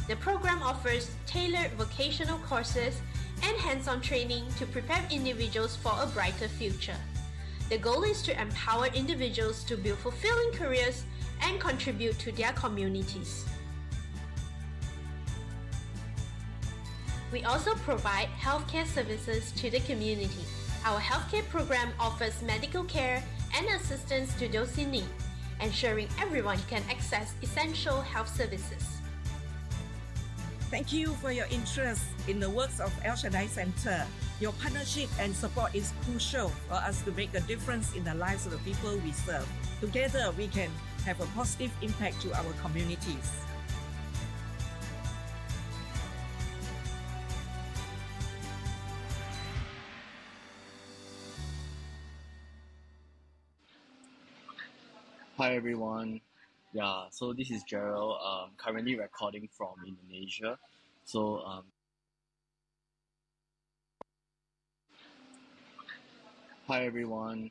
The 0.09 0.17
program 0.17 0.63
offers 0.63 1.11
tailored 1.27 1.73
vocational 1.73 2.39
courses 2.39 3.01
and 3.43 3.57
hands 3.59 3.89
on 3.89 4.01
training 4.01 4.47
to 4.59 4.67
prepare 4.67 5.05
individuals 5.11 5.77
for 5.77 5.93
a 6.01 6.07
brighter 6.07 6.49
future. 6.49 6.97
The 7.69 7.79
goal 7.79 8.05
is 8.05 8.23
to 8.23 8.41
empower 8.41 8.87
individuals 8.87 9.65
to 9.65 9.77
build 9.77 9.99
fulfilling 9.99 10.53
careers 10.53 11.05
and 11.43 11.61
contribute 11.61 12.19
to 12.21 12.33
their 12.33 12.53
communities. 12.53 13.45
We 17.33 17.43
also 17.43 17.75
provide 17.75 18.29
healthcare 18.41 18.87
services 18.87 19.51
to 19.53 19.69
the 19.69 19.81
community. 19.81 20.45
Our 20.85 21.01
healthcare 21.01 21.47
program 21.49 21.93
offers 21.99 22.41
medical 22.43 22.85
care 22.85 23.23
and 23.57 23.67
assistance 23.67 24.33
to 24.39 24.47
those 24.47 24.79
in 24.79 24.93
need, 24.93 25.09
ensuring 25.61 26.09
everyone 26.21 26.59
can 26.69 26.83
access 26.89 27.35
essential 27.43 28.01
health 28.01 28.35
services. 28.35 28.96
Thank 30.69 30.93
you 30.93 31.15
for 31.23 31.31
your 31.31 31.47
interest 31.47 32.03
in 32.27 32.41
the 32.41 32.51
works 32.51 32.81
of 32.81 32.93
El 33.05 33.15
Shaddai 33.15 33.47
Center. 33.47 34.05
Your 34.41 34.53
partnership 34.55 35.09
and 35.21 35.35
support 35.35 35.73
is 35.77 35.93
crucial 36.03 36.49
for 36.69 36.75
us 36.75 37.03
to 37.03 37.13
make 37.13 37.33
a 37.35 37.41
difference 37.41 37.95
in 37.95 38.03
the 38.03 38.15
lives 38.15 38.47
of 38.47 38.53
the 38.53 38.59
people 38.59 38.99
we 38.99 39.13
serve. 39.13 39.49
Together, 39.81 40.33
we 40.37 40.49
can 40.49 40.69
have 41.05 41.21
a 41.21 41.27
positive 41.37 41.71
impact 41.83 42.21
to 42.23 42.35
our 42.35 42.53
communities. 42.63 43.31
Hi 55.39 55.55
everyone. 55.55 56.21
Yeah, 56.77 57.05
so 57.11 57.33
this 57.33 57.51
is 57.51 57.63
Gerald. 57.63 58.19
Um, 58.23 58.51
currently 58.59 58.99
recording 58.99 59.49
from 59.57 59.77
Indonesia. 59.87 60.59
So 61.07 61.41
um, 61.41 61.65
Hi 66.67 66.85
everyone. 66.85 67.51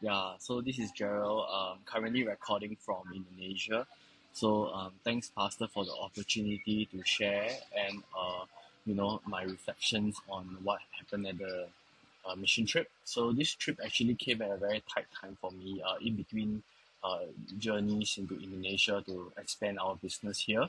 Yeah, 0.00 0.32
so 0.40 0.60
this 0.60 0.80
is 0.80 0.90
Gerald. 0.90 1.46
Um, 1.54 1.78
currently 1.86 2.26
recording 2.26 2.76
from 2.84 3.04
Indonesia. 3.14 3.86
So 4.32 4.66
um, 4.74 4.90
thanks, 5.04 5.30
Pastor, 5.30 5.68
for 5.68 5.84
the 5.84 5.94
opportunity 5.94 6.88
to 6.90 7.00
share 7.04 7.50
and 7.78 8.02
uh, 8.10 8.42
you 8.86 8.96
know 8.96 9.20
my 9.24 9.44
reflections 9.44 10.16
on 10.28 10.58
what 10.64 10.80
happened 10.98 11.28
at 11.28 11.38
the 11.38 11.68
uh, 12.26 12.34
mission 12.34 12.66
trip. 12.66 12.90
So 13.04 13.30
this 13.30 13.54
trip 13.54 13.78
actually 13.84 14.16
came 14.16 14.42
at 14.42 14.50
a 14.50 14.56
very 14.56 14.82
tight 14.92 15.06
time 15.14 15.38
for 15.40 15.52
me. 15.52 15.80
Uh, 15.80 15.94
in 16.04 16.16
between 16.16 16.64
uh, 17.04 17.28
journeys 17.58 18.16
into 18.18 18.34
Indonesia 18.40 19.02
to 19.06 19.30
expand 19.38 19.78
our 19.78 19.94
business 19.96 20.40
here. 20.40 20.66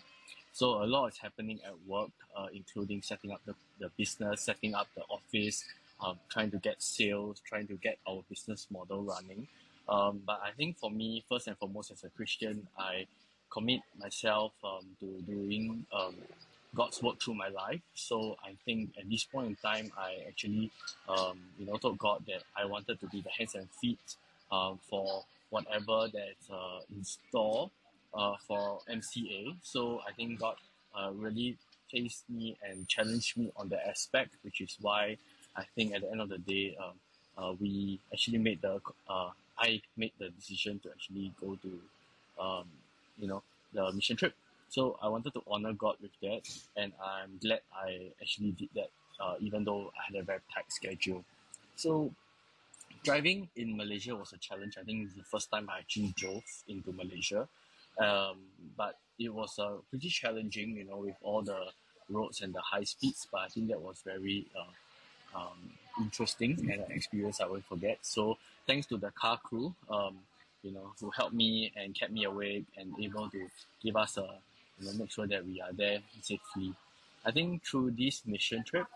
So 0.52 0.84
a 0.84 0.88
lot 0.88 1.08
is 1.08 1.18
happening 1.18 1.60
at 1.66 1.74
work, 1.88 2.12
uh, 2.36 2.48
including 2.54 3.02
setting 3.02 3.32
up 3.32 3.42
the, 3.46 3.56
the 3.80 3.90
business, 3.98 4.42
setting 4.42 4.76
up 4.76 4.88
the 4.96 5.04
office, 5.10 5.64
um, 6.04 6.20
trying 6.30 6.52
to 6.52 6.58
get 6.58 6.82
sales, 6.82 7.42
trying 7.48 7.68
to 7.68 7.76
get 7.76 7.98
our 8.08 8.24
business 8.30 8.68
model 8.72 9.04
running. 9.04 9.48
Um, 9.88 10.22
but 10.26 10.42
I 10.44 10.52
think 10.52 10.78
for 10.78 10.92
me, 10.92 11.24
first 11.28 11.48
and 11.48 11.58
foremost, 11.58 11.92
as 11.92 12.04
a 12.04 12.10
Christian, 12.10 12.68
I 12.78 13.08
commit 13.52 13.82
myself 14.00 14.54
um, 14.64 14.86
to 15.00 15.22
doing 15.24 15.86
um, 15.94 16.16
God's 16.74 17.02
work 17.02 17.22
through 17.22 17.36
my 17.36 17.50
life. 17.50 17.82
So 17.94 18.36
I 18.44 18.56
think 18.66 18.92
at 19.00 19.10
this 19.10 19.24
point 19.24 19.48
in 19.48 19.56
time, 19.56 19.92
I 19.98 20.24
actually, 20.28 20.72
um, 21.08 21.40
you 21.58 21.66
know, 21.66 21.78
told 21.78 21.98
God 21.98 22.24
that 22.28 22.44
I 22.58 22.66
wanted 22.66 23.00
to 23.00 23.08
be 23.08 23.22
the 23.22 23.30
hands 23.30 23.56
and 23.56 23.70
feet 23.82 24.00
um, 24.52 24.80
for 24.90 25.24
whatever 25.50 26.08
that's 26.14 26.50
uh, 26.52 26.80
in 26.96 27.04
store 27.04 27.70
uh, 28.14 28.36
for 28.48 28.80
MCA. 28.92 29.56
So 29.62 30.02
I 30.08 30.12
think 30.14 30.40
God 30.40 30.56
uh, 30.98 31.12
really 31.14 31.58
faced 31.92 32.24
me 32.30 32.58
and 32.68 32.88
challenged 32.88 33.38
me 33.38 33.52
on 33.56 33.70
that 33.70 33.88
aspect, 33.88 34.36
which 34.44 34.62
is 34.62 34.78
why 34.82 35.18
I 35.56 35.64
think 35.76 35.94
at 35.94 36.02
the 36.02 36.12
end 36.12 36.22
of 36.22 36.30
the 36.30 36.38
day, 36.38 36.76
um, 36.84 36.94
uh, 37.38 37.54
we 37.60 38.00
actually 38.14 38.38
made 38.38 38.62
the 38.62 38.80
uh, 39.10 39.30
I 39.58 39.82
made 39.98 40.12
the 40.20 40.30
decision 40.30 40.80
to 40.80 40.90
actually 40.90 41.34
go 41.40 41.58
to 41.62 42.42
um, 42.42 42.66
you 43.18 43.28
know 43.28 43.44
the 43.74 43.92
mission 43.94 44.16
trip. 44.16 44.34
So 44.70 44.98
I 45.02 45.08
wanted 45.08 45.34
to 45.34 45.42
honor 45.48 45.74
God 45.74 45.96
with 46.02 46.12
that, 46.22 46.42
and 46.76 46.92
I'm 47.02 47.38
glad 47.42 47.62
I 47.74 48.12
actually 48.22 48.52
did 48.52 48.70
that, 48.76 48.90
uh, 49.20 49.36
even 49.40 49.64
though 49.64 49.92
I 49.98 50.12
had 50.12 50.22
a 50.22 50.24
very 50.26 50.40
tight 50.54 50.72
schedule. 50.72 51.24
So 51.76 52.12
driving 53.06 53.48
in 53.56 53.78
Malaysia 53.78 54.16
was 54.16 54.34
a 54.34 54.38
challenge. 54.38 54.78
I 54.82 54.84
think 54.84 55.06
it's 55.06 55.16
the 55.16 55.24
first 55.24 55.50
time 55.52 55.70
I 55.70 55.80
actually 55.80 56.14
drove 56.18 56.44
into 56.68 56.92
Malaysia, 56.92 57.48
um, 58.00 58.38
but 58.76 58.98
it 59.20 59.34
was 59.34 59.58
uh, 59.60 59.78
pretty 59.90 60.10
challenging, 60.10 60.76
you 60.76 60.86
know, 60.86 60.98
with 60.98 61.16
all 61.22 61.42
the 61.42 61.60
roads 62.10 62.42
and 62.42 62.54
the 62.54 62.62
high 62.62 62.84
speeds. 62.84 63.28
But 63.32 63.42
I 63.42 63.48
think 63.48 63.70
that 63.70 63.80
was 63.80 64.02
very 64.04 64.46
uh, 64.58 65.40
um, 65.40 65.60
interesting 66.02 66.58
and 66.72 66.82
an 66.82 66.92
experience 66.92 67.40
I 67.40 67.46
won't 67.46 67.66
forget. 67.66 68.00
So 68.02 68.38
thanks 68.68 68.88
to 68.88 68.98
the 68.98 69.12
car 69.12 69.40
crew, 69.44 69.74
um, 69.90 70.18
you 70.64 70.72
know, 70.72 70.92
who 71.00 71.12
helped 71.12 71.36
me 71.36 71.72
and 71.78 71.94
kept 71.94 72.12
me 72.12 72.26
awake 72.26 72.66
and 72.78 72.94
able 73.00 73.30
to 73.30 73.48
give 73.84 73.96
us 73.96 74.18
a, 74.18 74.28
you 74.80 74.88
know, 74.88 74.94
make 74.98 75.12
sure 75.12 75.28
that 75.28 75.46
we 75.46 75.62
are 75.62 75.72
there 75.72 76.00
safely. 76.22 76.74
I 77.24 77.32
think 77.32 77.64
through 77.64 77.92
this 77.92 78.24
mission 78.26 78.64
trip, 78.64 78.88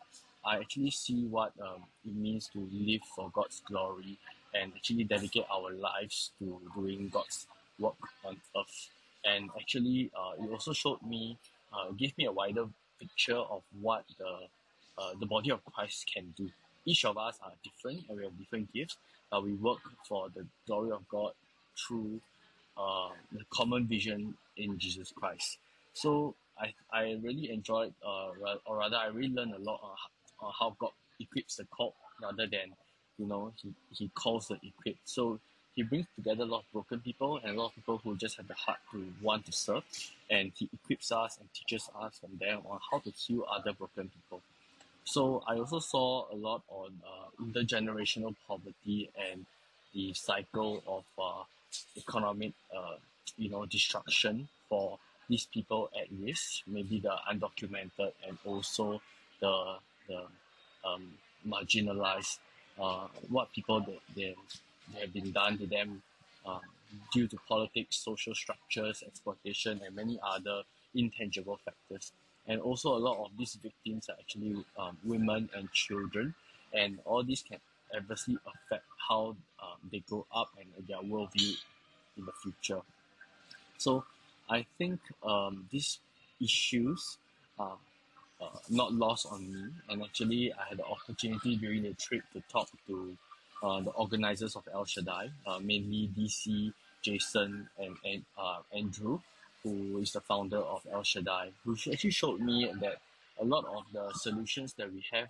I 0.50 0.58
actually 0.58 0.90
see 0.90 1.28
what 1.28 1.54
um, 1.62 1.84
it 2.04 2.16
means 2.16 2.50
to 2.54 2.68
live 2.74 3.02
for 3.16 3.30
God's 3.32 3.62
glory 3.68 4.18
and 4.56 4.74
actually 4.76 5.04
dedicate 5.04 5.46
our 5.54 5.72
lives 5.72 6.32
to 6.40 6.60
doing 6.76 7.10
God's 7.14 7.46
work 7.78 7.94
on 8.26 8.36
earth. 8.58 8.90
And 9.24 9.52
actually, 9.56 10.10
uh, 10.18 10.44
it 10.44 10.52
also 10.52 10.74
showed 10.74 11.04
me, 11.04 11.38
uh, 11.72 11.92
gave 11.92 12.18
me 12.18 12.26
a 12.26 12.32
wider 12.32 12.66
picture 13.00 13.36
of 13.38 13.62
what 13.80 14.06
the 14.18 14.48
uh, 14.98 15.12
the 15.20 15.26
body 15.26 15.52
of 15.52 15.64
Christ 15.66 16.12
can 16.14 16.34
do. 16.36 16.50
Each 16.84 17.06
of 17.06 17.18
us 17.18 17.38
are 17.44 17.54
different 17.64 18.04
and 18.10 18.18
we 18.18 18.24
have 18.24 18.38
different 18.38 18.74
gifts, 18.74 18.98
but 19.32 19.44
we 19.44 19.54
work 19.54 19.78
for 20.08 20.30
the 20.36 20.46
glory 20.68 20.92
of 20.92 21.08
God 21.08 21.32
through 21.78 22.20
uh, 22.76 23.10
the 23.32 23.46
common 23.50 23.86
vision 23.86 24.34
in 24.58 24.78
Jesus 24.78 25.14
Christ. 25.16 25.58
So 25.94 26.36
I, 26.60 26.74
I 26.92 27.18
really 27.24 27.50
enjoyed, 27.52 27.94
uh, 28.06 28.32
or 28.66 28.78
rather, 28.78 28.98
I 28.98 29.08
really 29.08 29.34
learned 29.34 29.54
a 29.54 29.60
lot 29.60 29.80
on 30.42 30.52
how 30.60 30.76
God 30.80 30.92
equips 31.20 31.58
the 31.58 31.66
called 31.66 31.94
rather 32.22 32.48
than, 32.48 32.74
you 33.18 33.28
know, 33.28 33.54
he, 33.62 33.74
he 33.92 34.10
calls 34.16 34.48
the 34.48 34.58
equipped. 34.64 35.00
So 35.06 35.40
he 35.76 35.84
brings 35.84 36.08
together 36.16 36.44
a 36.44 36.46
lot 36.46 36.60
of 36.60 36.72
broken 36.74 37.00
people 37.00 37.40
and 37.44 37.56
a 37.56 37.60
lot 37.60 37.68
of 37.68 37.76
people 37.76 38.02
who 38.04 38.18
just 38.18 38.38
have 38.38 38.48
the 38.48 38.54
heart 38.54 38.80
to 38.92 39.06
want 39.22 39.46
to 39.46 39.52
serve. 39.52 39.84
And 40.30 40.52
he 40.56 40.70
equips 40.74 41.12
us 41.12 41.38
and 41.40 41.48
teaches 41.54 41.90
us 42.00 42.20
from 42.20 42.32
there 42.40 42.58
on 42.58 42.80
how 42.92 43.00
to 43.00 43.12
heal 43.12 43.46
other 43.50 43.74
broken 43.74 44.10
people. 44.10 44.42
So 45.04 45.44
I 45.48 45.58
also 45.58 45.80
saw 45.80 46.26
a 46.32 46.36
lot 46.36 46.62
on 46.70 46.92
uh, 47.04 47.44
intergenerational 47.44 48.36
poverty 48.48 49.10
and 49.32 49.46
the 49.94 50.14
cycle 50.14 50.84
of 50.86 51.04
uh, 51.18 51.44
economic, 51.98 52.54
uh, 52.76 52.96
you 53.38 53.50
know, 53.50 53.66
destruction 53.66 54.48
for 54.68 55.00
these 55.30 55.48
people 55.52 55.90
at 56.00 56.08
risk, 56.24 56.62
maybe 56.68 57.00
the 57.00 57.16
undocumented 57.32 58.12
and 58.28 58.38
also 58.46 59.02
the 59.40 59.76
the 60.10 60.24
um, 60.88 61.14
marginalized, 61.48 62.40
uh, 62.82 63.08
what 63.30 63.52
people 63.54 63.80
that 63.80 64.00
they, 64.16 64.36
they 64.94 65.02
have 65.02 65.14
been 65.14 65.32
done 65.32 65.58
to 65.58 65.68
them 65.68 66.02
um, 66.46 66.60
due 67.14 67.28
to 67.28 67.38
politics, 67.48 67.98
social 67.98 68.34
structures, 68.34 69.04
exploitation, 69.06 69.80
and 69.86 69.96
many 69.96 70.20
other 70.24 70.64
intangible 70.96 71.60
factors. 71.64 72.12
And 72.48 72.60
also, 72.62 72.96
a 72.96 72.98
lot 72.98 73.24
of 73.24 73.32
these 73.38 73.58
victims 73.62 74.10
are 74.10 74.16
actually 74.20 74.66
um, 74.78 74.98
women 75.04 75.50
and 75.56 75.72
children, 75.72 76.34
and 76.74 77.00
all 77.06 77.24
this 77.24 77.44
can 77.44 77.60
adversely 77.96 78.38
affect 78.46 78.86
how 79.08 79.36
um, 79.62 79.78
they 79.92 80.00
grow 80.00 80.26
up 80.36 80.50
and 80.60 80.88
their 80.88 80.98
worldview 80.98 81.56
in 82.18 82.26
the 82.26 82.32
future. 82.42 82.82
So, 83.78 84.04
I 84.50 84.66
think 84.80 85.00
um, 85.24 85.66
these 85.72 86.00
issues 86.42 87.18
are 87.60 87.78
uh, 88.42 88.48
not 88.70 88.94
lost 88.94 89.28
on 89.32 89.52
me, 89.52 89.70
and 89.90 90.02
actually, 90.02 90.54
I 90.54 90.70
had 90.70 90.78
the 90.78 90.86
opportunity 90.86 91.56
during 91.58 91.84
the 91.84 91.94
trip 91.94 92.24
to 92.34 92.42
talk 92.52 92.70
to 92.88 93.18
uh, 93.62 93.82
the 93.82 93.92
organizers 93.92 94.56
of 94.56 94.68
El 94.74 94.86
Shaddai, 94.86 95.30
uh, 95.46 95.60
mainly 95.60 96.10
DC, 96.18 96.74
Jason, 97.02 97.68
and, 97.78 97.96
and 98.06 98.24
uh, 98.38 98.60
Andrew, 98.74 99.20
who 99.64 99.98
is 99.98 100.14
the 100.14 100.22
founder 100.22 100.58
of 100.58 100.86
El 100.92 101.04
Shaddai, 101.04 101.50
who 101.66 101.74
actually 101.74 102.12
showed 102.12 102.40
me 102.40 102.72
that 102.80 102.98
a 103.42 103.46
lot 103.46 103.66
of 103.66 103.84
the 103.94 104.12
solutions 104.18 104.74
that 104.74 104.92
we 104.92 105.04
have 105.12 105.28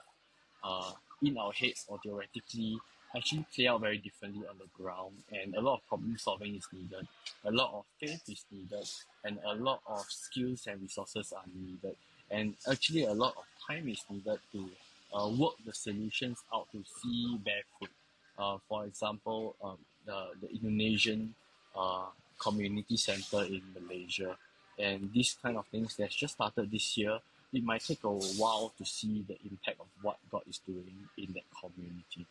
uh, 0.63 0.91
in 1.23 1.37
our 1.37 1.51
heads 1.51 1.85
or 1.87 1.99
theoretically 2.03 2.77
actually 3.15 3.45
play 3.55 3.67
out 3.67 3.81
very 3.81 3.97
differently 3.97 4.45
on 4.47 4.55
the 4.59 4.83
ground. 4.83 5.15
And 5.31 5.55
a 5.55 5.61
lot 5.61 5.75
of 5.75 5.87
problem 5.87 6.15
solving 6.17 6.55
is 6.55 6.67
needed. 6.71 7.07
A 7.43 7.51
lot 7.51 7.73
of 7.73 7.85
faith 7.99 8.21
is 8.29 8.45
needed. 8.51 8.87
And 9.23 9.39
a 9.43 9.55
lot 9.55 9.81
of 9.87 10.05
skills 10.07 10.67
and 10.67 10.81
resources 10.81 11.33
are 11.33 11.43
needed 11.55 11.95
and 12.31 12.53
actually 12.69 13.05
a 13.05 13.13
lot 13.13 13.33
of 13.37 13.43
time 13.67 13.87
is 13.87 14.03
needed 14.09 14.39
to 14.51 14.69
uh, 15.13 15.27
work 15.29 15.53
the 15.65 15.73
solutions 15.73 16.37
out 16.53 16.67
to 16.71 16.83
see 17.01 17.37
fruit 17.77 17.89
uh, 18.37 18.57
for 18.67 18.85
example 18.85 19.55
um, 19.63 19.77
the, 20.05 20.27
the 20.41 20.51
indonesian 20.51 21.33
uh, 21.75 22.05
community 22.39 22.97
center 22.97 23.43
in 23.43 23.61
malaysia. 23.79 24.37
And 24.77 25.11
these 25.13 25.35
kind 25.43 25.57
of 25.57 25.65
things 25.67 25.97
that's 25.97 26.15
just 26.15 26.35
started 26.35 26.71
this 26.71 26.97
year 26.97 27.19
it 27.51 27.63
might 27.63 27.83
take 27.83 28.03
a 28.03 28.09
while 28.09 28.71
to 28.77 28.85
see 28.85 29.25
the 29.27 29.37
impact 29.49 29.79
of 29.79 29.87
what 30.01 30.17
god 30.31 30.43
is 30.49 30.59
doing 30.59 30.93
in 31.17 31.33
that 31.33 31.45
community. 31.59 32.25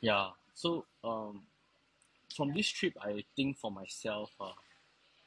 Yeah 0.00 0.30
so 0.54 0.84
um, 1.04 1.40
from 2.34 2.52
this 2.52 2.68
trip 2.68 2.94
i 3.00 3.24
think 3.36 3.56
for 3.58 3.70
myself 3.70 4.30
uh, 4.40 4.52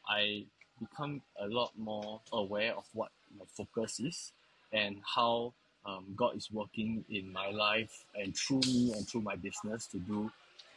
i 0.08 0.44
become 0.80 1.22
a 1.40 1.48
lot 1.48 1.72
more 1.78 2.20
aware 2.34 2.74
of 2.76 2.86
what 2.94 3.10
my 3.38 3.46
focus 3.54 4.00
is 4.00 4.32
and 4.74 4.98
how 5.16 5.54
um, 5.86 6.06
god 6.16 6.36
is 6.36 6.52
working 6.52 7.04
in 7.10 7.32
my 7.32 7.50
life 7.52 8.06
and 8.16 8.36
through 8.36 8.62
me 8.62 8.94
and 8.94 9.08
through 9.08 9.22
my 9.22 9.36
business 9.36 9.86
to 9.88 9.98
do 10.00 10.32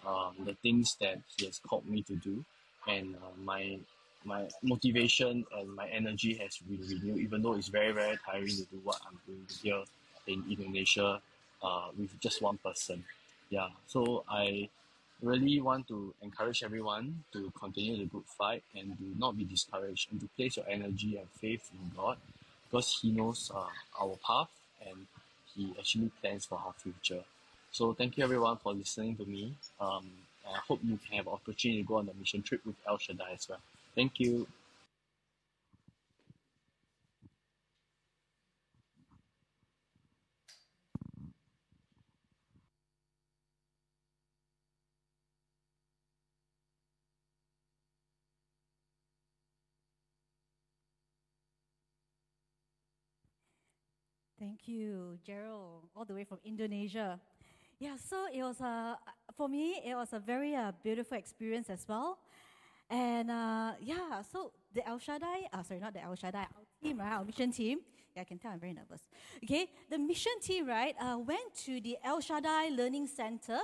um, 0.07 0.35
the 0.45 0.55
things 0.55 0.97
that 1.01 1.19
he 1.37 1.47
has 1.47 1.59
called 1.59 1.87
me 1.87 2.03
to 2.03 2.17
do. 2.17 2.45
And 2.87 3.17
uh, 3.17 3.35
my 3.43 3.79
my 4.25 4.49
motivation 4.63 5.45
and 5.57 5.75
my 5.75 5.87
energy 5.89 6.35
has 6.35 6.59
been 6.59 6.81
renewed 6.81 7.19
even 7.19 7.41
though 7.41 7.55
it's 7.55 7.69
very 7.69 7.93
very 7.93 8.19
tiring 8.27 8.49
to 8.49 8.65
do 8.65 8.81
what 8.83 9.01
i'm 9.07 9.17
doing 9.25 9.47
here 9.63 9.81
in 10.27 10.45
indonesia 10.51 11.23
uh, 11.63 11.89
with 11.97 12.19
just 12.21 12.43
one 12.43 12.59
person. 12.59 13.05
Yeah. 13.49 13.69
So 13.87 14.25
I 14.29 14.69
really 15.23 15.61
want 15.61 15.87
to 15.89 16.13
encourage 16.21 16.65
everyone 16.65 17.23
to 17.33 17.53
continue 17.59 17.97
the 17.97 18.07
good 18.07 18.25
fight 18.27 18.65
and 18.77 18.99
do 18.99 19.15
not 19.17 19.39
be 19.39 19.45
discouraged 19.45 20.11
and 20.11 20.21
to 20.21 20.29
place 20.37 20.57
your 20.57 20.67
energy 20.69 21.17
and 21.17 21.29
faith 21.41 21.71
in 21.73 21.91
God 21.97 22.19
because 22.69 22.99
He 23.01 23.11
knows 23.11 23.51
uh, 23.55 24.03
our 24.03 24.17
path 24.27 24.49
and 24.87 25.07
He 25.55 25.75
actually 25.79 26.11
plans 26.21 26.47
for 26.47 26.57
our 26.59 26.75
future. 26.75 27.25
So 27.71 27.93
thank 27.93 28.17
you 28.17 28.25
everyone 28.25 28.57
for 28.57 28.73
listening 28.73 29.17
to 29.17 29.25
me. 29.25 29.55
Um, 29.81 30.07
I 30.47 30.59
hope 30.67 30.81
you 30.83 30.99
can 31.07 31.17
have 31.19 31.29
opportunity 31.29 31.83
to 31.83 31.87
go 31.89 31.97
on 31.97 32.07
the 32.07 32.15
mission 32.15 32.43
trip 32.43 32.65
with 32.65 32.77
El 32.87 32.99
Shaddai 32.99 33.33
as 33.35 33.49
well. 33.49 33.61
Thank 33.95 34.19
you. 34.21 34.47
Thank 54.59 54.77
you, 54.77 55.19
Gerald, 55.25 55.85
all 55.95 56.05
the 56.05 56.15
way 56.15 56.25
from 56.25 56.39
Indonesia. 56.45 57.21
Yeah, 57.79 57.95
so 57.97 58.27
it 58.33 58.43
was 58.43 58.61
a, 58.61 58.99
for 59.37 59.49
me, 59.49 59.81
it 59.87 59.95
was 59.95 60.13
a 60.13 60.19
very 60.19 60.57
uh, 60.57 60.73
beautiful 60.83 61.17
experience 61.17 61.71
as 61.71 61.87
well. 61.89 62.19
And 62.91 63.31
uh, 63.31 63.75
yeah, 63.81 64.21
so 64.33 64.51
the 64.75 64.87
El 64.87 64.99
Shaddai, 64.99 65.47
uh, 65.53 65.63
sorry, 65.63 65.79
not 65.79 65.93
the 65.93 66.03
El 66.03 66.17
Shaddai, 66.17 66.41
our 66.41 66.65
team, 66.83 66.99
right, 66.99 67.13
our 67.13 67.25
mission 67.25 67.53
team. 67.53 67.79
Yeah, 68.17 68.23
I 68.23 68.25
can 68.25 68.39
tell 68.39 68.51
I'm 68.51 68.59
very 68.59 68.73
nervous. 68.73 69.03
Okay, 69.45 69.71
the 69.89 69.99
mission 69.99 70.33
team, 70.43 70.67
right, 70.67 70.97
uh, 71.01 71.19
went 71.19 71.55
to 71.67 71.81
the 71.81 71.97
El 72.03 72.21
Shaddai 72.21 72.71
Learning 72.71 73.07
Center. 73.07 73.61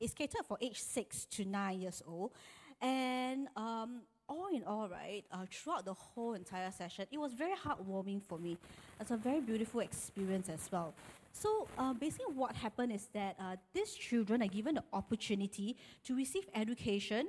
It's 0.00 0.14
catered 0.14 0.46
for 0.46 0.56
age 0.62 0.80
six 0.80 1.26
to 1.32 1.44
nine 1.44 1.80
years 1.80 2.02
old. 2.06 2.32
And 2.80 3.48
um, 3.54 4.00
all 4.28 4.48
in 4.52 4.62
all, 4.64 4.88
right, 4.88 5.24
uh, 5.32 5.46
throughout 5.50 5.84
the 5.84 5.94
whole 5.94 6.34
entire 6.34 6.70
session, 6.70 7.06
it 7.10 7.18
was 7.18 7.32
very 7.32 7.54
heartwarming 7.54 8.22
for 8.22 8.38
me. 8.38 8.56
It's 9.00 9.10
a 9.10 9.16
very 9.16 9.40
beautiful 9.40 9.80
experience 9.80 10.48
as 10.48 10.68
well. 10.70 10.94
So 11.32 11.68
uh, 11.78 11.94
basically, 11.94 12.34
what 12.34 12.54
happened 12.56 12.92
is 12.92 13.08
that 13.14 13.36
uh, 13.40 13.56
these 13.72 13.94
children 13.94 14.42
are 14.42 14.48
given 14.48 14.74
the 14.74 14.84
opportunity 14.92 15.76
to 16.04 16.16
receive 16.16 16.46
education 16.54 17.28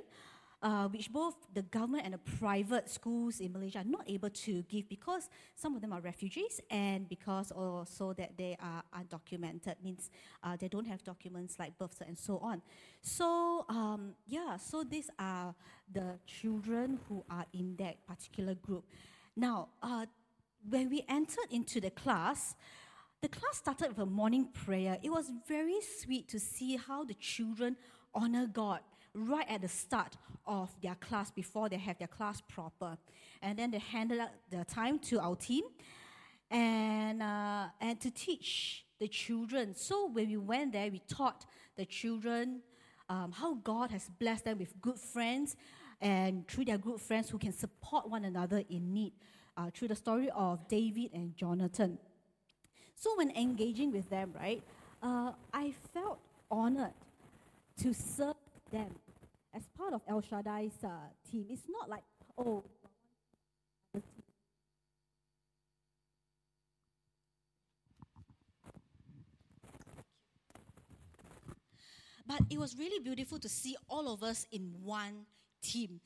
uh, 0.62 0.88
which 0.88 1.10
both 1.10 1.34
the 1.54 1.62
government 1.62 2.04
and 2.04 2.14
the 2.14 2.18
private 2.18 2.88
schools 2.88 3.40
in 3.40 3.52
Malaysia 3.52 3.78
are 3.78 3.84
not 3.84 4.04
able 4.08 4.28
to 4.30 4.62
give 4.62 4.88
because 4.88 5.30
some 5.54 5.74
of 5.74 5.80
them 5.80 5.92
are 5.92 6.00
refugees 6.00 6.60
and 6.70 7.08
because 7.08 7.50
also 7.50 8.12
that 8.12 8.36
they 8.36 8.56
are 8.62 8.82
undocumented, 8.98 9.74
means 9.82 10.10
uh, 10.42 10.56
they 10.58 10.68
don't 10.68 10.86
have 10.86 11.02
documents 11.02 11.58
like 11.58 11.76
birth 11.78 12.02
and 12.06 12.18
so 12.18 12.38
on. 12.38 12.60
So, 13.00 13.64
um, 13.68 14.12
yeah, 14.26 14.56
so 14.56 14.84
these 14.84 15.10
are 15.18 15.54
the 15.92 16.18
children 16.26 17.00
who 17.08 17.24
are 17.30 17.46
in 17.54 17.76
that 17.76 18.06
particular 18.06 18.54
group. 18.54 18.84
Now, 19.36 19.68
uh, 19.82 20.06
when 20.68 20.90
we 20.90 21.04
entered 21.08 21.50
into 21.50 21.80
the 21.80 21.90
class, 21.90 22.54
the 23.22 23.28
class 23.28 23.56
started 23.56 23.88
with 23.88 23.98
a 23.98 24.06
morning 24.06 24.48
prayer. 24.52 24.98
It 25.02 25.10
was 25.10 25.30
very 25.48 25.80
sweet 26.00 26.28
to 26.28 26.38
see 26.38 26.76
how 26.76 27.04
the 27.04 27.14
children 27.14 27.76
honor 28.14 28.46
God 28.46 28.80
right 29.14 29.46
at 29.48 29.62
the 29.62 29.68
start 29.68 30.16
of 30.46 30.70
their 30.82 30.94
class 30.96 31.30
before 31.30 31.68
they 31.68 31.78
have 31.78 31.98
their 31.98 32.08
class 32.08 32.40
proper. 32.40 32.96
And 33.42 33.58
then 33.58 33.70
they 33.70 33.78
handed 33.78 34.20
out 34.20 34.30
the 34.50 34.64
time 34.64 34.98
to 35.00 35.20
our 35.20 35.36
team 35.36 35.64
and, 36.50 37.22
uh, 37.22 37.66
and 37.80 38.00
to 38.00 38.10
teach 38.10 38.84
the 38.98 39.08
children. 39.08 39.74
So 39.74 40.08
when 40.08 40.28
we 40.28 40.36
went 40.36 40.72
there, 40.72 40.90
we 40.90 41.00
taught 41.08 41.46
the 41.76 41.84
children 41.84 42.60
um, 43.08 43.32
how 43.32 43.54
God 43.54 43.90
has 43.90 44.08
blessed 44.18 44.44
them 44.44 44.58
with 44.58 44.80
good 44.80 44.98
friends 44.98 45.56
and 46.00 46.46
through 46.46 46.66
their 46.66 46.78
good 46.78 47.00
friends 47.00 47.30
who 47.30 47.38
can 47.38 47.52
support 47.52 48.08
one 48.08 48.24
another 48.24 48.62
in 48.68 48.92
need. 48.92 49.12
Uh, 49.56 49.68
through 49.74 49.88
the 49.88 49.96
story 49.96 50.30
of 50.30 50.66
David 50.68 51.10
and 51.12 51.36
Jonathan. 51.36 51.98
So 52.94 53.10
when 53.16 53.30
engaging 53.32 53.92
with 53.92 54.08
them, 54.08 54.32
right, 54.34 54.62
uh, 55.02 55.32
I 55.52 55.74
felt 55.92 56.18
honored 56.50 56.94
to 57.82 57.92
serve 57.92 58.36
them 58.70 58.94
as 59.54 59.62
part 59.76 59.92
of 59.92 60.02
El 60.08 60.20
Shaddai's 60.20 60.84
uh, 60.84 60.88
team. 61.30 61.46
It's 61.48 61.68
not 61.68 61.88
like, 61.88 62.04
oh, 62.38 62.64
But 72.30 72.42
it 72.48 72.60
was 72.60 72.78
really 72.78 73.02
beautiful 73.02 73.40
to 73.40 73.48
see 73.48 73.76
all 73.88 74.12
of 74.12 74.22
us 74.22 74.46
in 74.52 74.72
one 74.84 75.26
team. 75.64 76.00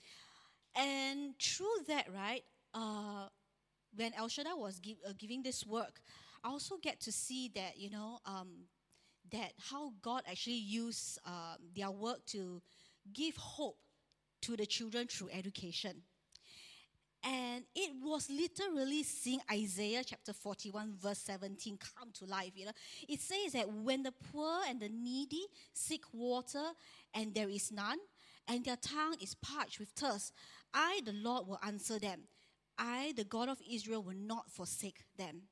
And 0.75 1.35
through 1.39 1.85
that, 1.87 2.07
right, 2.15 2.43
uh, 2.73 3.29
when 3.95 4.15
El 4.15 4.29
Shaddai 4.29 4.55
was 4.55 4.81
uh, 5.07 5.13
giving 5.19 5.43
this 5.43 5.67
work, 5.67 6.01
I 6.43 6.49
also 6.49 6.79
get 6.83 6.99
to 7.03 7.13
see 7.13 7.51
that, 7.55 7.79
you 7.79 7.91
know, 7.91 8.21
um, 8.25 8.65
that 9.35 9.53
how 9.71 9.93
God 10.01 10.23
actually 10.31 10.55
used 10.55 11.19
uh, 11.27 11.57
their 11.77 11.91
work 11.91 12.25
to 12.27 12.63
give 13.13 13.37
hope 13.37 13.77
to 14.43 14.57
the 14.57 14.65
children 14.65 15.09
through 15.09 15.31
education. 15.33 16.03
And 17.25 17.65
it 17.75 17.91
was 18.03 18.29
literally 18.31 19.03
seeing 19.03 19.41
Isaiah 19.51 20.03
chapter 20.05 20.33
41, 20.33 20.95
verse 21.01 21.19
17 21.21 21.79
come 21.79 22.11
to 22.19 22.27
life. 22.27 22.53
You 22.55 22.67
know, 22.67 22.73
it 23.09 23.21
says 23.21 23.53
that 23.55 23.69
when 23.69 24.03
the 24.03 24.13
poor 24.13 24.61
and 24.69 24.79
the 24.79 24.91
needy 24.91 25.47
seek 25.73 26.03
water 26.13 26.73
and 27.15 27.35
there 27.35 27.49
is 27.49 27.73
none, 27.73 27.99
and 28.47 28.65
their 28.65 28.77
tongue 28.77 29.17
is 29.23 29.35
parched 29.35 29.81
with 29.81 29.89
thirst, 29.91 30.33
I, 30.73 31.01
the 31.05 31.15
Lord, 31.15 31.49
will 31.49 31.59
answer 31.67 31.99
them. 31.99 32.25
I, 32.79 33.15
the 33.17 33.25
God 33.25 33.49
of 33.49 33.59
Israel, 33.69 34.03
will 34.03 34.17
not 34.17 34.51
forsake 34.51 35.03
them. 35.17 35.45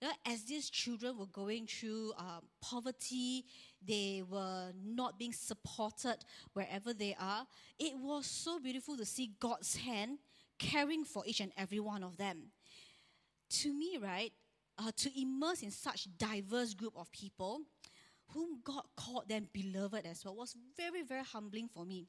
You 0.00 0.08
know, 0.08 0.14
as 0.26 0.44
these 0.44 0.68
children 0.68 1.16
were 1.16 1.26
going 1.26 1.66
through 1.66 2.12
um, 2.18 2.42
poverty, 2.60 3.46
they 3.82 4.22
were 4.28 4.72
not 4.84 5.18
being 5.18 5.32
supported 5.32 6.16
wherever 6.52 6.92
they 6.92 7.16
are. 7.18 7.46
It 7.78 7.94
was 7.96 8.26
so 8.26 8.58
beautiful 8.58 8.96
to 8.98 9.06
see 9.06 9.32
God's 9.40 9.76
hand 9.76 10.18
caring 10.58 11.04
for 11.04 11.22
each 11.26 11.40
and 11.40 11.52
every 11.56 11.80
one 11.80 12.02
of 12.02 12.18
them. 12.18 12.50
To 13.48 13.72
me, 13.72 13.98
right, 14.02 14.32
uh, 14.78 14.90
to 14.96 15.20
immerse 15.20 15.62
in 15.62 15.70
such 15.70 16.08
diverse 16.18 16.74
group 16.74 16.92
of 16.96 17.10
people, 17.10 17.62
whom 18.34 18.60
God 18.62 18.82
called 18.96 19.28
them 19.28 19.48
beloved 19.52 20.04
as 20.04 20.24
well, 20.24 20.36
was 20.36 20.56
very, 20.76 21.02
very 21.02 21.24
humbling 21.24 21.68
for 21.72 21.86
me. 21.86 22.06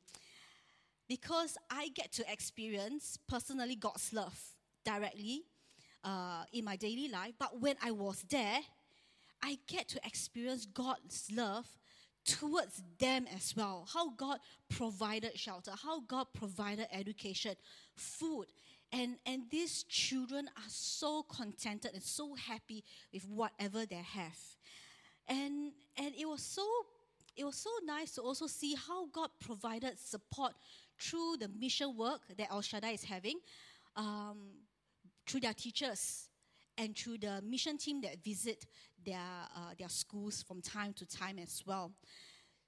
Because 1.08 1.58
I 1.70 1.88
get 1.90 2.12
to 2.14 2.30
experience 2.30 3.18
personally 3.30 3.76
God's 3.76 4.12
love 4.12 4.38
directly 4.84 5.44
uh, 6.08 6.44
in 6.54 6.64
my 6.64 6.78
daily 6.78 7.10
life, 7.10 7.34
but 7.38 7.60
when 7.60 7.76
I 7.84 7.92
was 7.92 8.24
there, 8.30 8.60
I 9.44 9.60
get 9.68 9.90
to 9.90 10.00
experience 10.06 10.66
God's 10.66 11.30
love 11.36 11.68
towards 12.26 12.82
them 12.98 13.26
as 13.36 13.54
well. 13.56 13.86
How 13.94 14.12
God 14.12 14.40
provided 14.70 15.38
shelter, 15.38 15.72
how 15.84 16.00
God 16.00 16.28
provided 16.34 16.88
education, 16.94 17.56
food. 17.96 18.46
And, 18.94 19.18
and 19.26 19.44
these 19.52 19.84
children 19.84 20.48
are 20.56 20.70
so 20.70 21.24
contented 21.24 21.92
and 21.94 22.02
so 22.02 22.36
happy 22.36 22.86
with 23.14 23.28
whatever 23.28 23.86
they 23.86 23.96
have. 23.96 24.40
And, 25.28 25.74
and 25.98 26.14
it 26.18 26.28
was 26.28 26.42
so 26.42 26.66
it 27.36 27.46
was 27.46 27.56
so 27.56 27.70
nice 27.86 28.14
to 28.14 28.22
also 28.22 28.48
see 28.48 28.74
how 28.74 29.06
God 29.12 29.30
provided 29.40 30.00
support 30.00 30.54
through 31.00 31.38
the 31.40 31.48
mission 31.50 31.96
work 31.96 32.22
that 32.36 32.48
El 32.50 32.62
Shaddai 32.62 32.94
is 32.94 33.04
having. 33.04 33.40
Um, 33.96 34.38
through 35.28 35.42
their 35.42 35.54
teachers 35.54 36.30
and 36.78 36.96
through 36.96 37.18
the 37.18 37.42
mission 37.44 37.78
team 37.78 38.02
that 38.02 38.24
visit 38.24 38.66
their, 39.06 39.18
uh, 39.56 39.74
their 39.78 39.90
schools 39.90 40.44
from 40.48 40.62
time 40.62 40.94
to 40.94 41.06
time 41.06 41.40
as 41.40 41.64
well. 41.66 41.92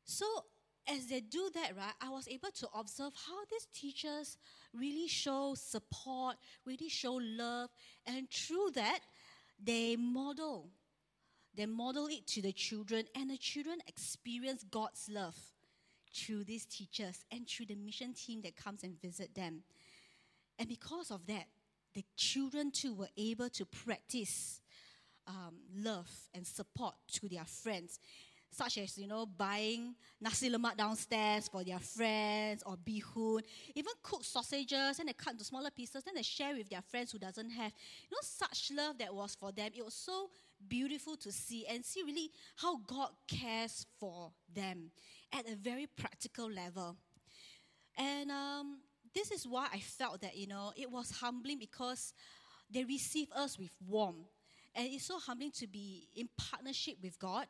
So, 0.03 0.25
as 0.87 1.05
they 1.05 1.19
do 1.19 1.51
that, 1.53 1.77
right, 1.77 1.93
I 2.01 2.09
was 2.09 2.27
able 2.27 2.49
to 2.49 2.67
observe 2.73 3.13
how 3.27 3.37
these 3.51 3.67
teachers 3.73 4.37
really 4.73 5.07
show 5.07 5.53
support, 5.55 6.37
really 6.65 6.89
show 6.89 7.19
love, 7.21 7.69
and 8.07 8.27
through 8.31 8.71
that, 8.73 8.99
they 9.63 9.95
model. 9.95 10.69
They 11.55 11.67
model 11.67 12.07
it 12.07 12.25
to 12.27 12.41
the 12.41 12.53
children, 12.53 13.05
and 13.15 13.29
the 13.29 13.37
children 13.37 13.79
experience 13.87 14.63
God's 14.71 15.07
love 15.11 15.35
through 16.15 16.45
these 16.45 16.65
teachers 16.65 17.23
and 17.31 17.47
through 17.47 17.67
the 17.67 17.75
mission 17.75 18.13
team 18.13 18.41
that 18.41 18.55
comes 18.55 18.83
and 18.83 18.99
visit 18.99 19.35
them. 19.35 19.61
And 20.57 20.67
because 20.67 21.11
of 21.11 21.27
that, 21.27 21.45
the 21.93 22.03
children 22.15 22.71
too 22.71 22.93
were 22.93 23.09
able 23.17 23.49
to 23.49 23.65
practice 23.65 24.61
um, 25.27 25.55
love 25.75 26.09
and 26.33 26.45
support 26.45 26.95
to 27.11 27.27
their 27.27 27.45
friends 27.45 27.99
such 28.51 28.77
as 28.79 28.97
you 28.97 29.07
know 29.07 29.25
buying 29.25 29.95
nasi 30.19 30.49
lemak 30.49 30.75
downstairs 30.75 31.47
for 31.47 31.63
their 31.63 31.79
friends 31.79 32.63
or 32.65 32.75
bihun 32.77 33.41
even 33.75 33.93
cook 34.01 34.23
sausages 34.23 34.99
and 34.99 35.07
they 35.07 35.13
cut 35.13 35.33
into 35.33 35.43
smaller 35.43 35.69
pieces 35.69 36.03
then 36.03 36.15
they 36.15 36.23
share 36.23 36.55
with 36.55 36.69
their 36.69 36.81
friends 36.81 37.11
who 37.11 37.19
doesn't 37.19 37.49
have. 37.51 37.71
You 38.09 38.15
know 38.15 38.19
such 38.21 38.71
love 38.75 38.97
that 38.97 39.13
was 39.13 39.35
for 39.35 39.51
them 39.51 39.71
it 39.75 39.83
was 39.83 39.93
so 39.93 40.29
beautiful 40.67 41.15
to 41.17 41.31
see 41.31 41.65
and 41.67 41.85
see 41.85 42.03
really 42.03 42.31
how 42.55 42.77
god 42.77 43.09
cares 43.27 43.85
for 43.99 44.31
them 44.53 44.91
at 45.33 45.47
a 45.47 45.55
very 45.55 45.87
practical 45.87 46.49
level. 46.49 46.97
And 47.97 48.31
um, 48.31 48.77
this 49.19 49.31
is 49.31 49.45
why 49.45 49.67
I 49.73 49.79
felt 49.79 50.21
that, 50.21 50.37
you 50.37 50.47
know, 50.47 50.71
it 50.77 50.89
was 50.89 51.11
humbling 51.11 51.59
because 51.59 52.13
they 52.71 52.85
received 52.85 53.31
us 53.35 53.59
with 53.59 53.75
warmth. 53.85 54.29
And 54.75 54.87
it's 54.89 55.05
so 55.05 55.19
humbling 55.19 55.51
to 55.57 55.67
be 55.67 56.07
in 56.15 56.29
partnership 56.37 56.95
with 57.03 57.19
God, 57.19 57.47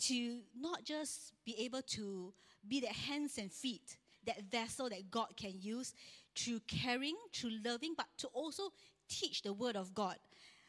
to 0.00 0.40
not 0.54 0.84
just 0.84 1.32
be 1.46 1.56
able 1.64 1.80
to 1.82 2.34
be 2.68 2.80
the 2.80 2.88
hands 2.88 3.38
and 3.38 3.50
feet, 3.50 3.96
that 4.26 4.42
vessel 4.50 4.90
that 4.90 5.10
God 5.10 5.28
can 5.36 5.54
use 5.58 5.94
through 6.34 6.60
caring, 6.66 7.16
through 7.32 7.52
loving, 7.64 7.94
but 7.96 8.06
to 8.18 8.26
also 8.34 8.64
teach 9.08 9.42
the 9.42 9.54
Word 9.54 9.76
of 9.76 9.94
God 9.94 10.16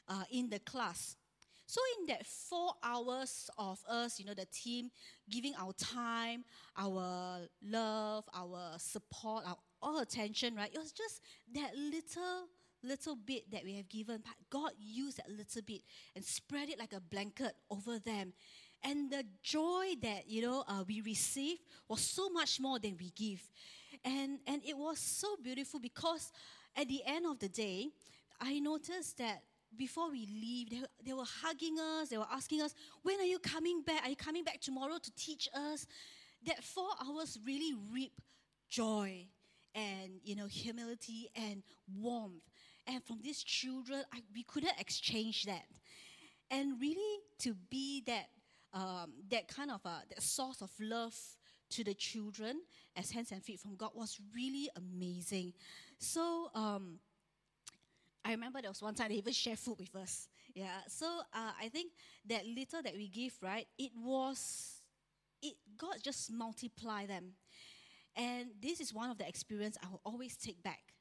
uh, 0.08 0.24
in 0.32 0.50
the 0.50 0.60
class. 0.60 1.18
So, 1.66 1.82
in 2.00 2.06
that 2.08 2.26
four 2.26 2.72
hours 2.82 3.50
of 3.58 3.84
us, 3.90 4.20
you 4.20 4.26
know, 4.26 4.34
the 4.34 4.46
team 4.46 4.90
giving 5.30 5.54
our 5.60 5.74
time, 5.74 6.46
our 6.78 7.42
love, 7.62 8.24
our 8.34 8.76
support, 8.78 9.44
our 9.46 9.58
all 9.82 10.00
attention, 10.00 10.56
right? 10.56 10.72
It 10.74 10.78
was 10.78 10.92
just 10.92 11.22
that 11.54 11.76
little, 11.76 12.48
little 12.84 13.16
bit 13.16 13.50
that 13.52 13.64
we 13.64 13.76
have 13.76 13.90
given, 13.90 14.22
but 14.24 14.34
God 14.50 14.72
used 14.80 15.18
that 15.18 15.30
little 15.30 15.62
bit 15.62 15.82
and 16.16 16.24
spread 16.24 16.70
it 16.70 16.80
like 16.80 16.94
a 16.94 17.00
blanket 17.02 17.54
over 17.70 18.00
them. 18.00 18.34
And 18.84 19.12
the 19.12 19.24
joy 19.42 19.94
that, 20.02 20.30
you 20.30 20.42
know, 20.42 20.64
uh, 20.68 20.84
we 20.88 21.02
received 21.02 21.62
was 21.88 22.02
so 22.02 22.30
much 22.30 22.60
more 22.60 22.80
than 22.80 22.96
we 23.00 23.12
give. 23.16 23.42
And, 24.06 24.40
and 24.46 24.62
it 24.64 24.78
was 24.78 25.00
so 25.00 25.36
beautiful 25.42 25.80
because 25.80 26.32
at 26.76 26.88
the 26.88 27.02
end 27.06 27.26
of 27.26 27.40
the 27.40 27.50
day, 27.50 27.90
I 28.40 28.60
noticed 28.60 29.18
that 29.18 29.42
before 29.76 30.12
we 30.12 30.28
leave, 30.28 30.70
they, 30.70 30.82
they 31.04 31.14
were 31.14 31.26
hugging 31.26 31.78
us, 31.80 32.10
they 32.10 32.18
were 32.18 32.28
asking 32.32 32.62
us, 32.62 32.74
When 33.02 33.20
are 33.20 33.26
you 33.26 33.40
coming 33.40 33.82
back? 33.82 34.04
Are 34.04 34.10
you 34.10 34.16
coming 34.16 34.44
back 34.44 34.62
tomorrow 34.62 34.98
to 35.02 35.12
teach 35.16 35.50
us? 35.54 35.88
That 36.46 36.64
four 36.64 36.90
hours 37.04 37.40
really 37.46 37.74
reap 37.92 38.14
joy 38.70 39.28
and 39.78 40.20
you 40.24 40.36
know 40.36 40.48
humility 40.48 41.30
and 41.36 41.64
warmth 41.96 42.44
and 42.88 43.04
from 43.04 43.20
these 43.24 43.44
children 43.44 44.04
I, 44.14 44.20
we 44.36 44.44
couldn't 44.44 44.80
exchange 44.80 45.46
that 45.46 45.68
and 46.52 46.82
really 46.82 47.20
to 47.40 47.56
be 47.70 48.04
that 48.08 48.28
um, 48.74 49.14
that 49.30 49.48
kind 49.48 49.72
of 49.72 49.82
a 49.86 50.04
that 50.10 50.22
source 50.22 50.62
of 50.62 50.72
love 50.80 51.16
to 51.70 51.84
the 51.84 51.94
children 51.94 52.62
as 52.96 53.12
hands 53.12 53.32
and 53.32 53.44
feet 53.44 53.60
from 53.60 53.76
God 53.76 53.92
was 53.94 54.20
really 54.36 54.70
amazing. 54.76 55.54
So 56.00 56.50
um, 56.56 57.00
I 58.24 58.32
remember 58.32 58.62
there 58.62 58.72
was 58.72 58.82
one 58.82 58.94
time 58.94 59.10
they 59.10 59.16
even 59.16 59.34
shared 59.34 59.60
food 59.60 59.78
with 59.80 59.96
us. 59.96 60.28
Yeah. 60.54 60.82
So 60.88 61.06
uh, 61.34 61.52
I 61.62 61.70
think 61.70 61.92
that 62.28 62.46
little 62.46 62.82
that 62.82 62.96
we 62.96 63.08
give, 63.08 63.34
right? 63.42 63.68
It 63.78 63.92
was, 64.04 64.82
it 65.42 65.56
God 65.78 65.98
just 66.04 66.32
multiply 66.32 67.06
them, 67.06 67.34
and 68.18 68.48
this 68.62 68.82
is 68.82 68.94
one 68.94 69.10
of 69.12 69.18
the 69.18 69.28
experience 69.28 69.78
I 69.82 69.88
will 69.90 70.02
always 70.04 70.36
take 70.36 70.62
back, 70.64 70.96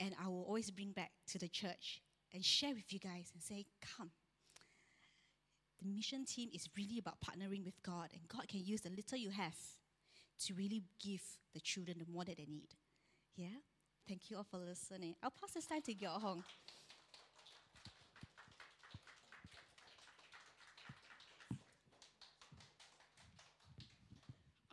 and 0.00 0.14
I 0.22 0.28
will 0.28 0.42
always 0.42 0.70
bring 0.70 0.90
back 0.90 1.12
to 1.28 1.38
the 1.38 1.48
church 1.48 2.02
and 2.32 2.44
share 2.44 2.74
with 2.74 2.92
you 2.92 2.98
guys 2.98 3.30
and 3.32 3.42
say, 3.42 3.66
come. 3.96 4.10
The 5.80 5.88
mission 5.88 6.24
team 6.24 6.48
is 6.52 6.68
really 6.76 6.98
about 6.98 7.18
partnering 7.20 7.64
with 7.64 7.80
God, 7.82 8.08
and 8.12 8.26
God 8.28 8.48
can 8.48 8.64
use 8.64 8.80
the 8.80 8.90
little 8.90 9.18
you 9.18 9.30
have 9.30 9.56
to 10.46 10.54
really 10.54 10.82
give 11.02 11.22
the 11.52 11.60
children 11.60 11.98
the 11.98 12.12
more 12.12 12.24
that 12.24 12.36
they 12.36 12.46
need. 12.48 12.74
Yeah? 13.36 13.60
Thank 14.08 14.30
you 14.30 14.36
all 14.36 14.44
for 14.44 14.58
listening. 14.58 15.14
I'll 15.22 15.30
pass 15.30 15.52
this 15.52 15.66
time 15.66 15.82
to 15.82 15.94
Gyo 15.94 16.42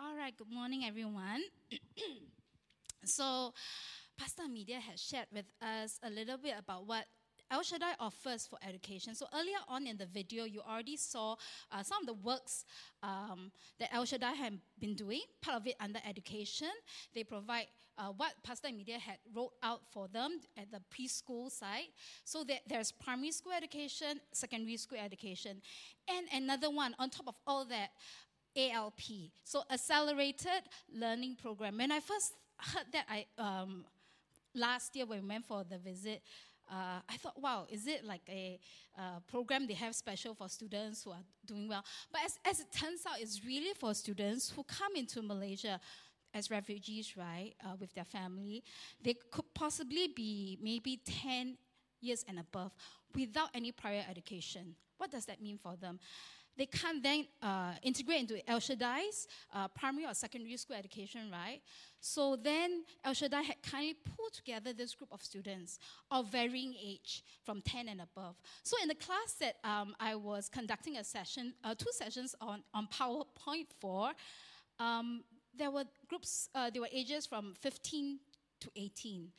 All 0.04 0.16
right, 0.18 0.36
good 0.36 0.50
morning, 0.52 0.84
everyone. 0.84 1.44
so, 3.06 3.54
Pastor 4.18 4.48
Media 4.52 4.80
has 4.80 5.00
shared 5.00 5.28
with 5.32 5.46
us 5.62 6.00
a 6.02 6.10
little 6.10 6.40
bit 6.40 6.56
about 6.58 6.88
what 6.88 7.06
El 7.52 7.62
Shaddai 7.62 7.94
offers 8.00 8.48
for 8.48 8.58
education. 8.68 9.14
So 9.14 9.28
earlier 9.32 9.60
on 9.68 9.86
in 9.86 9.98
the 9.98 10.08
video, 10.08 10.46
you 10.46 10.62
already 10.62 10.98
saw 10.98 11.36
uh, 11.72 11.84
some 11.84 12.02
of 12.02 12.08
the 12.08 12.14
works 12.14 12.66
um, 13.04 13.52
that 13.78 13.94
El 13.94 14.06
Shaddai 14.06 14.32
had 14.32 14.58
been 14.80 14.96
doing, 14.96 15.22
part 15.42 15.58
of 15.58 15.68
it 15.68 15.76
under 15.80 16.00
education. 16.08 16.72
They 17.14 17.24
provide 17.24 17.68
uh, 17.98 18.08
what 18.16 18.32
Pastor 18.42 18.70
Media 18.72 18.98
had 18.98 19.18
wrote 19.36 19.52
out 19.62 19.82
for 19.92 20.08
them 20.08 20.40
at 20.58 20.72
the 20.72 20.80
preschool 20.90 21.52
side. 21.52 21.92
So 22.24 22.44
there's 22.68 22.92
primary 22.92 23.32
school 23.32 23.52
education, 23.52 24.22
secondary 24.32 24.78
school 24.78 24.98
education, 24.98 25.62
and 26.08 26.44
another 26.44 26.70
one 26.72 26.96
on 26.98 27.10
top 27.10 27.28
of 27.28 27.36
all 27.46 27.66
that, 27.66 27.90
ALP. 28.56 29.02
So 29.44 29.64
accelerated 29.70 30.64
learning 30.94 31.38
program. 31.42 31.78
When 31.78 31.92
I 31.92 32.00
first 32.00 32.34
heard 32.58 32.86
that, 32.94 33.06
I 33.10 33.26
um, 33.38 33.86
last 34.54 34.96
year 34.96 35.06
when 35.06 35.22
we 35.22 35.28
went 35.30 35.46
for 35.46 35.64
the 35.64 35.78
visit, 35.78 36.22
uh, 36.70 37.00
I 37.10 37.18
thought, 37.18 37.40
wow, 37.42 37.68
is 37.70 37.86
it 37.86 38.06
like 38.06 38.22
a 38.30 38.58
uh, 38.98 39.20
program 39.28 39.68
they 39.68 39.74
have 39.74 39.94
special 39.94 40.34
for 40.34 40.48
students 40.48 41.04
who 41.04 41.12
are 41.12 41.24
doing 41.46 41.68
well? 41.68 41.84
But 42.12 42.22
as, 42.26 42.40
as 42.46 42.60
it 42.62 42.68
turns 42.72 43.06
out, 43.06 43.20
it's 43.20 43.44
really 43.46 43.74
for 43.78 43.94
students 43.94 44.54
who 44.56 44.64
come 44.64 44.96
into 44.96 45.22
Malaysia 45.22 45.82
as 46.34 46.50
refugees, 46.50 47.18
right, 47.18 47.54
uh, 47.66 47.76
with 47.80 47.94
their 47.94 48.06
family. 48.06 48.64
They 49.04 49.16
could 49.32 49.54
possibly 49.54 50.08
be 50.16 50.58
maybe 50.62 51.02
10 51.06 51.58
years 52.00 52.24
and 52.28 52.40
above 52.40 52.72
without 53.14 53.50
any 53.54 53.74
prior 53.74 54.06
education. 54.10 54.76
What 54.98 55.12
does 55.12 55.26
that 55.26 55.42
mean 55.42 55.58
for 55.58 55.76
them? 55.76 56.00
They 56.58 56.66
can't 56.66 57.02
then 57.02 57.26
uh, 57.42 57.74
integrate 57.82 58.20
into 58.22 58.50
El 58.50 58.60
Shaddai's 58.60 59.28
uh, 59.54 59.68
primary 59.70 60.06
or 60.06 60.14
secondary 60.14 60.58
school 60.58 60.76
education, 60.76 61.30
right? 61.32 61.62
So 62.00 62.36
then 62.36 62.84
El 63.04 63.14
Shaddai 63.14 63.42
had 63.42 63.62
kindly 63.62 63.94
pulled 63.94 64.34
together 64.34 64.74
this 64.74 64.94
group 64.94 65.12
of 65.12 65.24
students 65.24 65.80
of 66.10 66.32
varying 66.32 66.76
age, 66.84 67.24
from 67.44 67.62
10 67.62 67.88
and 67.88 68.02
above. 68.02 68.36
So 68.64 68.76
in 68.82 68.88
the 68.88 68.96
class 68.96 69.34
that 69.40 69.56
um, 69.64 69.96
I 70.00 70.16
was 70.16 70.50
conducting 70.50 70.98
a 70.98 71.04
session, 71.04 71.54
uh, 71.64 71.76
two 71.76 71.92
sessions 71.92 72.36
on, 72.42 72.64
on 72.74 72.88
PowerPoint 72.88 73.68
for, 73.80 74.12
um, 74.80 75.24
there 75.56 75.72
were 75.72 75.86
groups, 76.08 76.50
uh, 76.56 76.70
there 76.70 76.82
were 76.82 76.90
ages 76.92 77.26
from 77.26 77.54
15 77.60 78.20
to 78.62 78.72
18. 78.76 79.30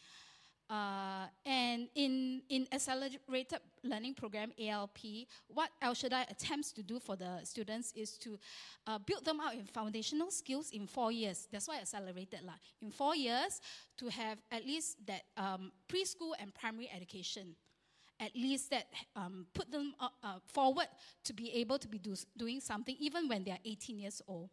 Uh, 0.73 1.27
and 1.45 1.87
in, 1.95 2.41
in 2.49 2.67
accelerated 2.73 3.59
learning 3.85 4.15
program 4.15 4.51
ALP, 4.59 4.99
what 5.49 5.69
El 5.83 5.93
Shaddai 5.93 6.25
attempts 6.31 6.73
to 6.73 6.83
do 6.83 6.99
for 6.99 7.15
the 7.15 7.41
students 7.45 7.93
is 7.95 8.17
to 8.17 8.39
uh, 8.87 8.99
build 9.05 9.23
them 9.23 9.39
out 9.39 9.53
in 9.53 9.67
foundational 9.67 10.31
skills 10.31 10.71
in 10.71 10.87
four 10.87 11.13
years. 11.13 11.47
That's 11.53 11.69
why 11.69 11.77
accelerated 11.77 12.41
lah. 12.43 12.55
In 12.81 12.91
four 12.91 13.15
years, 13.15 13.61
to 13.99 14.09
have 14.09 14.39
at 14.51 14.65
least 14.65 14.97
that 15.07 15.25
um, 15.37 15.73
preschool 15.89 16.33
and 16.41 16.55
primary 16.55 16.91
education. 16.97 17.55
At 18.19 18.35
least 18.35 18.71
that 18.71 18.87
um, 19.15 19.47
put 19.53 19.71
them 19.71 19.95
uh, 20.01 20.39
forward 20.47 20.87
to 21.25 21.35
be 21.35 21.53
able 21.53 21.79
to 21.81 21.89
be 21.89 21.99
do, 21.99 22.15
doing 22.39 22.61
something 22.61 22.97
even 22.99 23.29
when 23.29 23.45
they 23.45 23.51
are 23.51 23.59
18 23.65 23.99
years 23.99 24.23
old. 24.27 24.49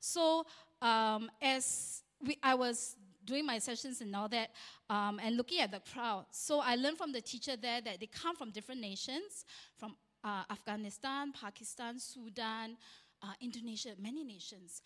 So 0.00 0.44
um, 0.82 1.30
as 1.40 2.02
we, 2.20 2.36
I 2.42 2.54
was 2.54 2.96
doing 3.24 3.46
my 3.46 3.58
sessions 3.58 4.00
and 4.00 4.14
all 4.14 4.28
that, 4.28 4.50
um, 4.90 5.20
and 5.22 5.36
looking 5.36 5.60
at 5.60 5.70
the 5.70 5.80
crowd. 5.92 6.26
So 6.30 6.60
I 6.60 6.76
learned 6.76 6.98
from 6.98 7.12
the 7.12 7.20
teacher 7.20 7.56
there 7.56 7.80
that 7.80 8.00
they 8.00 8.06
come 8.06 8.36
from 8.36 8.50
different 8.50 8.80
nations, 8.80 9.44
from 9.76 9.96
uh, 10.24 10.44
Afghanistan, 10.50 11.32
Pakistan, 11.32 11.98
Sudan, 11.98 12.76
uh, 13.22 13.32
Indonesia, 13.40 13.90
many 13.98 14.24
nations, 14.24 14.82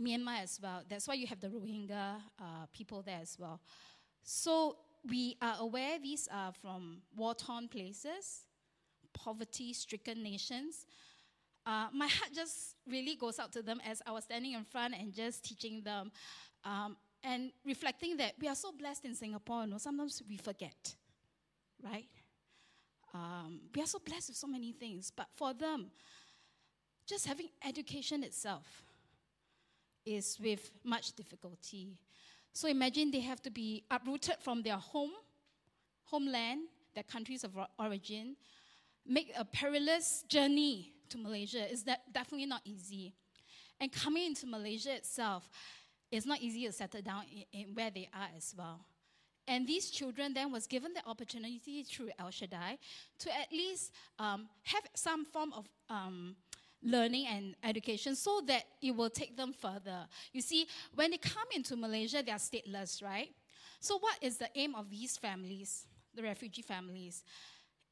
Myanmar 0.00 0.42
as 0.42 0.58
well. 0.62 0.82
That's 0.88 1.08
why 1.08 1.14
you 1.14 1.26
have 1.26 1.40
the 1.40 1.48
Rohingya 1.48 2.16
uh, 2.40 2.66
people 2.72 3.02
there 3.02 3.20
as 3.22 3.36
well. 3.38 3.60
So 4.22 4.76
we 5.08 5.36
are 5.40 5.56
aware 5.60 5.98
these 5.98 6.28
are 6.32 6.52
from 6.52 7.02
war-torn 7.16 7.68
places, 7.68 8.46
poverty-stricken 9.12 10.22
nations. 10.22 10.86
Uh, 11.64 11.88
my 11.92 12.06
heart 12.06 12.32
just 12.34 12.76
really 12.88 13.16
goes 13.16 13.38
out 13.38 13.52
to 13.52 13.62
them 13.62 13.80
as 13.88 14.02
I 14.06 14.12
was 14.12 14.24
standing 14.24 14.52
in 14.52 14.64
front 14.64 14.94
and 14.94 15.12
just 15.12 15.44
teaching 15.44 15.82
them. 15.82 16.12
Um, 16.64 16.96
and 17.26 17.50
reflecting 17.64 18.16
that 18.18 18.34
we 18.40 18.46
are 18.46 18.54
so 18.54 18.70
blessed 18.70 19.04
in 19.04 19.14
Singapore, 19.14 19.64
you 19.64 19.70
know, 19.70 19.78
sometimes 19.78 20.22
we 20.28 20.36
forget, 20.36 20.94
right? 21.82 22.06
Um, 23.12 23.62
we 23.74 23.82
are 23.82 23.86
so 23.86 23.98
blessed 23.98 24.28
with 24.28 24.36
so 24.36 24.46
many 24.46 24.70
things, 24.70 25.10
but 25.10 25.26
for 25.34 25.52
them, 25.52 25.90
just 27.04 27.26
having 27.26 27.48
education 27.66 28.22
itself 28.22 28.84
is 30.04 30.38
with 30.40 30.70
much 30.84 31.14
difficulty. 31.14 31.98
So 32.52 32.68
imagine 32.68 33.10
they 33.10 33.20
have 33.20 33.42
to 33.42 33.50
be 33.50 33.82
uprooted 33.90 34.36
from 34.40 34.62
their 34.62 34.76
home, 34.76 35.10
homeland, 36.04 36.68
their 36.94 37.04
countries 37.04 37.42
of 37.42 37.58
origin, 37.76 38.36
make 39.04 39.32
a 39.36 39.44
perilous 39.44 40.24
journey 40.28 40.92
to 41.08 41.18
Malaysia. 41.18 41.68
Is 41.70 41.82
that 41.84 42.12
definitely 42.12 42.46
not 42.46 42.60
easy. 42.64 43.14
And 43.80 43.90
coming 43.90 44.26
into 44.26 44.46
Malaysia 44.46 44.94
itself, 44.94 45.50
it's 46.10 46.26
not 46.26 46.40
easy 46.40 46.66
to 46.66 46.72
settle 46.72 47.02
down 47.02 47.24
in, 47.52 47.60
in 47.60 47.74
where 47.74 47.90
they 47.90 48.08
are 48.14 48.28
as 48.36 48.54
well. 48.56 48.80
And 49.48 49.66
these 49.66 49.90
children 49.90 50.34
then 50.34 50.50
was 50.50 50.66
given 50.66 50.92
the 50.92 51.06
opportunity 51.06 51.84
through 51.84 52.10
El 52.18 52.30
Shaddai 52.30 52.78
to 53.20 53.30
at 53.30 53.52
least 53.52 53.92
um, 54.18 54.48
have 54.64 54.82
some 54.94 55.24
form 55.24 55.52
of 55.52 55.68
um, 55.88 56.34
learning 56.82 57.26
and 57.28 57.54
education 57.62 58.16
so 58.16 58.40
that 58.46 58.64
it 58.82 58.94
will 58.94 59.10
take 59.10 59.36
them 59.36 59.52
further. 59.52 60.06
You 60.32 60.40
see, 60.40 60.66
when 60.94 61.12
they 61.12 61.18
come 61.18 61.46
into 61.54 61.76
Malaysia, 61.76 62.22
they 62.24 62.32
are 62.32 62.38
stateless, 62.38 63.02
right? 63.02 63.28
So, 63.78 63.98
what 63.98 64.16
is 64.20 64.36
the 64.36 64.48
aim 64.54 64.74
of 64.74 64.90
these 64.90 65.16
families, 65.16 65.86
the 66.14 66.22
refugee 66.22 66.62
families? 66.62 67.22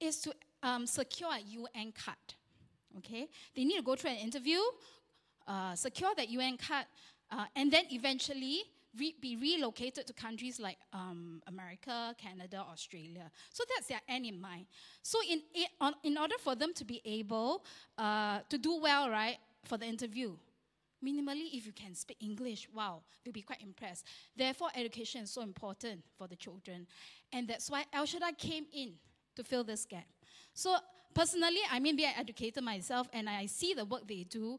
Is 0.00 0.20
to 0.22 0.34
um, 0.62 0.86
secure 0.86 1.30
a 1.30 1.40
UN 1.40 1.92
card. 1.92 2.16
Okay? 2.98 3.28
They 3.54 3.64
need 3.64 3.76
to 3.76 3.82
go 3.82 3.94
through 3.94 4.10
an 4.10 4.16
interview, 4.16 4.58
uh, 5.46 5.74
secure 5.74 6.12
that 6.16 6.28
UN 6.30 6.56
card, 6.56 6.86
uh, 7.30 7.46
and 7.56 7.72
then 7.72 7.84
eventually 7.90 8.62
re- 8.98 9.14
be 9.20 9.36
relocated 9.36 10.06
to 10.06 10.12
countries 10.12 10.60
like 10.60 10.78
um, 10.92 11.42
America, 11.46 12.14
Canada, 12.18 12.64
Australia. 12.70 13.30
So 13.52 13.64
that's 13.74 13.88
their 13.88 14.00
end 14.08 14.26
in 14.26 14.40
mind. 14.40 14.66
So 15.02 15.18
in, 15.28 15.42
in, 16.02 16.18
order 16.18 16.36
for 16.38 16.54
them 16.54 16.72
to 16.74 16.84
be 16.84 17.00
able 17.04 17.64
uh, 17.98 18.40
to 18.48 18.58
do 18.58 18.80
well, 18.80 19.10
right, 19.10 19.38
for 19.64 19.78
the 19.78 19.86
interview, 19.86 20.32
minimally 21.04 21.48
if 21.52 21.66
you 21.66 21.72
can 21.72 21.94
speak 21.94 22.16
English, 22.20 22.68
wow, 22.72 23.02
they'll 23.24 23.32
be 23.32 23.42
quite 23.42 23.62
impressed. 23.62 24.06
Therefore, 24.36 24.68
education 24.74 25.22
is 25.22 25.30
so 25.30 25.42
important 25.42 26.02
for 26.16 26.26
the 26.26 26.36
children. 26.36 26.86
And 27.32 27.48
that's 27.48 27.70
why 27.70 27.84
El 27.92 28.06
Shaddai 28.06 28.32
came 28.32 28.66
in 28.72 28.92
to 29.36 29.44
fill 29.44 29.64
this 29.64 29.84
gap. 29.84 30.06
So 30.54 30.76
personally, 31.14 31.60
I 31.70 31.80
mean, 31.80 31.96
being 31.96 32.08
an 32.08 32.20
educator 32.20 32.62
myself, 32.62 33.08
and 33.12 33.28
I 33.28 33.46
see 33.46 33.74
the 33.74 33.84
work 33.84 34.06
they 34.06 34.24
do 34.24 34.58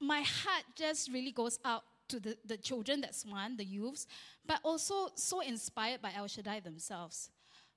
my 0.00 0.20
heart 0.20 0.64
just 0.74 1.10
really 1.12 1.32
goes 1.32 1.58
out 1.64 1.82
to 2.08 2.20
the, 2.20 2.36
the 2.44 2.56
children, 2.56 3.00
that's 3.00 3.24
one, 3.24 3.56
the 3.56 3.64
youths, 3.64 4.06
but 4.46 4.60
also 4.62 5.08
so 5.14 5.40
inspired 5.40 6.00
by 6.00 6.12
El 6.16 6.26
Shaddai 6.28 6.60
themselves 6.60 7.30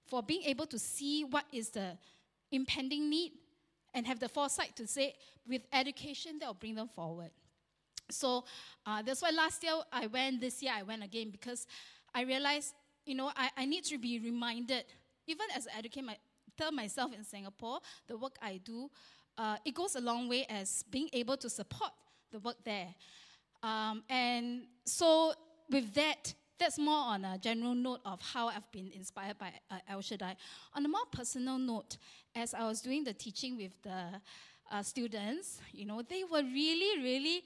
for 0.08 0.22
being 0.22 0.44
able 0.44 0.66
to 0.68 0.78
see 0.78 1.24
what 1.24 1.46
is 1.52 1.70
the 1.70 1.98
impending 2.52 3.10
need 3.10 3.32
and 3.94 4.06
have 4.06 4.20
the 4.20 4.30
foresight 4.30 4.76
to 4.76 4.86
say, 4.86 5.16
with 5.48 5.62
education, 5.74 6.38
that 6.40 6.48
will 6.48 6.54
bring 6.54 6.76
them 6.76 6.88
forward. 6.88 7.32
So 8.12 8.44
uh, 8.86 9.02
that's 9.02 9.22
why 9.22 9.32
last 9.32 9.64
year 9.64 9.74
I 9.92 10.08
went, 10.08 10.42
this 10.42 10.62
year 10.62 10.74
I 10.76 10.84
went 10.84 11.04
again 11.04 11.30
because 11.32 11.66
I 12.14 12.22
realized, 12.22 12.74
you 13.06 13.16
know, 13.16 13.32
I, 13.36 13.50
I 13.58 13.66
need 13.66 13.84
to 13.86 13.98
be 13.98 14.20
reminded, 14.20 14.86
even 15.28 15.48
as 15.56 15.68
I 15.68 15.80
educate 15.80 16.04
my, 16.04 16.18
tell 16.58 16.72
myself 16.72 17.14
in 17.14 17.24
Singapore, 17.24 17.80
the 18.08 18.18
work 18.18 18.38
I 18.42 18.60
do, 18.64 18.90
uh, 19.38 19.58
it 19.66 19.74
goes 19.74 19.96
a 19.96 20.02
long 20.02 20.28
way 20.28 20.46
as 20.50 20.84
being 20.92 21.10
able 21.14 21.38
to 21.38 21.50
support 21.50 21.92
the 22.32 22.40
work 22.40 22.58
there. 22.64 22.94
Um, 23.62 24.04
and 24.10 24.64
so, 24.86 25.34
with 25.70 25.94
that, 25.94 26.34
that's 26.58 26.78
more 26.78 27.06
on 27.14 27.26
a 27.26 27.38
general 27.38 27.74
note 27.74 28.02
of 28.06 28.22
how 28.22 28.48
I've 28.48 28.70
been 28.72 28.92
inspired 28.94 29.38
by 29.38 29.52
uh, 29.72 29.78
El 29.90 30.02
Shaddai. 30.02 30.36
On 30.74 30.86
a 30.86 30.90
more 30.90 31.06
personal 31.12 31.58
note, 31.58 31.98
as 32.36 32.54
I 32.54 32.66
was 32.66 32.82
doing 32.82 33.04
the 33.04 33.14
teaching 33.14 33.58
with 33.58 33.82
the 33.82 34.22
uh, 34.72 34.84
students, 34.84 35.60
you 35.72 35.86
know, 35.86 36.02
they 36.02 36.24
were 36.24 36.44
really, 36.44 37.02
really 37.02 37.44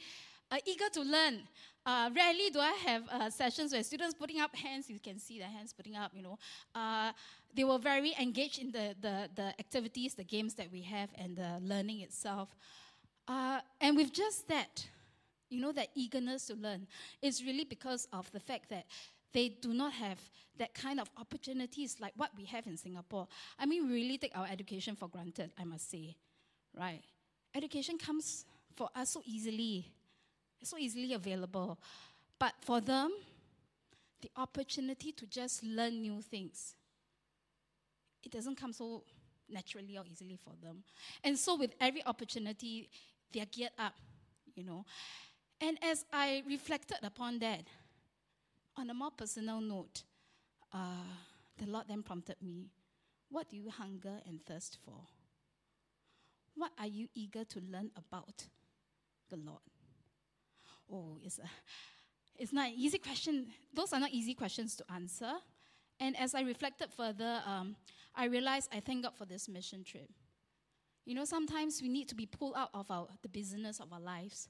uh, 0.51 0.57
eager 0.65 0.89
to 0.93 1.01
learn. 1.01 1.41
Uh, 1.85 2.09
rarely 2.15 2.49
do 2.49 2.59
I 2.59 2.71
have 2.85 3.03
uh, 3.09 3.29
sessions 3.29 3.73
where 3.73 3.83
students 3.83 4.15
putting 4.15 4.39
up 4.39 4.55
hands, 4.55 4.89
you 4.89 4.99
can 4.99 5.19
see 5.19 5.37
their 5.37 5.49
hands 5.49 5.73
putting 5.73 5.95
up, 5.95 6.11
you 6.13 6.23
know. 6.23 6.37
Uh, 6.73 7.11
they 7.53 7.63
were 7.63 7.77
very 7.77 8.13
engaged 8.19 8.59
in 8.59 8.71
the, 8.71 8.95
the, 9.01 9.29
the, 9.35 9.47
activities, 9.59 10.15
the 10.15 10.23
games 10.23 10.53
that 10.55 10.71
we 10.71 10.81
have, 10.81 11.09
and 11.15 11.35
the 11.35 11.59
learning 11.61 12.01
itself. 12.01 12.55
Uh, 13.27 13.59
and 13.79 13.95
with 13.95 14.11
just 14.11 14.47
that, 14.47 14.85
you 15.49 15.61
know, 15.61 15.71
that 15.71 15.89
eagerness 15.95 16.47
to 16.47 16.55
learn 16.55 16.87
is 17.21 17.43
really 17.43 17.63
because 17.63 18.07
of 18.11 18.31
the 18.31 18.39
fact 18.39 18.69
that 18.69 18.85
they 19.33 19.49
do 19.49 19.73
not 19.73 19.93
have 19.93 20.19
that 20.57 20.73
kind 20.73 20.99
of 20.99 21.09
opportunities 21.17 21.97
like 21.99 22.13
what 22.15 22.29
we 22.37 22.45
have 22.45 22.67
in 22.67 22.77
Singapore. 22.77 23.27
I 23.57 23.65
mean, 23.65 23.87
we 23.87 23.93
really 23.93 24.17
take 24.17 24.37
our 24.37 24.47
education 24.51 24.95
for 24.95 25.07
granted, 25.07 25.51
I 25.59 25.63
must 25.63 25.89
say, 25.89 26.15
right? 26.77 27.01
Education 27.55 27.97
comes 27.97 28.45
for 28.75 28.89
us 28.95 29.11
so 29.11 29.21
easily, 29.25 29.85
so 30.63 30.77
easily 30.77 31.13
available. 31.13 31.79
But 32.39 32.53
for 32.61 32.81
them, 32.81 33.11
the 34.21 34.29
opportunity 34.37 35.11
to 35.11 35.25
just 35.25 35.63
learn 35.63 36.01
new 36.01 36.21
things, 36.21 36.75
it 38.23 38.31
doesn't 38.31 38.55
come 38.55 38.73
so 38.73 39.03
naturally 39.49 39.97
or 39.97 40.03
easily 40.09 40.37
for 40.37 40.53
them. 40.61 40.83
And 41.23 41.37
so, 41.37 41.55
with 41.55 41.73
every 41.79 42.05
opportunity, 42.05 42.89
they 43.33 43.41
are 43.41 43.45
geared 43.45 43.71
up, 43.77 43.93
you 44.55 44.63
know. 44.63 44.85
And 45.59 45.77
as 45.83 46.05
I 46.11 46.43
reflected 46.47 46.97
upon 47.03 47.39
that, 47.39 47.63
on 48.77 48.89
a 48.89 48.93
more 48.93 49.11
personal 49.11 49.61
note, 49.61 50.03
uh, 50.73 51.07
the 51.57 51.67
Lord 51.67 51.85
then 51.87 52.03
prompted 52.03 52.37
me 52.41 52.71
What 53.29 53.49
do 53.49 53.57
you 53.57 53.69
hunger 53.69 54.19
and 54.27 54.45
thirst 54.45 54.77
for? 54.85 55.07
What 56.55 56.71
are 56.79 56.87
you 56.87 57.07
eager 57.15 57.43
to 57.43 57.59
learn 57.71 57.89
about 57.97 58.45
the 59.29 59.37
Lord? 59.37 59.61
Oh, 60.91 61.17
it's, 61.23 61.39
a, 61.39 61.49
it's 62.37 62.53
not 62.53 62.67
an 62.67 62.73
easy 62.77 62.99
question. 62.99 63.47
Those 63.73 63.91
are 63.93 63.99
not 63.99 64.11
easy 64.11 64.35
questions 64.35 64.75
to 64.75 64.85
answer. 64.93 65.31
And 65.99 66.15
as 66.19 66.35
I 66.35 66.41
reflected 66.41 66.89
further, 66.95 67.41
um, 67.45 67.75
I 68.15 68.25
realized 68.25 68.69
I 68.71 68.81
thank 68.81 69.03
God 69.03 69.15
for 69.15 69.25
this 69.25 69.49
mission 69.49 69.83
trip. 69.83 70.09
You 71.05 71.15
know, 71.15 71.25
sometimes 71.25 71.81
we 71.81 71.89
need 71.89 72.07
to 72.09 72.15
be 72.15 72.25
pulled 72.25 72.55
out 72.55 72.69
of 72.73 72.89
our, 72.89 73.07
the 73.21 73.29
business 73.29 73.79
of 73.79 73.91
our 73.91 73.99
lives 73.99 74.47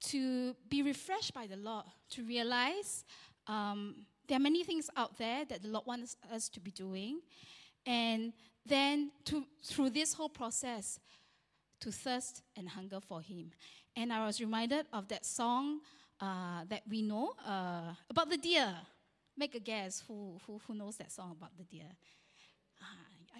to 0.00 0.54
be 0.68 0.82
refreshed 0.82 1.34
by 1.34 1.46
the 1.46 1.56
Lord, 1.56 1.84
to 2.10 2.24
realize 2.24 3.04
um, 3.46 4.06
there 4.28 4.36
are 4.36 4.40
many 4.40 4.64
things 4.64 4.90
out 4.96 5.16
there 5.18 5.44
that 5.44 5.62
the 5.62 5.68
Lord 5.68 5.86
wants 5.86 6.16
us 6.32 6.48
to 6.50 6.60
be 6.60 6.70
doing. 6.70 7.20
And 7.84 8.32
then 8.64 9.12
to, 9.26 9.44
through 9.64 9.90
this 9.90 10.12
whole 10.12 10.28
process, 10.28 10.98
to 11.80 11.92
thirst 11.92 12.42
and 12.56 12.68
hunger 12.68 13.00
for 13.00 13.20
Him. 13.20 13.50
And 13.94 14.12
I 14.12 14.26
was 14.26 14.40
reminded 14.40 14.86
of 14.92 15.08
that 15.08 15.24
song 15.24 15.80
uh, 16.20 16.64
that 16.68 16.82
we 16.88 17.02
know 17.02 17.34
uh, 17.46 17.94
about 18.10 18.30
the 18.30 18.38
deer. 18.38 18.74
Make 19.36 19.54
a 19.54 19.60
guess 19.60 20.02
who, 20.08 20.40
who, 20.46 20.60
who 20.66 20.74
knows 20.74 20.96
that 20.96 21.12
song 21.12 21.36
about 21.38 21.56
the 21.56 21.64
deer. 21.64 21.90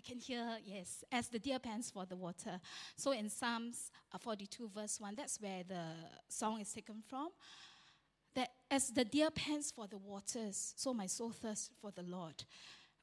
Can 0.07 0.21
hear, 0.21 0.59
yes, 0.65 1.03
as 1.11 1.27
the 1.27 1.41
deer 1.41 1.59
pants 1.59 1.91
for 1.91 2.07
the 2.07 2.15
water. 2.15 2.61
So 2.97 3.11
in 3.11 3.29
Psalms 3.29 3.91
uh, 4.13 4.19
42, 4.19 4.71
verse 4.73 5.01
1, 5.01 5.15
that's 5.17 5.41
where 5.41 5.65
the 5.67 5.83
song 6.29 6.61
is 6.61 6.73
taken 6.73 7.03
from. 7.09 7.31
That 8.37 8.51
as 8.71 8.91
the 8.91 9.05
deer 9.05 9.33
pants 9.33 9.73
for 9.73 9.89
the 9.89 9.99
waters, 9.99 10.75
so 10.77 10.95
my 10.95 11.07
soul 11.07 11.31
thirsts 11.31 11.71
for 11.81 11.91
the 11.91 12.05
Lord. 12.05 12.45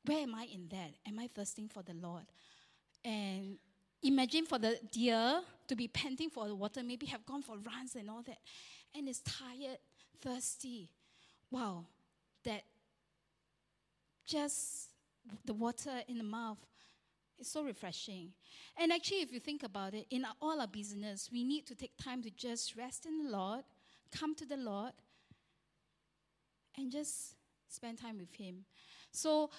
Where 0.06 0.20
am 0.20 0.34
I 0.34 0.48
in 0.54 0.70
that? 0.70 0.92
Am 1.06 1.20
I 1.20 1.28
thirsting 1.28 1.68
for 1.68 1.84
the 1.84 1.94
Lord? 1.94 2.24
And 3.04 3.58
imagine 4.02 4.46
for 4.46 4.58
the 4.58 4.80
deer 4.90 5.42
to 5.68 5.76
be 5.76 5.90
panting 5.90 6.30
for 6.30 6.48
the 6.48 6.56
water, 6.56 6.84
maybe 6.84 7.06
have 7.08 7.26
gone 7.26 7.42
for 7.42 7.58
runs 7.58 7.96
and 7.96 8.10
all 8.10 8.22
that, 8.22 8.38
and 8.96 9.10
is 9.10 9.20
tired, 9.20 9.80
thirsty. 10.22 10.88
Wow, 11.52 11.84
that 12.46 12.64
just 14.26 14.88
the 15.44 15.54
water 15.54 16.02
in 16.08 16.18
the 16.18 16.24
mouth 16.24 16.60
it's 17.44 17.52
so 17.52 17.62
refreshing. 17.62 18.32
And 18.78 18.94
actually, 18.94 19.18
if 19.18 19.34
you 19.34 19.40
think 19.42 19.64
about 19.64 19.94
it, 19.94 20.08
in 20.10 20.26
all 20.42 20.62
our 20.62 20.68
business, 20.68 21.30
we 21.30 21.44
need 21.44 21.68
to 21.68 21.76
take 21.76 21.92
time 22.02 22.24
to 22.24 22.30
just 22.30 22.78
rest 22.78 23.06
in 23.06 23.22
the 23.22 23.30
Lord, 23.30 23.66
come 24.14 24.34
to 24.36 24.46
the 24.46 24.56
Lord, 24.56 24.94
and 26.78 26.90
just 26.90 27.36
spend 27.68 28.00
time 28.00 28.18
with 28.18 28.34
Him. 28.34 28.64
So, 29.12 29.50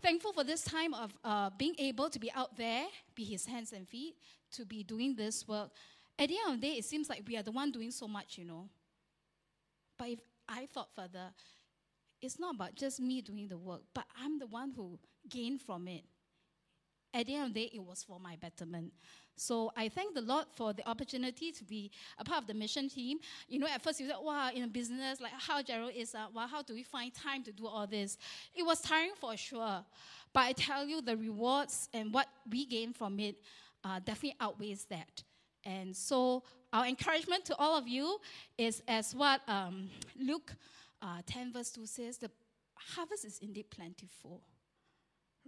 thankful 0.00 0.32
for 0.32 0.44
this 0.44 0.62
time 0.62 0.94
of 0.94 1.12
uh, 1.24 1.50
being 1.58 1.74
able 1.78 2.08
to 2.08 2.20
be 2.20 2.30
out 2.36 2.56
there, 2.56 2.86
be 3.16 3.24
His 3.24 3.46
hands 3.46 3.72
and 3.72 3.88
feet, 3.88 4.14
to 4.52 4.64
be 4.64 4.84
doing 4.84 5.16
this 5.16 5.48
work. 5.48 5.70
At 6.16 6.28
the 6.28 6.36
end 6.46 6.54
of 6.54 6.60
the 6.60 6.68
day, 6.68 6.74
it 6.74 6.84
seems 6.84 7.08
like 7.08 7.24
we 7.26 7.36
are 7.36 7.42
the 7.42 7.50
one 7.50 7.72
doing 7.72 7.90
so 7.90 8.06
much, 8.06 8.38
you 8.38 8.44
know. 8.44 8.68
But 9.98 10.08
if 10.10 10.20
I 10.48 10.68
thought 10.72 10.90
further, 10.94 11.32
it's 12.22 12.38
not 12.38 12.54
about 12.54 12.76
just 12.76 13.00
me 13.00 13.22
doing 13.22 13.48
the 13.48 13.58
work, 13.58 13.82
but 13.92 14.04
I'm 14.22 14.38
the 14.38 14.46
one 14.46 14.72
who 14.76 15.00
gained 15.28 15.62
from 15.62 15.88
it 15.88 16.04
at 17.14 17.26
the 17.26 17.36
end 17.36 17.46
of 17.46 17.54
the 17.54 17.60
day, 17.60 17.70
it 17.72 17.82
was 17.82 18.02
for 18.02 18.18
my 18.18 18.36
betterment. 18.36 18.92
So 19.36 19.72
I 19.76 19.88
thank 19.88 20.14
the 20.14 20.20
Lord 20.20 20.46
for 20.54 20.72
the 20.72 20.88
opportunity 20.88 21.50
to 21.52 21.64
be 21.64 21.90
a 22.18 22.24
part 22.24 22.42
of 22.42 22.46
the 22.46 22.54
mission 22.54 22.88
team. 22.88 23.18
You 23.48 23.58
know, 23.58 23.66
at 23.66 23.82
first 23.82 24.00
you 24.00 24.06
said, 24.06 24.16
wow, 24.20 24.50
in 24.54 24.62
a 24.62 24.68
business, 24.68 25.20
like 25.20 25.32
how 25.32 25.62
Gerald 25.62 25.92
is, 25.94 26.14
uh, 26.14 26.26
well, 26.32 26.46
how 26.46 26.62
do 26.62 26.74
we 26.74 26.82
find 26.82 27.12
time 27.14 27.42
to 27.44 27.52
do 27.52 27.66
all 27.66 27.86
this? 27.86 28.16
It 28.54 28.64
was 28.64 28.80
tiring 28.80 29.12
for 29.18 29.36
sure. 29.36 29.84
But 30.32 30.40
I 30.40 30.52
tell 30.52 30.84
you, 30.86 31.00
the 31.00 31.16
rewards 31.16 31.88
and 31.92 32.12
what 32.12 32.28
we 32.50 32.66
gain 32.66 32.92
from 32.92 33.18
it 33.18 33.36
uh, 33.84 34.00
definitely 34.04 34.36
outweighs 34.40 34.84
that. 34.90 35.22
And 35.64 35.96
so 35.96 36.42
our 36.72 36.86
encouragement 36.86 37.44
to 37.46 37.56
all 37.56 37.76
of 37.76 37.88
you 37.88 38.18
is 38.58 38.82
as 38.86 39.14
what 39.14 39.40
um, 39.48 39.88
Luke 40.18 40.52
uh, 41.02 41.22
10 41.26 41.52
verse 41.52 41.70
2 41.70 41.86
says, 41.86 42.18
the 42.18 42.30
harvest 42.74 43.24
is 43.24 43.38
indeed 43.40 43.70
plentiful, 43.70 44.42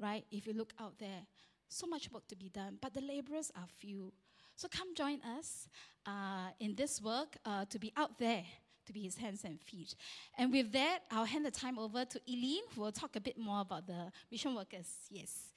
right? 0.00 0.24
If 0.30 0.46
you 0.46 0.54
look 0.54 0.72
out 0.80 0.98
there. 0.98 1.26
So 1.68 1.86
much 1.86 2.10
work 2.10 2.26
to 2.28 2.36
be 2.36 2.48
done, 2.48 2.78
but 2.80 2.94
the 2.94 3.00
laborers 3.00 3.50
are 3.56 3.66
few. 3.78 4.12
So 4.54 4.68
come 4.68 4.94
join 4.94 5.20
us 5.22 5.68
uh, 6.06 6.50
in 6.60 6.74
this 6.74 7.02
work 7.02 7.36
uh, 7.44 7.64
to 7.66 7.78
be 7.78 7.92
out 7.96 8.18
there, 8.18 8.44
to 8.86 8.92
be 8.92 9.02
his 9.02 9.16
hands 9.16 9.44
and 9.44 9.60
feet. 9.60 9.94
And 10.38 10.52
with 10.52 10.72
that, 10.72 11.00
I'll 11.10 11.24
hand 11.24 11.44
the 11.44 11.50
time 11.50 11.78
over 11.78 12.04
to 12.04 12.20
Eileen, 12.30 12.62
who 12.74 12.82
will 12.82 12.92
talk 12.92 13.16
a 13.16 13.20
bit 13.20 13.36
more 13.38 13.60
about 13.60 13.86
the 13.86 14.10
mission 14.30 14.54
workers. 14.54 14.88
Yes. 15.10 15.52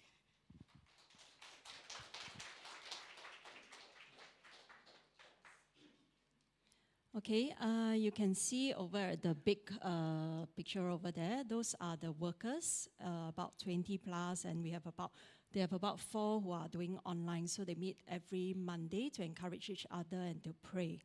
Okay, 7.17 7.53
uh, 7.59 7.93
you 7.97 8.11
can 8.11 8.33
see 8.33 8.73
over 8.73 9.15
the 9.21 9.33
big 9.33 9.57
uh, 9.81 10.45
picture 10.55 10.87
over 10.89 11.11
there, 11.11 11.43
those 11.43 11.75
are 11.81 11.97
the 11.97 12.11
workers, 12.13 12.87
uh, 13.03 13.27
about 13.27 13.59
20 13.59 13.97
plus, 13.97 14.45
and 14.45 14.63
we 14.63 14.69
have 14.69 14.85
about 14.85 15.11
they 15.53 15.59
have 15.61 15.73
about 15.73 15.99
four 15.99 16.41
who 16.41 16.51
are 16.51 16.67
doing 16.67 16.99
online, 17.05 17.47
so 17.47 17.63
they 17.63 17.75
meet 17.75 17.97
every 18.07 18.53
Monday 18.57 19.09
to 19.09 19.23
encourage 19.23 19.69
each 19.69 19.85
other 19.91 20.17
and 20.17 20.43
to 20.43 20.53
pray. 20.61 20.99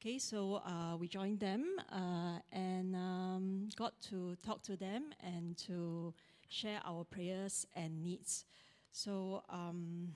Okay, 0.00 0.18
so 0.18 0.62
uh, 0.66 0.96
we 0.96 1.06
joined 1.06 1.38
them 1.38 1.64
uh, 1.92 2.38
and 2.50 2.96
um, 2.96 3.68
got 3.76 4.00
to 4.10 4.34
talk 4.44 4.62
to 4.62 4.76
them 4.76 5.12
and 5.20 5.56
to 5.58 6.12
share 6.48 6.80
our 6.84 7.04
prayers 7.04 7.66
and 7.76 8.02
needs. 8.02 8.44
So, 8.90 9.42
um, 9.48 10.08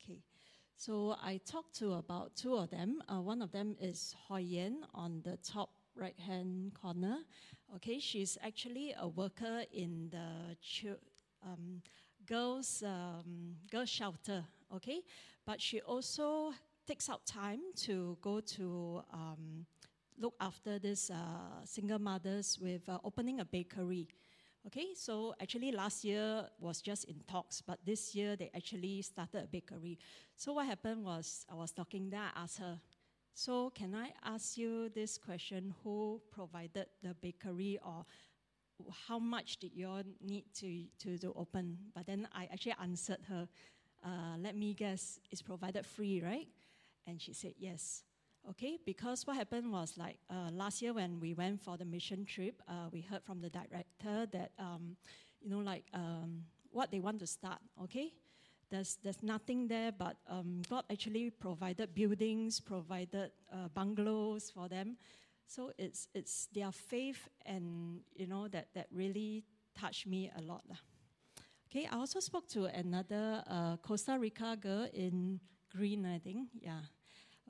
okay, 0.00 0.20
so 0.76 1.16
I 1.22 1.40
talked 1.44 1.74
to 1.78 1.94
about 1.94 2.36
two 2.36 2.54
of 2.54 2.70
them. 2.70 3.02
Uh, 3.08 3.20
one 3.20 3.42
of 3.42 3.50
them 3.50 3.76
is 3.80 4.14
Hoi 4.28 4.40
Yen 4.40 4.84
on 4.94 5.22
the 5.24 5.36
top 5.38 5.70
right 5.96 6.18
hand 6.18 6.74
corner. 6.74 7.18
Okay, 7.76 7.98
she's 7.98 8.38
actually 8.42 8.94
a 8.98 9.08
worker 9.08 9.64
in 9.72 10.10
the 10.10 10.56
um, 11.44 11.82
girls 12.26 12.82
um, 12.82 13.56
girls 13.70 13.88
shelter. 13.88 14.44
Okay, 14.74 15.02
but 15.44 15.60
she 15.60 15.80
also 15.80 16.52
takes 16.86 17.08
out 17.08 17.24
time 17.26 17.60
to 17.74 18.16
go 18.20 18.40
to 18.40 19.02
um, 19.12 19.66
look 20.18 20.34
after 20.40 20.78
this 20.78 21.10
uh, 21.10 21.64
single 21.64 21.98
mothers 21.98 22.58
with 22.60 22.88
uh, 22.88 22.98
opening 23.04 23.40
a 23.40 23.44
bakery. 23.44 24.08
Okay, 24.66 24.94
so 24.96 25.32
actually 25.40 25.70
last 25.70 26.04
year 26.04 26.48
was 26.58 26.80
just 26.82 27.04
in 27.04 27.20
talks, 27.28 27.60
but 27.60 27.78
this 27.86 28.16
year 28.16 28.34
they 28.34 28.50
actually 28.54 29.00
started 29.02 29.44
a 29.44 29.46
bakery. 29.46 29.96
So 30.34 30.54
what 30.54 30.66
happened 30.66 31.04
was 31.04 31.46
I 31.48 31.54
was 31.54 31.70
talking 31.70 32.10
there, 32.10 32.20
I 32.34 32.42
asked 32.42 32.58
her, 32.58 32.80
so 33.32 33.70
can 33.70 33.94
I 33.94 34.12
ask 34.24 34.56
you 34.58 34.88
this 34.88 35.18
question, 35.18 35.72
who 35.84 36.20
provided 36.32 36.86
the 37.02 37.14
bakery 37.14 37.78
or 37.84 38.04
how 39.08 39.18
much 39.18 39.58
did 39.58 39.72
you 39.74 39.88
all 39.88 40.02
need 40.20 40.44
to, 40.60 40.84
to, 41.00 41.18
to 41.18 41.32
open? 41.36 41.78
But 41.94 42.06
then 42.06 42.28
I 42.32 42.48
actually 42.52 42.74
answered 42.80 43.18
her, 43.28 43.48
uh, 44.04 44.36
let 44.38 44.56
me 44.56 44.74
guess, 44.74 45.18
it's 45.30 45.42
provided 45.42 45.86
free, 45.86 46.22
right? 46.22 46.48
And 47.06 47.20
she 47.20 47.32
said, 47.32 47.54
yes. 47.58 48.02
Okay, 48.48 48.78
because 48.84 49.26
what 49.26 49.36
happened 49.36 49.72
was 49.72 49.94
like 49.96 50.18
uh, 50.30 50.50
last 50.52 50.80
year 50.80 50.92
when 50.92 51.18
we 51.18 51.34
went 51.34 51.60
for 51.60 51.76
the 51.76 51.84
mission 51.84 52.24
trip, 52.24 52.62
uh, 52.68 52.88
we 52.92 53.00
heard 53.00 53.22
from 53.24 53.40
the 53.40 53.50
director 53.50 54.26
that, 54.30 54.52
um, 54.58 54.96
you 55.42 55.50
know, 55.50 55.58
like 55.58 55.84
um, 55.92 56.44
what 56.70 56.92
they 56.92 57.00
want 57.00 57.18
to 57.18 57.26
start, 57.26 57.58
okay? 57.82 58.12
There's, 58.70 58.98
there's 59.02 59.22
nothing 59.22 59.66
there, 59.66 59.90
but 59.90 60.16
um, 60.28 60.62
God 60.68 60.84
actually 60.90 61.30
provided 61.30 61.94
buildings, 61.94 62.60
provided 62.60 63.30
uh, 63.52 63.68
bungalows 63.74 64.50
for 64.50 64.68
them. 64.68 64.96
So 65.46 65.72
it's, 65.78 66.08
it's 66.14 66.48
their 66.52 66.72
faith 66.72 67.28
and, 67.44 68.00
you 68.14 68.26
know, 68.26 68.48
that, 68.48 68.68
that 68.74 68.88
really 68.92 69.44
touched 69.78 70.06
me 70.06 70.30
a 70.36 70.42
lot. 70.42 70.64
Okay, 71.70 71.88
I 71.90 71.96
also 71.96 72.20
spoke 72.20 72.48
to 72.48 72.64
another 72.66 73.42
uh, 73.48 73.76
Costa 73.78 74.18
Rica 74.18 74.56
girl 74.60 74.88
in 74.92 75.40
Green, 75.74 76.06
I 76.06 76.18
think, 76.18 76.48
yeah. 76.60 76.80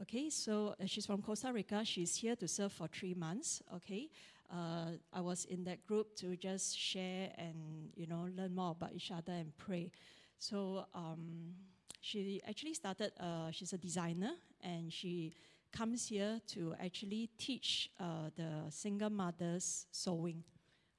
Okay, 0.03 0.29
so 0.29 0.75
uh, 0.79 0.85
she's 0.85 1.07
from 1.07 1.23
Costa 1.23 1.51
Rica. 1.53 1.83
She's 1.85 2.17
here 2.17 2.37
to 2.37 2.47
serve 2.47 2.73
for 2.73 2.87
three 2.87 3.15
months. 3.15 3.63
Okay, 3.77 4.11
uh, 4.53 4.91
I 5.11 5.21
was 5.23 5.47
in 5.47 5.65
that 5.65 5.87
group 5.87 6.15
to 6.17 6.37
just 6.37 6.79
share 6.79 7.33
and 7.39 7.89
you 7.95 8.07
know 8.07 8.29
learn 8.37 8.55
more 8.55 8.73
about 8.73 8.93
each 8.93 9.11
other 9.11 9.33
and 9.33 9.57
pray. 9.57 9.91
So 10.39 10.85
um, 10.95 11.55
she 12.03 12.43
actually 12.47 12.75
started. 12.75 13.13
Uh, 13.19 13.51
she's 13.53 13.73
a 13.73 13.79
designer 13.79 14.33
and 14.63 14.93
she 14.93 15.33
comes 15.77 16.09
here 16.09 16.41
to 16.49 16.75
actually 16.81 17.29
teach 17.37 17.91
uh, 18.01 18.31
the 18.35 18.71
single 18.71 19.11
mothers 19.11 19.87
sewing. 19.91 20.43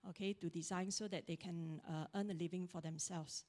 Okay, 0.09 0.33
to 0.33 0.49
design 0.49 0.91
so 0.91 1.07
that 1.07 1.27
they 1.27 1.35
can 1.35 1.81
uh, 1.89 2.05
earn 2.15 2.29
a 2.29 2.33
living 2.33 2.67
for 2.67 2.79
themselves. 2.79 3.43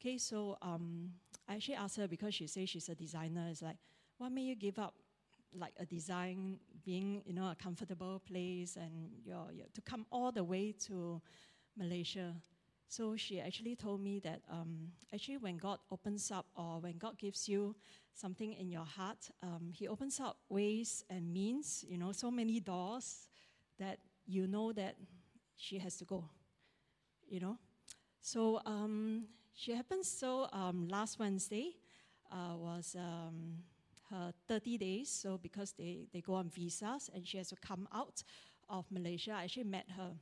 Okay, 0.00 0.16
so 0.16 0.56
um, 0.62 1.10
I 1.46 1.56
actually 1.56 1.74
asked 1.74 1.96
her 1.96 2.08
because 2.08 2.34
she 2.34 2.46
says 2.46 2.70
she's 2.70 2.88
a 2.88 2.94
designer. 2.94 3.48
It's 3.50 3.60
like 3.60 3.76
what 4.16 4.32
made 4.32 4.42
you 4.42 4.54
give 4.54 4.78
up 4.78 4.94
like 5.52 5.72
a 5.78 5.84
design 5.84 6.58
being 6.84 7.22
you 7.26 7.34
know 7.34 7.50
a 7.50 7.56
comfortable 7.60 8.20
place 8.20 8.76
and 8.76 9.10
you're, 9.24 9.48
you're 9.52 9.66
to 9.74 9.80
come 9.80 10.06
all 10.12 10.30
the 10.30 10.44
way 10.44 10.72
to 10.72 11.20
malaysia 11.76 12.34
so 12.90 13.16
she 13.16 13.40
actually 13.40 13.76
told 13.76 14.00
me 14.00 14.18
that 14.18 14.42
um, 14.50 14.88
actually 15.14 15.36
when 15.38 15.56
god 15.56 15.78
opens 15.90 16.30
up 16.30 16.46
or 16.56 16.80
when 16.80 16.98
god 16.98 17.16
gives 17.18 17.48
you 17.48 17.74
something 18.14 18.52
in 18.52 18.68
your 18.68 18.84
heart 18.84 19.30
um, 19.42 19.70
he 19.72 19.88
opens 19.88 20.20
up 20.20 20.36
ways 20.48 21.04
and 21.08 21.32
means 21.32 21.84
you 21.88 21.96
know 21.96 22.12
so 22.12 22.30
many 22.30 22.60
doors 22.60 23.28
that 23.78 23.98
you 24.26 24.46
know 24.46 24.72
that 24.72 24.96
she 25.56 25.78
has 25.78 25.96
to 25.96 26.04
go 26.04 26.24
you 27.28 27.40
know 27.40 27.56
so 28.20 28.60
um, 28.66 29.24
she 29.54 29.72
happens 29.72 30.08
so 30.08 30.48
um, 30.52 30.88
last 30.88 31.18
wednesday 31.18 31.76
uh, 32.32 32.56
was 32.56 32.96
um, 32.98 33.62
her 34.10 34.32
30 34.48 34.78
days. 34.78 35.08
So 35.08 35.38
because 35.38 35.72
they, 35.72 36.06
they 36.12 36.20
go 36.20 36.34
on 36.34 36.50
visas 36.50 37.10
and 37.14 37.26
she 37.26 37.38
has 37.38 37.48
to 37.48 37.56
come 37.56 37.88
out 37.94 38.22
of 38.68 38.86
Malaysia, 38.90 39.32
I 39.32 39.44
actually 39.44 39.64
met 39.64 39.86
her. 39.96 40.12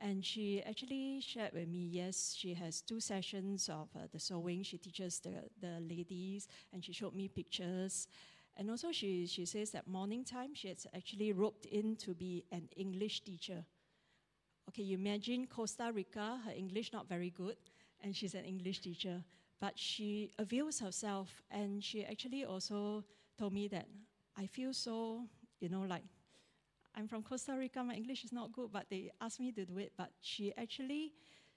And 0.00 0.24
she 0.24 0.62
actually 0.62 1.20
shared 1.20 1.52
with 1.52 1.68
me, 1.68 1.88
yes, 1.90 2.34
she 2.36 2.54
has 2.54 2.80
two 2.80 3.00
sessions 3.00 3.68
of 3.68 3.88
uh, 3.96 4.06
the 4.12 4.20
sewing. 4.20 4.62
She 4.62 4.78
teaches 4.78 5.18
the, 5.18 5.42
the 5.60 5.80
ladies 5.80 6.46
and 6.72 6.84
she 6.84 6.92
showed 6.92 7.14
me 7.14 7.28
pictures. 7.28 8.06
And 8.56 8.70
also 8.70 8.92
she, 8.92 9.26
she 9.26 9.44
says 9.44 9.70
that 9.72 9.88
morning 9.88 10.24
time 10.24 10.54
she 10.54 10.68
has 10.68 10.86
actually 10.94 11.32
roped 11.32 11.66
in 11.66 11.96
to 11.96 12.14
be 12.14 12.44
an 12.52 12.68
English 12.76 13.22
teacher. 13.22 13.64
Okay, 14.68 14.82
you 14.82 14.96
imagine 14.96 15.46
Costa 15.46 15.90
Rica, 15.92 16.40
her 16.44 16.52
English 16.52 16.92
not 16.92 17.08
very 17.08 17.30
good, 17.30 17.56
and 18.00 18.14
she's 18.14 18.34
an 18.34 18.44
English 18.44 18.80
teacher 18.80 19.24
but 19.60 19.78
she 19.78 20.30
avails 20.38 20.78
herself 20.78 21.42
and 21.50 21.82
she 21.82 22.04
actually 22.04 22.44
also 22.44 23.04
told 23.38 23.52
me 23.52 23.68
that 23.68 23.86
I 24.36 24.46
feel 24.46 24.72
so, 24.72 25.26
you 25.60 25.68
know, 25.68 25.82
like 25.82 26.04
I'm 26.98 27.06
from 27.06 27.22
Costa 27.22 27.54
Rica, 27.56 27.84
my 27.84 27.94
English 27.94 28.24
is 28.24 28.32
not 28.32 28.52
good, 28.52 28.72
but 28.72 28.86
they 28.90 29.12
asked 29.20 29.38
me 29.38 29.52
to 29.52 29.64
do 29.64 29.78
it, 29.78 29.92
but 29.96 30.10
she 30.20 30.52
actually 30.58 31.12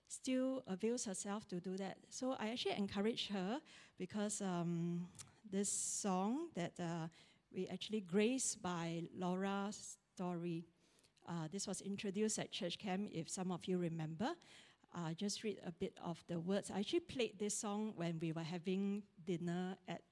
still 0.08 0.62
avails 0.68 1.06
herself 1.06 1.48
to 1.48 1.60
do 1.60 1.78
that. 1.78 1.98
So 2.10 2.36
I 2.40 2.50
actually 2.50 2.76
encourage 2.78 3.30
her 3.30 3.60
because 3.98 4.40
um, 4.42 5.08
this 5.52 5.68
song 5.68 6.50
that 6.54 6.74
uh, 6.80 7.08
we 7.52 7.68
actually 7.70 8.02
graced 8.02 8.62
by 8.62 9.02
Laura 9.18 9.72
Story. 10.14 10.64
Uh, 11.28 11.48
this 11.52 11.66
was 11.66 11.82
introduced 11.82 12.38
at 12.38 12.52
church 12.52 12.78
camp, 12.78 13.10
if 13.12 13.28
some 13.28 13.52
of 13.52 13.66
you 13.66 13.80
remember 13.80 14.30
uh, 14.94 15.12
just 15.18 15.44
read 15.44 15.58
a 15.66 15.72
bit 15.72 15.98
of 16.06 16.24
the 16.28 16.40
words. 16.40 16.70
I 16.70 16.82
actually 16.82 17.00
played 17.00 17.40
this 17.40 17.58
song 17.58 17.94
when 17.96 18.20
we 18.22 18.32
were 18.32 18.44
having 18.44 19.02
dinner 19.26 19.76
at, 19.88 20.04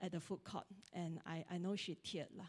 at 0.00 0.12
the 0.12 0.20
food 0.20 0.44
court, 0.44 0.66
and 0.92 1.18
I, 1.26 1.44
I 1.50 1.58
know 1.58 1.74
she 1.74 1.96
teared. 1.96 2.28
Lah. 2.38 2.44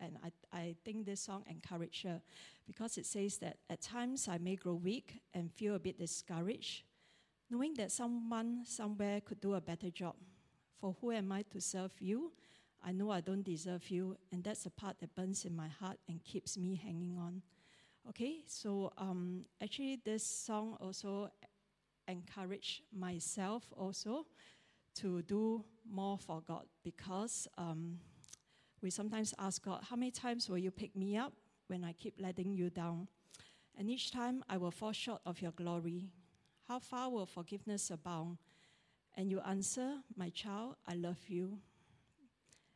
And 0.00 0.16
I, 0.24 0.56
I 0.56 0.76
think 0.84 1.06
this 1.06 1.20
song 1.20 1.44
encouraged 1.48 2.04
her 2.04 2.20
because 2.66 2.98
it 2.98 3.06
says 3.06 3.38
that 3.38 3.56
at 3.68 3.80
times 3.80 4.28
I 4.28 4.38
may 4.38 4.56
grow 4.56 4.74
weak 4.74 5.20
and 5.34 5.52
feel 5.52 5.74
a 5.74 5.78
bit 5.78 5.98
discouraged, 5.98 6.84
knowing 7.50 7.74
that 7.74 7.90
someone 7.90 8.64
somewhere 8.64 9.20
could 9.20 9.40
do 9.40 9.54
a 9.54 9.60
better 9.60 9.90
job. 9.90 10.14
For 10.80 10.94
who 11.00 11.10
am 11.10 11.32
I 11.32 11.42
to 11.50 11.60
serve 11.60 11.92
you? 11.98 12.32
I 12.84 12.92
know 12.92 13.10
I 13.10 13.20
don't 13.20 13.42
deserve 13.42 13.90
you, 13.90 14.16
and 14.30 14.44
that's 14.44 14.62
the 14.62 14.70
part 14.70 15.00
that 15.00 15.14
burns 15.16 15.44
in 15.44 15.56
my 15.56 15.66
heart 15.66 15.98
and 16.08 16.22
keeps 16.22 16.56
me 16.56 16.76
hanging 16.76 17.18
on. 17.18 17.42
Okay, 18.08 18.42
so 18.46 18.92
um, 18.96 19.44
actually, 19.60 20.00
this 20.04 20.24
song 20.24 20.76
also 20.80 21.30
encouraged 22.06 22.82
myself 22.96 23.64
also 23.76 24.26
to 24.94 25.22
do 25.22 25.64
more 25.90 26.18
for 26.18 26.40
God 26.40 26.66
because 26.82 27.46
um, 27.58 27.98
we 28.82 28.90
sometimes 28.90 29.34
ask 29.38 29.64
God, 29.64 29.84
How 29.88 29.96
many 29.96 30.10
times 30.10 30.48
will 30.48 30.58
you 30.58 30.70
pick 30.70 30.94
me 30.96 31.16
up 31.16 31.32
when 31.66 31.84
I 31.84 31.92
keep 31.92 32.14
letting 32.18 32.54
you 32.54 32.70
down? 32.70 33.08
And 33.76 33.88
each 33.90 34.10
time 34.10 34.44
I 34.48 34.56
will 34.56 34.70
fall 34.70 34.92
short 34.92 35.20
of 35.24 35.40
your 35.40 35.52
glory. 35.52 36.10
How 36.66 36.78
far 36.78 37.10
will 37.10 37.26
forgiveness 37.26 37.90
abound? 37.90 38.38
And 39.16 39.30
you 39.30 39.40
answer, 39.40 39.98
My 40.16 40.30
child, 40.30 40.76
I 40.86 40.94
love 40.94 41.18
you. 41.28 41.58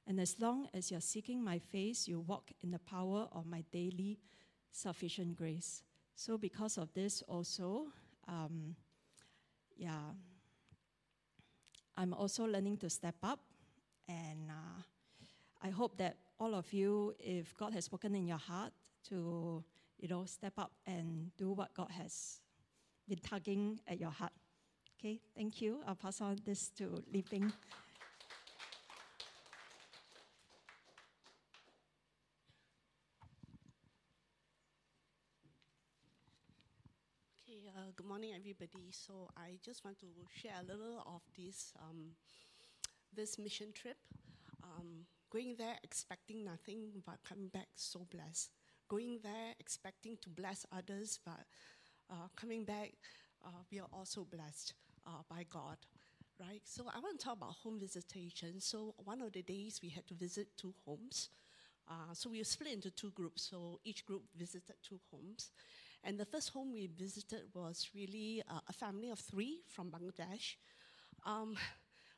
And 0.06 0.20
as 0.20 0.36
long 0.40 0.68
as 0.74 0.90
you're 0.90 1.00
seeking 1.00 1.42
my 1.42 1.58
face, 1.58 2.08
you 2.08 2.20
walk 2.20 2.50
in 2.62 2.70
the 2.70 2.78
power 2.78 3.28
of 3.32 3.46
my 3.46 3.64
daily 3.70 4.18
sufficient 4.72 5.36
grace. 5.36 5.82
So, 6.16 6.36
because 6.36 6.76
of 6.78 6.92
this, 6.92 7.22
also, 7.22 7.86
um, 8.28 8.74
yeah, 9.76 10.10
I'm 11.96 12.12
also 12.14 12.44
learning 12.44 12.78
to 12.78 12.90
step 12.90 13.16
up, 13.22 13.40
and 14.08 14.50
uh, 14.50 14.82
I 15.64 15.70
hope 15.70 15.96
that 15.98 16.16
all 16.40 16.56
of 16.56 16.72
you, 16.72 17.14
if 17.20 17.56
God 17.56 17.72
has 17.72 17.84
spoken 17.84 18.16
in 18.16 18.26
your 18.26 18.38
heart, 18.38 18.72
to 19.08 19.62
you 19.98 20.08
know 20.08 20.24
step 20.24 20.54
up 20.58 20.72
and 20.86 21.30
do 21.36 21.52
what 21.52 21.72
God 21.74 21.90
has 21.90 22.40
been 23.08 23.18
tugging 23.18 23.78
at 23.86 24.00
your 24.00 24.10
heart. 24.10 24.32
Okay, 24.98 25.20
thank 25.36 25.60
you. 25.60 25.78
I'll 25.86 25.94
pass 25.94 26.20
on 26.20 26.38
this 26.44 26.68
to 26.78 27.02
Li 27.12 27.24
Bing. 27.30 27.52
Uh, 37.74 37.90
good 37.96 38.06
morning, 38.06 38.32
everybody. 38.36 38.90
So 38.90 39.28
I 39.36 39.58
just 39.64 39.84
want 39.84 39.98
to 40.00 40.06
share 40.34 40.54
a 40.60 40.64
little 40.64 41.02
of 41.06 41.22
this 41.36 41.72
um, 41.80 42.16
this 43.14 43.38
mission 43.38 43.72
trip. 43.72 43.96
Um, 44.62 45.06
going 45.32 45.56
there 45.56 45.76
expecting 45.82 46.44
nothing, 46.44 47.02
but 47.06 47.16
coming 47.26 47.48
back 47.48 47.68
so 47.74 48.06
blessed. 48.10 48.50
Going 48.88 49.18
there 49.22 49.54
expecting 49.58 50.18
to 50.20 50.28
bless 50.28 50.66
others, 50.76 51.18
but 51.24 51.40
uh, 52.10 52.28
coming 52.36 52.64
back, 52.64 52.92
uh, 53.44 53.62
we 53.70 53.80
are 53.80 53.88
also 53.92 54.26
blessed 54.30 54.74
uh, 55.06 55.22
by 55.30 55.46
God. 55.50 55.78
Right. 56.38 56.62
So 56.64 56.84
I 56.92 56.98
want 56.98 57.18
to 57.20 57.24
talk 57.24 57.36
about 57.36 57.54
home 57.62 57.78
visitation. 57.78 58.60
So 58.60 58.94
one 59.04 59.22
of 59.22 59.32
the 59.32 59.42
days 59.42 59.80
we 59.82 59.90
had 59.90 60.06
to 60.08 60.14
visit 60.14 60.48
two 60.56 60.74
homes. 60.84 61.28
Uh, 61.88 62.12
so 62.14 62.30
we 62.30 62.38
were 62.38 62.44
split 62.44 62.72
into 62.72 62.90
two 62.90 63.10
groups. 63.10 63.42
So 63.50 63.78
each 63.84 64.04
group 64.04 64.22
visited 64.36 64.74
two 64.82 64.98
homes. 65.10 65.50
And 66.02 66.18
the 66.18 66.24
first 66.24 66.50
home 66.50 66.72
we 66.72 66.88
visited 66.98 67.42
was 67.54 67.88
really 67.94 68.42
uh, 68.50 68.60
a 68.68 68.72
family 68.72 69.10
of 69.10 69.20
three 69.20 69.60
from 69.68 69.90
Bangladesh. 69.90 70.56
Um, 71.24 71.56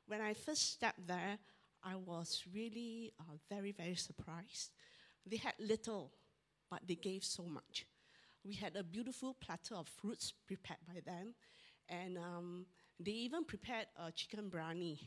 when 0.06 0.22
I 0.22 0.32
first 0.32 0.72
stepped 0.72 1.06
there, 1.06 1.38
I 1.85 1.97
was 1.97 2.43
really 2.53 3.12
uh, 3.20 3.37
very, 3.51 3.72
very 3.72 3.95
surprised. 3.95 4.70
They 5.26 5.37
had 5.37 5.55
little, 5.59 6.12
but 6.70 6.80
they 6.89 6.95
gave 6.95 7.24
so 7.24 7.45
much. 7.45 7.87
We 8.45 8.55
had 8.55 8.76
a 8.76 8.82
beautiful 8.82 9.35
platter 9.35 9.74
of 9.74 9.89
fruits 9.89 10.32
prepared 10.47 10.80
by 10.87 11.01
them, 11.05 11.35
and 11.89 12.16
um, 12.18 12.66
they 12.99 13.12
even 13.12 13.45
prepared 13.45 13.87
a 13.97 14.11
chicken 14.12 14.51
biryani 14.51 14.99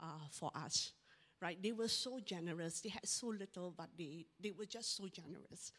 uh, 0.00 0.26
for 0.30 0.50
us. 0.54 0.92
Right? 1.42 1.60
They 1.62 1.72
were 1.72 1.88
so 1.88 2.20
generous. 2.20 2.80
They 2.80 2.90
had 2.90 3.08
so 3.08 3.28
little, 3.28 3.72
but 3.76 3.88
they, 3.96 4.26
they 4.38 4.52
were 4.52 4.66
just 4.66 4.96
so 4.96 5.08
generous. 5.08 5.72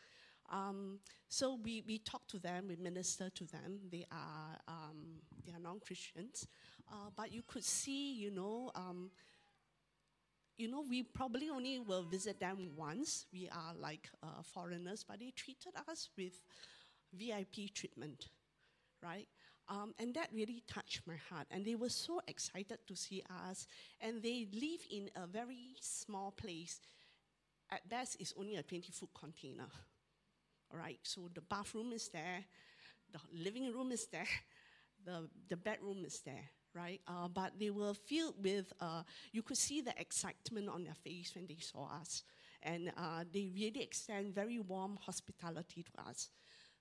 Um, 0.51 0.99
so 1.29 1.59
we, 1.63 1.83
we 1.87 1.99
talk 1.99 2.27
to 2.29 2.39
them, 2.39 2.65
we 2.67 2.75
minister 2.75 3.29
to 3.29 3.45
them. 3.45 3.79
They 3.91 4.05
are, 4.11 4.57
um, 4.67 5.19
they 5.45 5.53
are 5.53 5.59
non-Christians. 5.59 6.47
Uh, 6.91 7.09
but 7.15 7.31
you 7.31 7.43
could 7.47 7.63
see, 7.63 8.13
you 8.15 8.31
know, 8.31 8.71
um, 8.75 9.11
you 10.57 10.67
know, 10.69 10.83
we 10.87 11.03
probably 11.03 11.49
only 11.49 11.79
will 11.79 12.03
visit 12.03 12.39
them 12.39 12.71
once. 12.75 13.25
We 13.33 13.49
are 13.49 13.73
like 13.79 14.09
uh, 14.21 14.41
foreigners, 14.43 15.03
but 15.07 15.19
they 15.19 15.31
treated 15.35 15.73
us 15.89 16.09
with 16.17 16.33
VIP 17.13 17.73
treatment, 17.73 18.27
right? 19.01 19.27
Um, 19.69 19.93
and 19.99 20.13
that 20.15 20.29
really 20.33 20.63
touched 20.67 21.01
my 21.07 21.15
heart. 21.29 21.47
And 21.51 21.65
they 21.65 21.75
were 21.75 21.89
so 21.89 22.21
excited 22.27 22.79
to 22.87 22.95
see 22.95 23.23
us. 23.47 23.67
And 23.99 24.21
they 24.21 24.47
live 24.53 24.81
in 24.89 25.09
a 25.15 25.25
very 25.27 25.75
small 25.79 26.31
place. 26.31 26.81
At 27.69 27.87
best, 27.87 28.17
it's 28.19 28.33
only 28.37 28.57
a 28.57 28.63
20 28.63 28.91
foot 28.91 29.09
container. 29.17 29.67
All 30.71 30.79
right, 30.79 30.99
so 31.03 31.29
the 31.33 31.41
bathroom 31.41 31.91
is 31.91 32.07
there, 32.09 32.45
the 33.11 33.19
living 33.33 33.73
room 33.73 33.91
is 33.91 34.07
there, 34.07 34.27
the, 35.05 35.27
the 35.49 35.57
bedroom 35.57 36.05
is 36.05 36.21
there, 36.21 36.49
right? 36.73 37.01
Uh, 37.07 37.27
but 37.27 37.53
they 37.59 37.69
were 37.69 37.93
filled 37.93 38.35
with, 38.43 38.71
uh, 38.79 39.03
you 39.31 39.41
could 39.41 39.57
see 39.57 39.81
the 39.81 39.93
excitement 39.99 40.69
on 40.69 40.83
their 40.83 40.93
face 40.93 41.33
when 41.35 41.47
they 41.47 41.57
saw 41.59 41.89
us. 41.99 42.23
And 42.63 42.91
uh, 42.97 43.23
they 43.31 43.49
really 43.53 43.81
extend 43.81 44.35
very 44.35 44.59
warm 44.59 44.97
hospitality 45.01 45.83
to 45.83 46.09
us. 46.09 46.29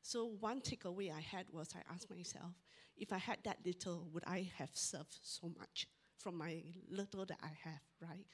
So, 0.03 0.33
one 0.41 0.61
takeaway 0.61 1.13
I 1.13 1.21
had 1.21 1.47
was 1.53 1.69
I 1.75 1.93
asked 1.93 2.11
myself, 2.11 2.53
if 2.97 3.13
I 3.13 3.19
had 3.19 3.39
that 3.45 3.59
little, 3.65 4.09
would 4.13 4.25
I 4.27 4.51
have 4.57 4.71
served 4.75 5.19
so 5.23 5.53
much 5.59 5.87
from 6.19 6.37
my 6.37 6.63
little 6.91 7.25
that 7.27 7.39
I 7.43 7.51
have, 7.65 7.81
right? 8.01 8.27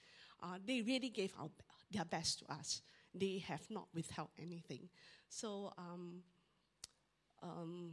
Uh, 0.42 0.58
they 0.64 0.82
really 0.82 1.08
gave 1.08 1.32
our, 1.38 1.50
their 1.90 2.04
best 2.04 2.40
to 2.40 2.52
us. 2.52 2.82
They 3.14 3.42
have 3.46 3.62
not 3.70 3.88
withheld 3.94 4.30
anything. 4.40 4.88
So 5.28 5.72
um, 5.78 6.22
um, 7.42 7.92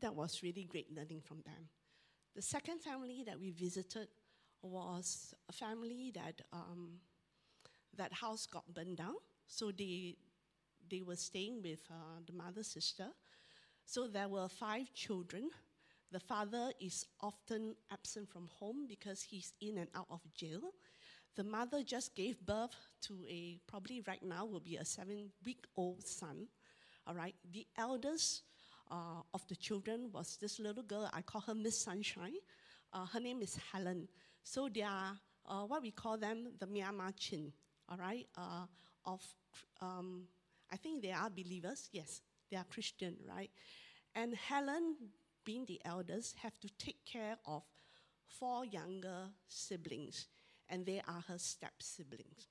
that 0.00 0.14
was 0.14 0.42
really 0.42 0.64
great 0.64 0.94
learning 0.94 1.20
from 1.22 1.42
them. 1.44 1.68
The 2.36 2.42
second 2.42 2.80
family 2.82 3.24
that 3.26 3.40
we 3.40 3.50
visited 3.50 4.08
was 4.62 5.34
a 5.48 5.52
family 5.52 6.12
that 6.14 6.42
um, 6.52 7.00
that 7.96 8.12
house 8.12 8.46
got 8.46 8.64
burned 8.74 8.98
down. 8.98 9.16
So 9.46 9.72
they 9.72 10.16
they 10.90 11.02
were 11.02 11.16
staying 11.16 11.62
with 11.62 11.80
uh, 11.90 12.20
the 12.26 12.32
mother's 12.32 12.68
sister. 12.68 13.08
So 13.84 14.08
there 14.08 14.28
were 14.28 14.48
five 14.48 14.92
children. 14.94 15.50
The 16.12 16.20
father 16.20 16.72
is 16.80 17.06
often 17.20 17.76
absent 17.92 18.28
from 18.30 18.48
home 18.60 18.86
because 18.88 19.22
he's 19.22 19.52
in 19.60 19.78
and 19.78 19.88
out 19.96 20.08
of 20.10 20.20
jail. 20.34 20.60
The 21.36 21.44
mother 21.44 21.82
just 21.82 22.14
gave 22.16 22.40
birth 22.40 22.76
to 23.02 23.26
a 23.28 23.60
probably 23.66 24.02
right 24.06 24.22
now 24.22 24.44
will 24.46 24.60
be 24.60 24.76
a 24.76 24.84
seven 24.84 25.32
week 25.44 25.66
old 25.76 26.06
son. 26.06 26.48
All 27.06 27.14
right. 27.14 27.34
The 27.52 27.66
eldest 27.78 28.42
uh, 28.90 29.22
of 29.34 29.46
the 29.48 29.56
children 29.56 30.10
was 30.12 30.36
this 30.40 30.58
little 30.58 30.82
girl. 30.82 31.10
I 31.12 31.22
call 31.22 31.40
her 31.42 31.54
Miss 31.54 31.78
Sunshine. 31.78 32.34
Uh, 32.92 33.06
her 33.06 33.20
name 33.20 33.42
is 33.42 33.58
Helen. 33.72 34.08
So 34.42 34.68
they 34.72 34.82
are 34.82 35.18
uh, 35.46 35.62
what 35.62 35.82
we 35.82 35.90
call 35.90 36.16
them 36.18 36.52
the 36.58 36.66
Myanmar 36.66 37.12
Chin. 37.16 37.52
All 37.88 37.98
right. 37.98 38.26
Uh, 38.36 38.66
of 39.04 39.22
um, 39.80 40.24
I 40.72 40.76
think 40.76 41.02
they 41.02 41.12
are 41.12 41.30
believers. 41.30 41.88
Yes, 41.92 42.20
they 42.50 42.56
are 42.56 42.64
Christian, 42.64 43.16
right? 43.28 43.50
And 44.14 44.34
Helen, 44.34 44.96
being 45.44 45.64
the 45.66 45.80
eldest, 45.84 46.36
have 46.38 46.58
to 46.60 46.68
take 46.78 47.04
care 47.04 47.36
of 47.46 47.62
four 48.26 48.64
younger 48.64 49.28
siblings, 49.46 50.26
and 50.68 50.84
they 50.84 51.00
are 51.06 51.22
her 51.28 51.38
step 51.38 51.74
siblings 51.80 52.48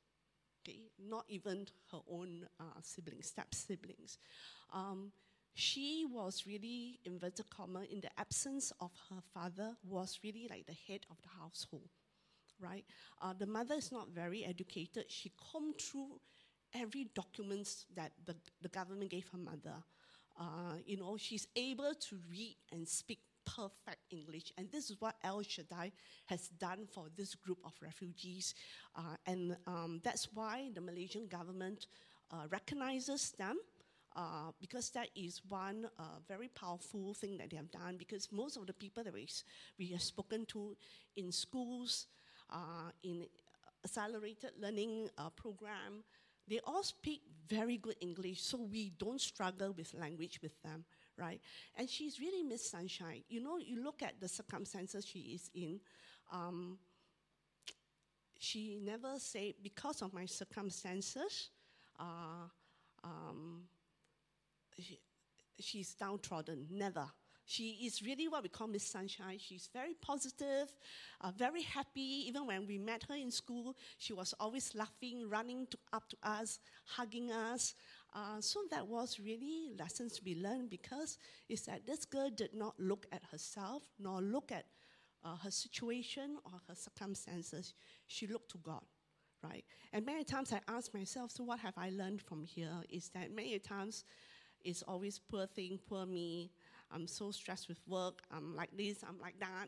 okay, 0.66 0.80
not 1.08 1.26
even 1.30 1.68
her 1.92 2.00
own 2.10 2.48
uh, 2.60 2.80
siblings, 2.82 3.28
step 3.28 3.54
siblings. 3.54 4.18
Um, 4.74 5.12
she 5.56 6.06
was 6.06 6.43
really, 6.45 6.99
inverted 7.06 7.49
comma, 7.49 7.84
in 7.89 8.01
the 8.01 8.10
absence 8.20 8.74
of 8.82 8.91
her 9.10 9.22
father, 9.34 9.76
was 9.88 10.20
really 10.22 10.47
like 10.49 10.68
the 10.68 10.76
head 10.88 11.06
of 11.10 11.18
the 11.22 11.30
household, 11.41 11.89
right? 12.60 12.84
Uh, 13.22 13.34
the 13.34 13.45
mother 13.45 13.76
is 13.76 13.89
not 13.89 14.10
very 14.10 14.43
educated. 14.43 15.06
She 15.08 15.32
combed 15.51 15.80
through 15.80 16.20
every 16.74 17.08
documents 17.16 17.86
that 17.95 18.12
the, 18.26 18.36
the 18.62 18.68
government 18.68 19.10
gave 19.10 19.30
her 19.30 19.38
mother. 19.38 19.76
Uh, 20.38 20.76
you 20.86 20.97
know, 20.97 21.16
she's 21.18 21.47
able 21.56 21.93
to 21.95 22.20
read 22.30 22.58
and 22.74 22.86
speak 22.86 23.20
perfect 23.45 23.99
English. 24.12 24.51
And 24.58 24.70
this 24.72 24.89
is 24.89 24.99
what 24.99 25.16
El 25.24 25.41
Shaddai 25.41 25.93
has 26.26 26.49
done 26.49 26.86
for 26.91 27.06
this 27.16 27.34
group 27.34 27.60
of 27.64 27.72
refugees. 27.82 28.53
Uh, 28.93 29.16
and 29.26 29.56
um, 29.68 30.01
that's 30.03 30.28
why 30.34 30.70
the 30.74 30.82
Malaysian 30.82 31.28
government 31.28 31.88
uh, 32.32 32.47
recognizes 32.49 33.32
them. 33.38 33.58
Uh, 34.16 34.51
because 34.61 34.89
that 34.91 35.09
is 35.16 35.41
one 35.49 35.89
uh, 35.99 36.03
very 36.28 36.47
powerful 36.47 37.13
thing 37.13 37.38
that 37.38 37.49
they 37.49 37.57
have 37.57 37.70
done. 37.72 37.97
Because 37.97 38.32
most 38.32 38.55
of 38.55 38.66
the 38.66 38.74
people 38.74 39.03
that 39.03 39.13
we, 39.13 39.28
we 39.78 39.88
have 39.88 40.01
spoken 40.01 40.45
to 40.45 40.76
in 41.18 41.32
schools, 41.32 42.07
uh, 42.49 42.91
in 43.03 43.26
accelerated 43.84 44.51
learning 44.59 45.09
uh, 45.18 45.30
program, 45.32 46.03
they 46.47 46.59
all 46.63 46.84
speak 46.84 47.22
very 47.49 47.78
good 47.78 47.95
English, 47.99 48.41
so 48.41 48.57
we 48.57 48.91
don't 48.97 49.20
struggle 49.20 49.74
with 49.74 49.93
language 49.93 50.39
with 50.41 50.61
them 50.61 50.86
right? 51.18 51.39
And 51.76 51.89
she's 51.89 52.20
really 52.20 52.43
Miss 52.43 52.70
Sunshine. 52.70 53.24
You 53.30 53.41
know, 53.41 53.57
you 53.57 53.84
look 53.84 54.01
at 54.01 54.20
the 54.20 54.28
circumstances 54.28 55.05
she 55.05 55.20
is 55.20 55.49
in. 55.53 55.80
Um, 56.32 56.78
she 58.38 58.78
never 58.82 59.13
said, 59.18 59.53
because 59.63 60.01
of 60.01 60.13
my 60.13 60.26
circumstances, 60.26 61.49
uh, 61.99 62.47
um, 63.03 63.61
she, 64.80 64.99
she's 65.59 65.93
downtrodden. 65.93 66.67
Never. 66.71 67.07
She 67.47 67.86
is 67.86 68.01
really 68.01 68.28
what 68.28 68.41
we 68.41 68.49
call 68.49 68.67
Miss 68.67 68.84
Sunshine. 68.84 69.38
She's 69.38 69.69
very 69.71 69.93
positive, 69.93 70.73
uh, 71.21 71.32
very 71.38 71.61
happy. 71.61 72.26
Even 72.28 72.47
when 72.47 72.65
we 72.65 72.80
met 72.80 73.03
her 73.07 73.15
in 73.15 73.30
school, 73.30 73.78
she 73.99 74.13
was 74.13 74.34
always 74.39 74.73
laughing, 74.73 75.30
running 75.30 75.67
to, 75.67 75.78
up 75.93 76.09
to 76.09 76.17
us, 76.23 76.59
hugging 76.86 77.32
us. 77.32 77.76
Uh, 78.15 78.41
so 78.41 78.61
that 78.71 78.88
was 78.88 79.19
really 79.19 79.73
lessons 79.78 80.13
to 80.13 80.23
be 80.23 80.36
learned 80.41 80.71
because 80.71 81.19
it's 81.47 81.63
that 81.63 81.86
this 81.86 82.03
girl 82.03 82.32
did 82.32 82.55
not 82.55 82.73
look 82.80 83.05
at 83.11 83.21
herself 83.32 83.84
nor 83.99 84.21
look 84.21 84.51
at 84.51 84.65
uh, 85.23 85.36
her 85.43 85.51
situation 85.51 86.38
or 86.45 86.53
her 86.67 86.76
circumstances. 86.76 87.76
She 88.07 88.26
looked 88.26 88.49
to 88.51 88.57
God, 88.57 88.84
right? 89.43 89.65
And 89.93 90.03
many 90.03 90.23
times 90.23 90.51
I 90.51 90.61
ask 90.67 90.93
myself, 90.95 91.32
so 91.32 91.43
what 91.43 91.59
have 91.59 91.78
I 91.78 91.91
learned 91.91 92.21
from 92.23 92.43
here? 92.43 92.82
Is 92.89 93.09
that 93.09 93.32
many 93.32 93.59
times 93.59 94.03
it's 94.66 94.84
always 94.84 95.20
poor 95.20 95.45
thing, 95.45 95.80
poor 95.88 96.05
me. 96.05 96.51
I'm 96.91 97.07
so 97.07 97.32
stressed 97.32 97.70
with 97.70 97.80
work. 97.88 98.22
I'm 98.32 98.55
like 98.55 98.76
this, 98.76 99.03
I'm 99.07 99.20
like 99.22 99.39
that. 99.39 99.68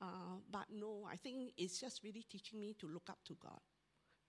Uh, 0.00 0.36
but 0.50 0.66
no, 0.70 1.06
I 1.10 1.16
think 1.16 1.52
it's 1.56 1.80
just 1.80 2.02
really 2.02 2.24
teaching 2.28 2.60
me 2.60 2.74
to 2.80 2.88
look 2.88 3.08
up 3.08 3.18
to 3.26 3.36
God, 3.40 3.60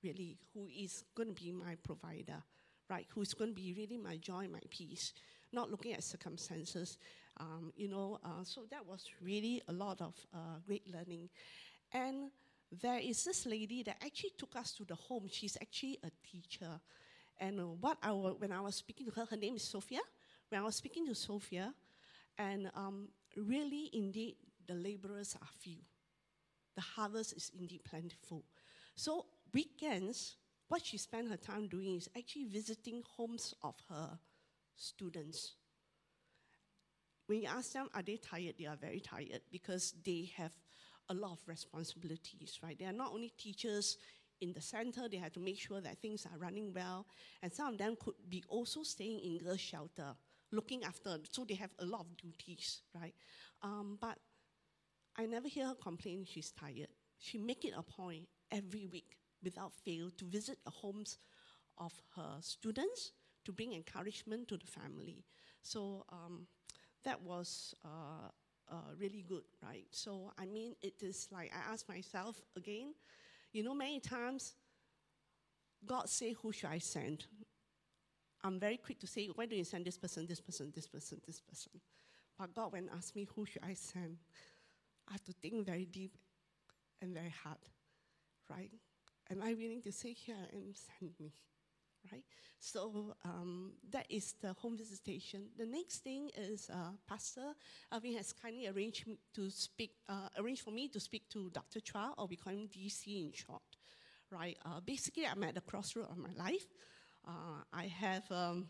really, 0.04 0.38
who 0.54 0.68
is 0.68 1.04
going 1.16 1.34
to 1.34 1.44
be 1.44 1.52
my 1.52 1.76
provider 1.84 2.44
right? 2.90 3.08
Who's 3.10 3.34
going 3.34 3.52
to 3.52 3.56
be 3.56 3.74
really 3.74 3.98
my 3.98 4.18
joy, 4.18 4.48
my 4.52 4.60
peace, 4.70 5.14
not 5.52 5.70
looking 5.70 5.94
at 5.94 6.04
circumstances. 6.04 6.98
Um, 7.40 7.72
you 7.76 7.88
know, 7.88 8.20
uh, 8.24 8.44
so 8.44 8.62
that 8.72 8.86
was 8.86 9.06
really 9.22 9.62
a 9.68 9.74
lot 9.74 10.02
of 10.02 10.14
uh, 10.34 10.60
great 10.66 10.84
learning. 10.94 11.30
And 11.92 12.32
there 12.82 13.00
is 13.00 13.24
this 13.24 13.46
lady 13.46 13.84
that 13.84 13.98
actually 14.04 14.34
took 14.38 14.56
us 14.56 14.74
to 14.74 14.86
the 14.86 14.96
home. 14.96 15.28
She's 15.30 15.58
actually 15.62 16.00
a 16.04 16.12
teacher. 16.30 16.80
And 17.40 17.82
what 17.82 17.98
I 18.02 18.08
w- 18.10 18.36
when 18.38 18.52
I 18.52 18.62
was 18.62 18.76
speaking 18.76 19.06
to 19.08 19.12
her, 19.14 19.26
her 19.26 19.38
name 19.38 19.56
is 19.56 19.64
Sophia. 19.64 20.02
When 20.50 20.62
I 20.62 20.64
was 20.64 20.76
speaking 20.76 21.06
to 21.08 21.16
Sophia, 21.16 21.74
and 22.38 22.72
um, 22.76 23.10
really, 23.36 23.90
indeed, 23.94 24.36
the 24.68 24.76
laborers 24.76 25.36
are 25.42 25.48
few. 25.60 25.78
The 26.76 26.82
harvest 26.82 27.34
is 27.34 27.52
indeed 27.58 27.84
plentiful. 27.84 28.44
So 28.96 29.26
weekends, 29.54 30.38
what 30.68 30.86
she 30.86 30.98
spent 30.98 31.30
her 31.30 31.38
time 31.38 31.68
doing 31.68 31.96
is 31.98 32.10
actually 32.18 32.46
visiting 32.46 33.04
homes 33.16 33.54
of 33.64 33.76
her 33.90 34.18
students. 34.76 35.54
When 37.28 37.42
you 37.42 37.48
ask 37.48 37.74
them, 37.74 37.90
are 37.94 38.02
they 38.02 38.18
tired? 38.18 38.56
They 38.60 38.66
are 38.66 38.76
very 38.76 39.00
tired 39.00 39.42
because 39.52 39.94
they 40.04 40.32
have 40.36 40.52
a 41.10 41.14
lot 41.14 41.34
of 41.34 41.40
responsibilities, 41.48 42.60
right? 42.64 42.78
They 42.78 42.86
are 42.86 42.94
not 42.94 43.14
only 43.14 43.30
teachers 43.38 43.98
in 44.42 44.54
the 44.54 44.62
center, 44.62 45.08
they 45.10 45.18
have 45.18 45.34
to 45.34 45.40
make 45.40 45.60
sure 45.60 45.82
that 45.82 46.00
things 46.00 46.26
are 46.26 46.38
running 46.38 46.74
well, 46.74 47.06
and 47.42 47.54
some 47.54 47.68
of 47.74 47.78
them 47.78 47.96
could 48.00 48.16
be 48.30 48.44
also 48.48 48.84
staying 48.84 49.20
in 49.20 49.38
girls' 49.38 49.60
shelter, 49.60 50.16
looking 50.52 50.84
after, 50.84 51.18
so 51.32 51.46
they 51.46 51.56
have 51.56 51.72
a 51.80 51.86
lot 51.86 52.02
of 52.02 52.18
duties, 52.18 52.82
right? 52.94 53.16
Um, 53.62 53.98
but 54.00 54.18
I 55.16 55.26
never 55.26 55.48
hear 55.48 55.68
her 55.68 55.76
complain 55.76 56.26
she's 56.26 56.52
tired. 56.52 56.90
She 57.20 57.38
make 57.38 57.66
it 57.66 57.74
a 57.76 57.84
point 57.84 58.28
every 58.52 58.88
week 58.88 59.18
without 59.44 59.74
fail 59.74 60.10
to 60.12 60.26
visit 60.26 60.58
the 60.64 60.72
homes 60.72 61.18
of 61.78 61.94
her 62.16 62.38
students 62.42 63.12
to 63.46 63.52
bring 63.52 63.74
encouragement 63.74 64.48
to 64.50 64.58
the 64.58 64.68
family. 64.68 65.24
So 65.62 66.06
um, 66.12 66.48
that 67.04 67.22
was 67.22 67.74
uh, 67.86 68.30
uh, 68.72 68.96
really 68.98 69.24
good, 69.28 69.44
right? 69.62 69.86
So, 69.92 70.32
I 70.38 70.46
mean, 70.46 70.76
it 70.82 70.96
is 71.02 71.28
like 71.32 71.52
I 71.54 71.72
ask 71.72 71.88
myself 71.90 72.42
again, 72.56 72.94
you 73.54 73.64
know, 73.64 73.74
many 73.74 74.00
times 74.00 74.54
God 75.86 76.10
say, 76.10 76.34
Who 76.42 76.52
should 76.52 76.70
I 76.70 76.80
send? 76.80 77.26
I'm 78.44 78.60
very 78.60 78.78
quick 78.78 79.00
to 79.00 79.08
say, 79.08 79.30
Why 79.34 79.46
don't 79.46 79.58
you 79.58 79.64
send 79.64 79.86
this 79.86 79.98
person, 79.98 80.26
this 80.28 80.42
person, 80.42 80.72
this 80.76 80.88
person, 80.88 81.22
this 81.26 81.40
person? 81.40 81.72
But 82.38 82.54
God, 82.54 82.74
when 82.74 82.90
asked 82.96 83.16
me, 83.16 83.28
Who 83.36 83.46
should 83.46 83.64
I 83.64 83.74
send? 83.74 84.18
I 85.08 85.14
have 85.14 85.24
to 85.26 85.34
think 85.34 85.66
very 85.66 85.86
deep 85.86 86.18
and 87.02 87.14
very 87.14 87.34
hard, 87.44 87.58
right? 88.50 88.72
am 89.32 89.42
I 89.42 89.54
willing 89.54 89.82
to 89.84 89.92
say, 89.92 90.14
Here 90.14 90.36
am, 90.54 90.74
send 90.74 91.12
me? 91.20 91.34
Right? 92.12 92.24
So 92.60 93.14
um, 93.26 93.74
that 93.92 94.06
is 94.10 94.36
the 94.42 94.54
home 94.54 94.78
visitation. 94.78 95.48
The 95.58 95.66
next 95.66 95.98
thing 96.00 96.30
is 96.38 96.70
uh, 96.70 96.92
Pastor 97.06 97.54
Alvin 97.92 98.16
has 98.16 98.32
kindly 98.32 98.68
arranged 98.68 99.06
to 99.36 99.50
speak, 99.50 99.92
uh, 100.08 100.30
arranged 100.38 100.62
for 100.62 100.72
me 100.72 100.88
to 100.88 101.00
speak 101.00 101.28
to 101.32 101.50
Dr. 101.50 101.82
Chua, 101.82 102.14
or 102.18 102.26
we 102.26 102.38
call 102.38 102.54
him 102.54 102.70
DC 102.70 103.08
in 103.08 103.34
short. 103.34 103.64
Right? 104.32 104.58
Uh, 104.66 104.80
basically, 104.80 105.26
I'm 105.28 105.44
at 105.44 105.56
the 105.56 105.62
crossroad 105.62 106.08
of 106.10 106.18
my 106.18 106.32
life. 106.38 106.66
Uh, 107.28 107.64
I 107.74 107.88
have 107.88 108.32
um, 108.32 108.68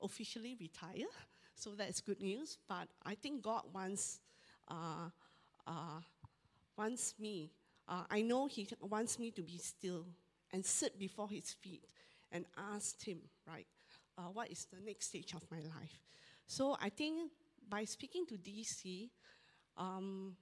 officially 0.00 0.56
retired, 0.60 1.10
so 1.56 1.70
that's 1.76 2.00
good 2.00 2.20
news. 2.20 2.58
But 2.68 2.86
I 3.04 3.16
think 3.16 3.42
God 3.42 3.62
wants 3.72 4.20
uh, 4.68 5.10
uh, 5.66 6.00
wants 6.78 7.14
me. 7.18 7.50
I 7.88 8.22
know 8.22 8.46
He 8.46 8.66
wants 8.80 9.18
me 9.18 9.32
to 9.32 9.42
be 9.42 9.58
still 9.58 10.06
and 10.52 10.64
sit 10.64 10.98
before 10.98 11.28
His 11.28 11.52
feet 11.52 11.84
and 12.32 12.44
asked 12.74 13.04
him, 13.04 13.18
right, 13.46 13.66
uh, 14.18 14.22
what 14.32 14.50
is 14.50 14.66
the 14.72 14.80
next 14.84 15.08
stage 15.08 15.34
of 15.34 15.42
my 15.50 15.58
life? 15.58 16.00
So 16.46 16.76
I 16.80 16.88
think 16.88 17.30
by 17.68 17.84
speaking 17.84 18.26
to 18.26 18.34
DC, 18.34 19.10
um, 19.76 20.36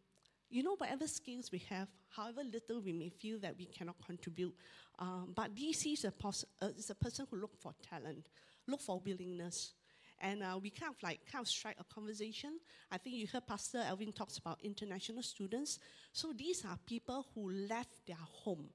you 0.49 0.63
know, 0.63 0.75
whatever 0.77 1.07
skills 1.07 1.51
we 1.53 1.59
have, 1.69 1.89
however 2.09 2.43
little 2.43 2.81
we 2.81 2.93
may 2.93 3.09
feel 3.09 3.39
that 3.41 3.57
we 3.57 3.67
cannot 3.67 3.97
contribute, 4.05 4.55
um, 4.99 5.33
but 5.35 5.55
DC 5.55 5.93
is 5.93 6.05
a, 6.05 6.11
pos- 6.11 6.45
uh, 6.61 6.69
is 6.77 6.91
a 6.91 6.95
person 6.95 7.27
who 7.31 7.37
look 7.37 7.57
for 7.57 7.73
talent, 7.89 8.27
look 8.67 8.81
for 8.81 9.01
willingness. 9.05 9.75
And 10.23 10.43
uh, 10.43 10.59
we 10.61 10.69
kind 10.71 10.93
of 10.95 11.03
like 11.03 11.21
kind 11.31 11.43
of 11.43 11.49
strike 11.49 11.77
a 11.81 11.95
conversation. 11.95 12.59
I 12.91 12.99
think 12.99 13.17
you 13.17 13.27
heard 13.33 13.47
Pastor 13.47 13.79
Alvin 13.87 14.13
talks 14.13 14.37
about 14.37 14.59
international 14.63 15.23
students. 15.23 15.79
So 16.13 16.35
these 16.37 16.65
are 16.67 16.77
people 16.85 17.27
who 17.35 17.51
left 17.51 18.07
their 18.07 18.19
home, 18.21 18.69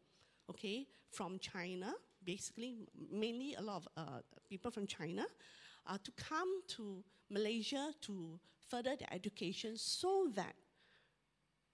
okay, 0.50 0.88
from 1.12 1.38
China, 1.38 1.94
basically 2.26 2.76
mainly 3.12 3.56
a 3.56 3.62
lot 3.62 3.78
of 3.78 3.88
uh, 3.96 4.02
people 4.50 4.72
from 4.72 4.88
China, 4.88 5.26
uh, 5.88 5.98
to 6.04 6.12
come 6.12 6.62
to 6.68 7.04
Malaysia 7.30 7.94
to 8.02 8.40
further 8.68 8.96
their 8.96 9.10
education 9.12 9.78
so 9.78 10.28
that 10.36 10.56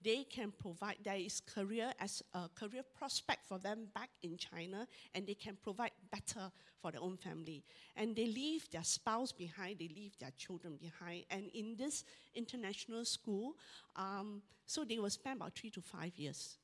they 0.04 0.24
can 0.24 0.52
provide 0.52 0.95
there 1.04 1.16
is 1.16 1.41
career 1.41 1.93
as 1.99 2.24
a 2.34 2.49
career 2.56 2.82
prospect 2.97 3.45
for 3.45 3.60
them 3.60 3.88
back 3.93 4.10
in 4.24 4.36
China 4.36 4.88
and 5.14 5.28
they 5.28 5.36
can 5.36 5.56
provide 5.62 5.91
better 6.12 6.52
for 6.82 6.91
their 6.91 7.02
own 7.02 7.18
family. 7.18 7.64
And 7.95 8.16
they 8.16 8.26
leave 8.26 8.68
their 8.72 8.84
spouse 8.84 9.32
behind 9.32 9.78
they 9.80 9.89
leave 9.89 10.18
their 10.20 10.32
children 10.38 10.78
behind. 10.82 11.26
And 11.30 11.52
in 11.54 11.76
this 11.78 12.04
international 12.34 13.06
school 13.06 13.54
um, 13.95 14.41
so 14.66 14.84
they 14.84 14.97
will 14.97 15.10
spend 15.10 15.38
about 15.38 15.56
three 15.56 15.70
to 15.70 15.82
five 15.82 16.18
years 16.18 16.58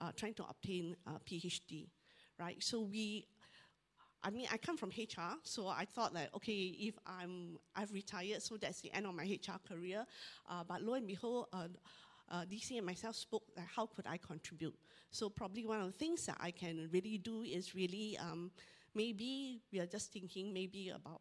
uh, 0.00 0.12
trying 0.14 0.34
to 0.34 0.44
obtain 0.44 0.94
a 1.06 1.12
PhD 1.12 1.88
right? 2.38 2.62
So 2.62 2.80
we 2.80 3.26
I 4.24 4.30
mean, 4.30 4.46
I 4.52 4.56
come 4.56 4.76
from 4.76 4.90
HR, 4.90 5.36
so 5.42 5.66
I 5.66 5.84
thought 5.84 6.14
that 6.14 6.30
okay, 6.36 6.76
if 6.78 6.94
I'm 7.06 7.58
I've 7.74 7.92
retired, 7.92 8.42
so 8.42 8.56
that's 8.56 8.80
the 8.80 8.92
end 8.92 9.06
of 9.06 9.14
my 9.14 9.24
HR 9.24 9.58
career. 9.68 10.06
Uh, 10.48 10.62
but 10.66 10.82
lo 10.82 10.94
and 10.94 11.06
behold, 11.06 11.46
uh, 11.52 11.68
uh, 12.30 12.44
DC 12.44 12.76
and 12.76 12.86
myself 12.86 13.16
spoke 13.16 13.42
that 13.56 13.66
how 13.74 13.86
could 13.86 14.06
I 14.06 14.16
contribute. 14.16 14.74
So 15.10 15.28
probably 15.28 15.66
one 15.66 15.80
of 15.80 15.86
the 15.86 15.98
things 15.98 16.24
that 16.26 16.36
I 16.40 16.50
can 16.52 16.88
really 16.92 17.18
do 17.18 17.42
is 17.42 17.74
really 17.74 18.16
um, 18.18 18.50
maybe 18.94 19.60
we 19.72 19.80
are 19.80 19.86
just 19.86 20.12
thinking 20.12 20.52
maybe 20.52 20.90
about 20.90 21.20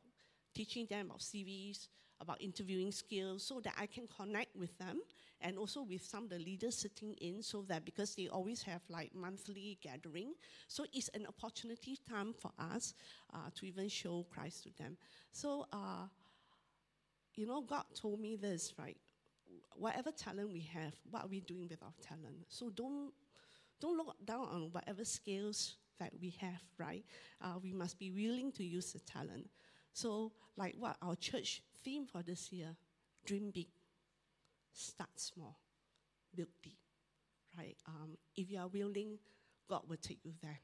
teaching 0.53 0.85
them 0.85 1.07
about 1.07 1.19
CVs, 1.19 1.87
about 2.21 2.41
interviewing 2.41 2.91
skills 2.91 3.43
so 3.43 3.59
that 3.61 3.73
I 3.77 3.85
can 3.85 4.07
connect 4.07 4.55
with 4.55 4.77
them 4.77 5.01
and 5.41 5.57
also 5.57 5.81
with 5.81 6.05
some 6.05 6.25
of 6.25 6.29
the 6.29 6.37
leaders 6.39 6.77
sitting 6.77 7.13
in 7.15 7.41
so 7.41 7.63
that 7.67 7.83
because 7.83 8.15
they 8.15 8.27
always 8.27 8.61
have 8.63 8.81
like 8.89 9.13
monthly 9.15 9.77
gathering. 9.81 10.33
So 10.67 10.85
it's 10.93 11.09
an 11.09 11.25
opportunity 11.27 11.97
time 12.07 12.33
for 12.33 12.51
us 12.59 12.93
uh, 13.33 13.49
to 13.55 13.65
even 13.65 13.89
show 13.89 14.25
Christ 14.31 14.63
to 14.63 14.69
them. 14.77 14.97
So, 15.31 15.65
uh, 15.73 16.07
you 17.35 17.47
know, 17.47 17.61
God 17.61 17.83
told 17.95 18.19
me 18.19 18.35
this, 18.35 18.73
right? 18.77 18.97
Whatever 19.73 20.11
talent 20.11 20.51
we 20.51 20.61
have, 20.73 20.93
what 21.09 21.23
are 21.23 21.27
we 21.27 21.39
doing 21.41 21.67
with 21.69 21.81
our 21.81 21.93
talent? 22.01 22.45
So 22.49 22.69
don't 22.69 23.11
don't 23.79 23.97
look 23.97 24.15
down 24.23 24.47
on 24.51 24.69
whatever 24.71 25.03
skills 25.03 25.77
that 25.97 26.11
we 26.21 26.35
have, 26.39 26.61
right? 26.77 27.03
Uh, 27.41 27.55
we 27.61 27.73
must 27.73 27.97
be 27.97 28.11
willing 28.11 28.51
to 28.51 28.63
use 28.63 28.93
the 28.93 28.99
talent. 28.99 29.47
So, 29.93 30.31
like 30.55 30.75
what 30.77 30.97
our 31.01 31.15
church 31.15 31.63
theme 31.83 32.05
for 32.05 32.23
this 32.23 32.51
year 32.51 32.75
dream 33.25 33.51
big, 33.53 33.67
start 34.73 35.09
small, 35.15 35.59
build 36.35 36.49
deep. 36.61 36.77
Right? 37.57 37.75
Um, 37.87 38.17
if 38.35 38.49
you 38.49 38.59
are 38.59 38.67
willing, 38.67 39.19
God 39.69 39.81
will 39.87 39.97
take 39.97 40.19
you 40.23 40.31
there. 40.41 40.59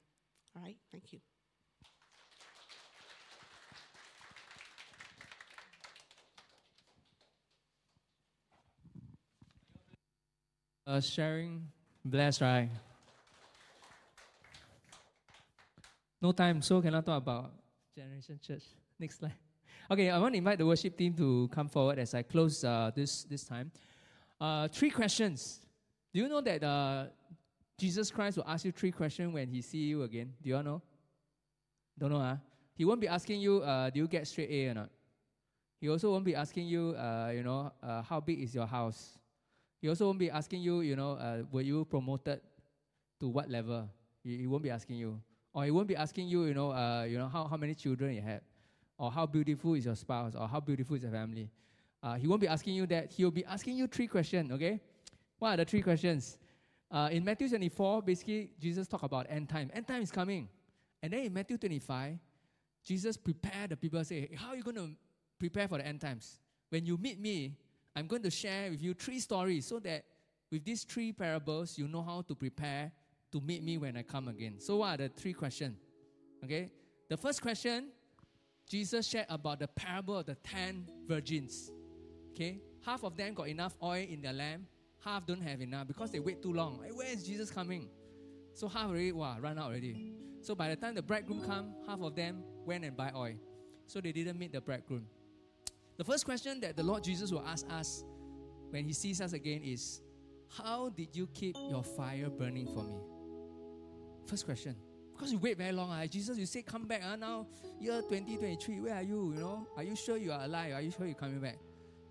All 0.56 0.64
right? 0.64 0.78
Thank 0.92 1.14
you. 1.14 1.20
Uh, 10.86 11.02
sharing, 11.02 11.68
bless, 12.06 12.40
right? 12.40 12.70
No 16.22 16.32
time, 16.32 16.62
so 16.62 16.82
cannot 16.82 17.06
talk 17.06 17.18
about 17.18 17.52
Generation 17.94 18.40
Church. 18.42 18.64
Next 18.98 19.20
slide. 19.20 19.47
Okay, 19.90 20.10
I 20.10 20.20
want 20.20 20.34
to 20.34 20.38
invite 20.38 20.58
the 20.58 20.66
worship 20.66 20.98
team 20.98 21.14
to 21.14 21.48
come 21.50 21.70
forward 21.70 21.98
as 21.98 22.14
I 22.14 22.22
close 22.22 22.62
uh, 22.62 22.92
this, 22.94 23.24
this 23.24 23.46
time. 23.46 23.72
Uh, 24.40 24.68
three 24.68 24.90
questions. 24.90 25.62
Do 26.14 26.20
you 26.20 26.28
know 26.28 26.42
that 26.42 26.62
uh, 26.62 27.06
Jesus 27.78 28.12
Christ 28.12 28.36
will 28.36 28.44
ask 28.46 28.66
you 28.66 28.74
three 28.74 28.92
questions 28.92 29.34
when 29.34 29.48
he 29.48 29.62
see 29.62 29.78
you 29.78 30.04
again? 30.04 30.34
Do 30.44 30.50
you 30.50 30.58
all 30.58 30.64
know? 30.64 30.82
Don't 31.98 32.12
know, 32.12 32.20
huh? 32.20 32.36
He 32.76 32.84
won't 32.84 33.00
be 33.00 33.08
asking 33.08 33.40
you, 33.40 33.60
uh, 33.60 33.90
do 33.90 34.02
you 34.02 34.10
get 34.10 34.28
straight 34.28 34.50
A 34.50 34.68
or 34.68 34.74
not? 34.74 34.90
He 35.80 35.88
also 35.88 36.12
won't 36.12 36.26
be 36.26 36.36
asking 36.36 36.68
you, 36.68 36.94
uh, 36.98 37.32
you 37.34 37.44
know, 37.44 37.72
uh, 37.82 38.02
how 38.02 38.20
big 38.20 38.42
is 38.42 38.54
your 38.54 38.68
house? 38.68 39.18
He 39.82 39.88
also 39.88 40.08
won't 40.08 40.20
be 40.20 40.30
asking 40.30 40.64
you, 40.64 40.82
you 40.82 40.98
know, 40.98 41.14
uh, 41.14 41.44
were 41.50 41.62
you 41.62 41.86
promoted 41.86 42.42
to 43.22 43.30
what 43.30 43.50
level? 43.50 43.88
He, 44.22 44.40
he, 44.40 44.48
won't 44.48 44.64
be 44.64 44.70
asking 44.70 44.98
you. 44.98 45.22
Or 45.54 45.64
he 45.64 45.72
won't 45.72 45.88
be 45.88 45.96
asking 45.96 46.28
you, 46.28 46.44
you 46.44 46.54
know, 46.54 46.74
uh, 46.74 47.04
you 47.04 47.18
know 47.18 47.30
how, 47.30 47.46
how 47.46 47.56
many 47.56 47.74
children 47.74 48.14
you 48.14 48.22
had 48.22 48.42
or 48.98 49.12
how 49.12 49.26
beautiful 49.26 49.76
is 49.76 49.86
your 49.86 49.96
spouse, 49.96 50.36
or 50.36 50.48
how 50.48 50.60
beautiful 50.60 50.96
is 50.96 51.04
your 51.04 51.12
family. 51.12 51.50
Uh, 52.02 52.16
he 52.16 52.28
won't 52.28 52.42
be 52.42 52.48
asking 52.48 52.76
you 52.76 52.86
that. 52.88 53.12
He'll 53.12 53.32
be 53.32 53.46
asking 53.46 53.78
you 53.78 53.88
three 53.88 54.08
questions, 54.08 54.52
okay? 54.52 54.80
What 55.40 55.54
are 55.54 55.58
the 55.58 55.66
three 55.66 55.82
questions? 55.82 56.38
Uh, 56.90 57.10
in 57.12 57.24
Matthew 57.24 57.50
24, 57.50 58.02
basically, 58.02 58.50
Jesus 58.60 58.88
talked 58.88 59.04
about 59.04 59.28
end 59.30 59.50
time. 59.50 59.70
End 59.74 59.88
time 59.88 60.02
is 60.02 60.12
coming. 60.12 60.48
And 61.04 61.14
then 61.14 61.26
in 61.26 61.34
Matthew 61.34 61.58
25, 61.58 62.18
Jesus 62.84 63.18
prepared 63.18 63.72
the 63.72 63.78
people, 63.78 64.04
say, 64.04 64.30
how 64.36 64.50
are 64.50 64.56
you 64.56 64.64
going 64.64 64.78
to 64.78 64.90
prepare 65.38 65.68
for 65.68 65.78
the 65.78 65.86
end 65.86 66.02
times? 66.02 66.40
When 66.70 66.86
you 66.86 66.98
meet 66.98 67.20
me, 67.20 67.56
I'm 67.96 68.08
going 68.08 68.24
to 68.24 68.32
share 68.32 68.72
with 68.72 68.82
you 68.82 68.94
three 68.94 69.20
stories 69.20 69.66
so 69.66 69.80
that 69.80 70.06
with 70.52 70.64
these 70.64 70.84
three 70.84 71.12
parables, 71.12 71.78
you 71.78 71.88
know 71.88 72.02
how 72.02 72.22
to 72.22 72.36
prepare 72.36 72.92
to 73.32 73.42
meet 73.42 73.64
me 73.64 73.78
when 73.78 73.98
I 73.98 74.04
come 74.04 74.28
again. 74.30 74.60
So, 74.60 74.78
what 74.78 74.94
are 75.00 75.04
the 75.04 75.10
three 75.10 75.34
questions? 75.34 75.78
Okay? 76.44 76.72
The 77.10 77.18
first 77.18 77.42
question 77.42 77.90
Jesus 78.68 79.08
shared 79.08 79.28
about 79.30 79.60
the 79.60 79.68
parable 79.68 80.18
of 80.18 80.26
the 80.26 80.36
ten 80.36 80.88
virgins. 81.08 81.72
Okay, 82.32 82.60
half 82.86 83.04
of 83.04 83.16
them 83.16 83.34
got 83.34 83.48
enough 83.48 83.76
oil 83.82 84.06
in 84.08 84.22
their 84.22 84.34
lamp, 84.34 84.64
half 85.04 85.26
don't 85.26 85.42
have 85.42 85.62
enough 85.62 85.88
because 85.88 86.12
they 86.12 86.20
wait 86.20 86.42
too 86.42 86.54
long. 86.54 86.82
Hey, 86.84 86.92
where 86.92 87.08
is 87.08 87.26
Jesus 87.26 87.50
coming? 87.50 87.90
So 88.54 88.68
half 88.68 88.90
already, 88.90 89.12
wow, 89.12 89.38
run 89.40 89.58
out 89.58 89.66
already. 89.66 90.14
So 90.42 90.56
by 90.56 90.70
the 90.70 90.76
time 90.76 90.96
the 90.96 91.02
bridegroom 91.02 91.44
come, 91.44 91.74
half 91.88 92.02
of 92.02 92.16
them 92.16 92.44
went 92.66 92.84
and 92.86 92.96
buy 92.96 93.12
oil. 93.16 93.36
So 93.86 94.02
they 94.02 94.12
didn't 94.12 94.38
meet 94.38 94.52
the 94.52 94.62
bridegroom. 94.62 95.06
The 95.98 96.04
first 96.04 96.26
question 96.26 96.60
that 96.62 96.76
the 96.76 96.84
Lord 96.84 97.04
Jesus 97.04 97.32
will 97.32 97.46
ask 97.48 97.66
us 97.72 98.04
when 98.70 98.84
he 98.84 98.94
sees 98.94 99.22
us 99.22 99.34
again 99.34 99.62
is, 99.64 100.02
How 100.50 100.90
did 100.90 101.16
you 101.16 101.28
keep 101.34 101.56
your 101.70 101.84
fire 101.84 102.30
burning 102.30 102.68
for 102.68 102.84
me? 102.84 102.98
First 104.26 104.46
question. 104.46 104.76
Because 105.18 105.32
you 105.32 105.40
wait 105.40 105.58
very 105.58 105.72
long. 105.72 105.90
Uh, 105.90 106.06
Jesus, 106.06 106.38
you 106.38 106.46
say, 106.46 106.62
come 106.62 106.86
back. 106.86 107.02
Uh, 107.04 107.16
now, 107.16 107.48
year 107.80 108.02
2023, 108.04 108.82
where 108.82 108.94
are 108.94 109.02
you? 109.02 109.34
You 109.34 109.40
know, 109.40 109.68
are 109.76 109.82
you 109.82 109.96
sure 109.96 110.16
you 110.16 110.32
are 110.32 110.44
alive? 110.44 110.74
Are 110.74 110.82
you 110.82 110.92
sure 110.92 111.08
you're 111.08 111.16
coming 111.16 111.40
back? 111.40 111.58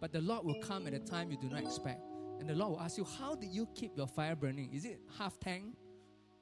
But 0.00 0.12
the 0.12 0.20
Lord 0.20 0.44
will 0.44 0.60
come 0.60 0.88
at 0.88 0.92
a 0.92 0.98
time 0.98 1.30
you 1.30 1.36
do 1.36 1.48
not 1.48 1.62
expect. 1.62 2.00
And 2.40 2.48
the 2.48 2.54
Lord 2.54 2.72
will 2.72 2.80
ask 2.80 2.98
you, 2.98 3.06
how 3.18 3.36
did 3.36 3.50
you 3.50 3.68
keep 3.76 3.96
your 3.96 4.08
fire 4.08 4.34
burning? 4.34 4.70
Is 4.74 4.84
it 4.84 4.98
half 5.18 5.38
tank 5.38 5.76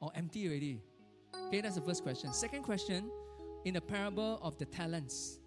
or 0.01 0.11
empty 0.15 0.49
already? 0.49 0.81
Okay, 1.49 1.61
that's 1.61 1.74
the 1.74 1.82
first 1.82 2.03
question. 2.03 2.32
Second 2.32 2.62
question, 2.62 3.11
in 3.66 3.74
the 3.74 3.81
parable 3.81 4.39
of 4.41 4.57
the 4.57 4.65
talents, 4.65 5.41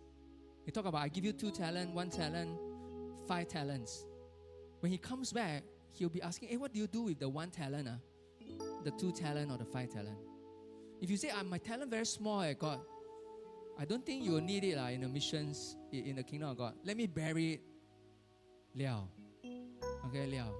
he 0.65 0.72
talk 0.72 0.85
about, 0.85 1.02
I 1.02 1.07
give 1.07 1.26
you 1.26 1.34
two 1.34 1.49
talent, 1.49 1.95
one 1.95 2.11
talent, 2.11 2.60
five 3.27 3.48
talents. 3.48 4.06
When 4.81 4.91
he 4.91 4.99
comes 4.99 5.34
back, 5.34 5.64
he'll 5.94 6.10
be 6.10 6.22
asking, 6.22 6.49
hey, 6.49 6.57
what 6.57 6.73
do 6.73 6.80
you 6.80 6.88
do 6.88 7.03
with 7.03 7.19
the 7.19 7.27
one 7.27 7.49
talent? 7.49 7.88
Uh? 7.88 8.64
The 8.84 8.91
two 8.91 9.11
talent 9.11 9.52
or 9.52 9.57
the 9.57 9.65
five 9.65 9.89
talent? 9.89 10.18
If 11.01 11.09
you 11.09 11.17
say, 11.17 11.31
ah, 11.33 11.43
my 11.43 11.57
talent 11.57 11.91
very 11.91 12.05
small 12.05 12.41
eh, 12.41 12.53
God, 12.53 12.79
I 13.79 13.85
don't 13.85 14.05
think 14.05 14.23
you 14.23 14.31
will 14.31 14.41
need 14.41 14.63
it 14.63 14.75
uh, 14.75 14.87
in 14.87 15.01
the 15.01 15.07
missions 15.07 15.77
in 15.91 16.15
the 16.15 16.23
kingdom 16.23 16.49
of 16.49 16.57
God. 16.57 16.73
Let 16.83 16.97
me 16.97 17.05
bury 17.05 17.53
it. 17.53 17.61
Liao. 18.75 19.07
Okay, 20.07 20.25
Liao. 20.25 20.51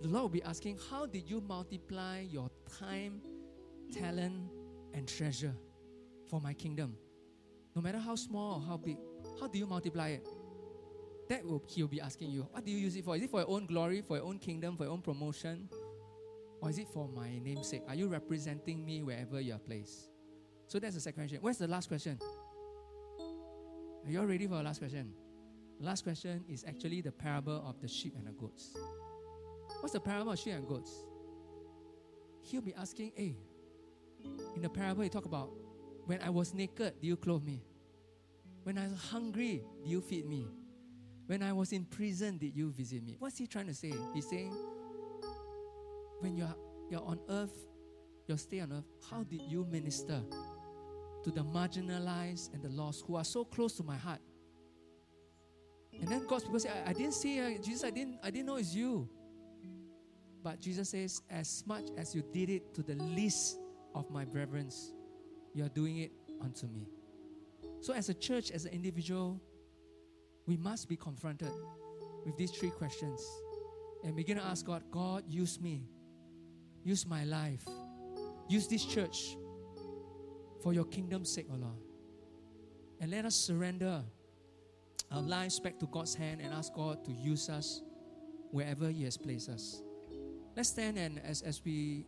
The 0.00 0.08
Lord 0.08 0.22
will 0.22 0.28
be 0.30 0.42
asking, 0.42 0.78
how 0.90 1.06
did 1.06 1.28
you 1.28 1.40
multiply 1.40 2.20
your 2.20 2.50
time 2.78 3.20
talent, 3.92 4.50
and 4.94 5.06
treasure 5.06 5.54
for 6.28 6.40
my 6.40 6.54
kingdom. 6.54 6.96
No 7.74 7.82
matter 7.82 7.98
how 7.98 8.16
small 8.16 8.56
or 8.56 8.66
how 8.66 8.76
big, 8.76 8.98
how 9.40 9.48
do 9.48 9.58
you 9.58 9.66
multiply 9.66 10.08
it? 10.08 10.26
That 11.28 11.44
will 11.44 11.62
he'll 11.68 11.88
be 11.88 12.00
asking 12.00 12.30
you. 12.30 12.46
What 12.50 12.64
do 12.64 12.72
you 12.72 12.78
use 12.78 12.96
it 12.96 13.04
for? 13.04 13.16
Is 13.16 13.22
it 13.22 13.30
for 13.30 13.40
your 13.40 13.48
own 13.48 13.66
glory, 13.66 14.02
for 14.02 14.16
your 14.16 14.26
own 14.26 14.38
kingdom, 14.38 14.76
for 14.76 14.84
your 14.84 14.92
own 14.92 15.02
promotion? 15.02 15.68
Or 16.62 16.70
is 16.70 16.78
it 16.78 16.86
for 16.88 17.08
my 17.08 17.40
namesake? 17.42 17.82
Are 17.88 17.94
you 17.96 18.06
representing 18.06 18.86
me 18.86 19.02
wherever 19.02 19.40
you 19.40 19.54
are 19.54 19.58
placed? 19.58 20.08
So 20.68 20.78
that's 20.78 20.94
the 20.94 21.00
second 21.00 21.24
question. 21.24 21.38
Where's 21.40 21.58
the 21.58 21.66
last 21.66 21.88
question? 21.88 22.18
Are 24.04 24.10
you 24.10 24.20
all 24.20 24.26
ready 24.26 24.46
for 24.46 24.54
the 24.54 24.62
last 24.62 24.78
question? 24.78 25.12
The 25.80 25.86
last 25.86 26.04
question 26.04 26.44
is 26.48 26.64
actually 26.66 27.00
the 27.00 27.10
parable 27.10 27.64
of 27.66 27.80
the 27.80 27.88
sheep 27.88 28.14
and 28.16 28.28
the 28.28 28.32
goats. 28.32 28.76
What's 29.80 29.92
the 29.92 30.00
parable 30.00 30.32
of 30.32 30.38
sheep 30.38 30.54
and 30.54 30.66
goats? 30.66 31.04
He'll 32.42 32.62
be 32.62 32.74
asking, 32.74 33.10
hey, 33.16 33.34
in 34.54 34.62
the 34.62 34.68
parable, 34.68 35.02
he 35.02 35.08
talk 35.08 35.24
about 35.24 35.50
when 36.06 36.20
I 36.22 36.30
was 36.30 36.54
naked, 36.54 36.94
do 37.00 37.08
you 37.08 37.16
clothe 37.16 37.42
me? 37.42 37.64
When 38.62 38.78
I 38.78 38.86
was 38.86 39.00
hungry, 39.10 39.64
do 39.82 39.90
you 39.90 40.00
feed 40.00 40.26
me? 40.26 40.46
When 41.26 41.42
I 41.42 41.52
was 41.52 41.72
in 41.72 41.86
prison, 41.86 42.38
did 42.38 42.56
you 42.56 42.70
visit 42.70 43.02
me? 43.02 43.16
What's 43.18 43.38
he 43.38 43.48
trying 43.48 43.66
to 43.66 43.74
say? 43.74 43.92
He's 44.14 44.28
saying, 44.28 44.54
when 46.22 46.36
you're, 46.36 46.54
you're 46.90 47.02
on 47.02 47.18
earth, 47.28 47.66
your 48.28 48.38
stay 48.38 48.60
on 48.60 48.72
earth, 48.72 48.86
how 49.10 49.22
did 49.24 49.42
you 49.42 49.66
minister 49.70 50.20
to 51.24 51.30
the 51.30 51.42
marginalized 51.42 52.54
and 52.54 52.62
the 52.62 52.68
lost 52.70 53.04
who 53.06 53.16
are 53.16 53.24
so 53.24 53.44
close 53.44 53.74
to 53.74 53.82
my 53.82 53.96
heart? 53.96 54.20
And 56.00 56.08
then 56.08 56.26
God's 56.26 56.44
people 56.44 56.60
say, 56.60 56.70
I, 56.70 56.90
I 56.90 56.92
didn't 56.92 57.14
see 57.14 57.38
uh, 57.40 57.58
Jesus, 57.62 57.84
I 57.84 57.90
didn't, 57.90 58.18
I 58.22 58.30
didn't 58.30 58.46
know 58.46 58.56
it's 58.56 58.74
you. 58.74 59.08
But 60.42 60.60
Jesus 60.60 60.90
says, 60.90 61.22
as 61.30 61.64
much 61.66 61.84
as 61.96 62.14
you 62.14 62.24
did 62.32 62.50
it 62.50 62.74
to 62.74 62.82
the 62.82 62.94
least 62.94 63.58
of 63.94 64.10
my 64.10 64.24
brethren, 64.24 64.70
you 65.54 65.64
are 65.64 65.68
doing 65.68 65.98
it 65.98 66.12
unto 66.40 66.66
me. 66.66 66.88
So, 67.80 67.92
as 67.92 68.08
a 68.08 68.14
church, 68.14 68.50
as 68.50 68.64
an 68.64 68.72
individual, 68.72 69.40
we 70.46 70.56
must 70.56 70.88
be 70.88 70.96
confronted 70.96 71.52
with 72.24 72.36
these 72.36 72.50
three 72.50 72.70
questions. 72.70 73.24
And 74.04 74.16
begin 74.16 74.36
to 74.36 74.44
ask 74.44 74.66
God, 74.66 74.82
God, 74.90 75.24
use 75.28 75.60
me, 75.60 75.82
use 76.84 77.06
my 77.06 77.24
life, 77.24 77.64
use 78.48 78.66
this 78.66 78.84
church 78.84 79.36
for 80.62 80.72
your 80.72 80.84
kingdom's 80.84 81.32
sake, 81.32 81.46
O 81.52 81.56
Lord. 81.56 81.78
And 83.00 83.10
let 83.10 83.24
us 83.24 83.34
surrender 83.34 84.02
our 85.10 85.22
lives 85.22 85.58
back 85.60 85.78
to 85.80 85.86
God's 85.86 86.14
hand 86.14 86.40
and 86.40 86.52
ask 86.54 86.72
God 86.74 87.04
to 87.04 87.12
use 87.12 87.48
us 87.48 87.82
wherever 88.50 88.88
He 88.88 89.04
has 89.04 89.16
placed 89.16 89.48
us. 89.48 89.82
Let's 90.56 90.68
stand 90.68 90.98
and 90.98 91.20
as, 91.24 91.42
as 91.42 91.62
we 91.64 92.06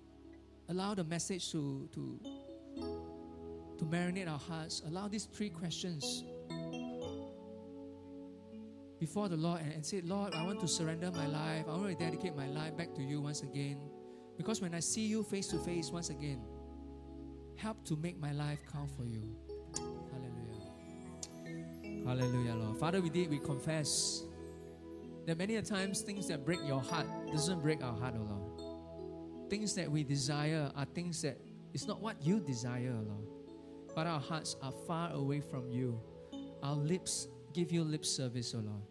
allow 0.69 0.95
the 0.95 1.05
message 1.05 1.51
to, 1.53 1.89
to, 1.95 2.21
to 3.79 3.85
marinate 3.85 4.31
our 4.31 4.39
hearts, 4.39 4.83
allow 4.87 5.09
these 5.09 5.25
three 5.25 5.51
questions 5.51 6.25
before 9.01 9.29
the 9.29 9.37
Lord 9.37 9.61
and, 9.61 9.73
and 9.73 9.85
say, 9.85 10.01
Lord, 10.03 10.35
I 10.35 10.45
want 10.45 10.61
to 10.61 10.69
surrender 10.69 11.11
my 11.11 11.27
life. 11.27 11.65
I 11.69 11.77
want 11.77 11.99
to 11.99 12.05
dedicate 12.05 12.37
my 12.37 12.47
life 12.47 12.77
back 12.77 12.95
to 12.95 13.03
you 13.03 13.21
once 13.21 13.43
again. 13.43 13.79
Because 14.37 14.61
when 14.61 14.75
I 14.75 14.81
see 14.81 15.07
you 15.07 15.23
face 15.23 15.47
to 15.49 15.59
face 15.59 15.91
once 15.91 16.11
again, 16.11 16.43
help 17.57 17.85
to 17.87 17.97
make 17.97 18.19
my 18.19 18.33
life 18.33 18.59
count 18.73 18.91
for 18.97 19.05
you. 19.05 19.37
Hallelujah. 20.13 20.73
Hallelujah, 22.07 22.55
Lord. 22.55 22.79
Father, 22.79 23.01
we 23.01 23.11
did, 23.11 23.31
we 23.31 23.39
confess 23.39 24.25
that 25.27 25.39
many 25.39 25.57
a 25.57 25.63
times 25.63 26.03
things 26.03 26.29
that 26.29 26.45
break 26.45 26.59
your 26.67 26.81
heart 26.81 27.07
doesn't 27.33 27.63
break 27.63 27.83
our 27.83 27.97
heart, 27.97 28.15
oh 28.19 28.23
Lord. 28.23 29.51
Things 29.51 29.75
that 29.75 29.91
we 29.91 30.03
desire 30.03 30.71
are 30.77 30.85
things 30.85 31.23
that 31.23 31.39
it's 31.73 31.87
not 31.87 32.01
what 32.01 32.23
you 32.25 32.41
desire, 32.41 32.95
oh 32.99 33.05
Lord. 33.09 33.29
But 33.95 34.07
our 34.07 34.21
hearts 34.21 34.57
are 34.63 34.73
far 34.87 35.13
away 35.13 35.41
from 35.41 35.71
you. 35.71 36.01
Our 36.63 36.77
lips 36.77 37.29
give 37.53 37.71
you 37.71 37.85
lip 37.85 38.05
service, 38.05 38.55
O 38.55 38.59
Lord. 38.59 38.83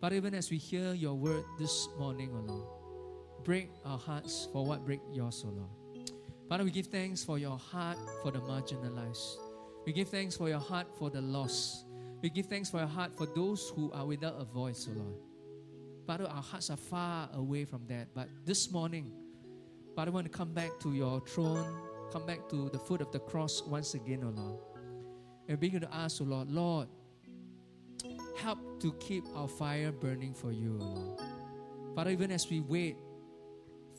But 0.00 0.12
even 0.12 0.34
as 0.34 0.50
we 0.50 0.58
hear 0.58 0.92
your 0.94 1.14
word 1.14 1.44
this 1.58 1.88
morning, 1.98 2.30
O 2.34 2.40
Lord, 2.52 2.66
break 3.44 3.70
our 3.84 3.98
hearts 3.98 4.48
for 4.52 4.64
what 4.64 4.84
break 4.84 5.00
yours, 5.12 5.44
O 5.46 5.50
Lord. 5.50 6.10
Father, 6.48 6.64
we 6.64 6.70
give 6.70 6.86
thanks 6.86 7.24
for 7.24 7.38
your 7.38 7.58
heart 7.58 7.98
for 8.22 8.30
the 8.30 8.40
marginalized. 8.40 9.36
We 9.86 9.92
give 9.92 10.08
thanks 10.08 10.36
for 10.36 10.48
your 10.48 10.58
heart 10.58 10.86
for 10.98 11.10
the 11.10 11.20
lost. 11.20 11.86
We 12.20 12.30
give 12.30 12.46
thanks 12.46 12.70
for 12.70 12.78
your 12.78 12.86
heart 12.86 13.16
for 13.16 13.26
those 13.26 13.72
who 13.74 13.90
are 13.92 14.06
without 14.06 14.34
a 14.38 14.44
voice, 14.44 14.88
O 14.90 14.98
Lord. 14.98 15.14
Father, 16.06 16.24
our 16.24 16.42
hearts 16.42 16.70
are 16.70 16.76
far 16.76 17.28
away 17.34 17.64
from 17.64 17.86
that. 17.88 18.08
But 18.14 18.28
this 18.44 18.70
morning, 18.70 19.12
Father, 19.96 20.10
I 20.10 20.14
want 20.14 20.30
to 20.30 20.36
come 20.36 20.52
back 20.52 20.78
to 20.80 20.92
your 20.92 21.20
throne, 21.20 21.64
come 22.12 22.26
back 22.26 22.48
to 22.50 22.68
the 22.68 22.78
foot 22.78 23.00
of 23.00 23.10
the 23.12 23.20
cross 23.20 23.62
once 23.62 23.94
again, 23.94 24.22
O 24.24 24.28
Lord. 24.28 24.60
And 25.48 25.58
begin 25.58 25.80
to 25.80 25.94
ask, 25.94 26.20
O 26.20 26.24
Lord, 26.24 26.50
Lord, 26.50 26.88
help 28.36 28.58
to 28.80 28.92
keep 28.94 29.24
our 29.34 29.48
fire 29.48 29.90
burning 29.90 30.34
for 30.34 30.52
you, 30.52 30.78
O 30.80 30.84
Lord. 30.84 31.20
Father, 31.94 32.10
even 32.10 32.30
as 32.30 32.48
we 32.48 32.60
wait, 32.60 32.96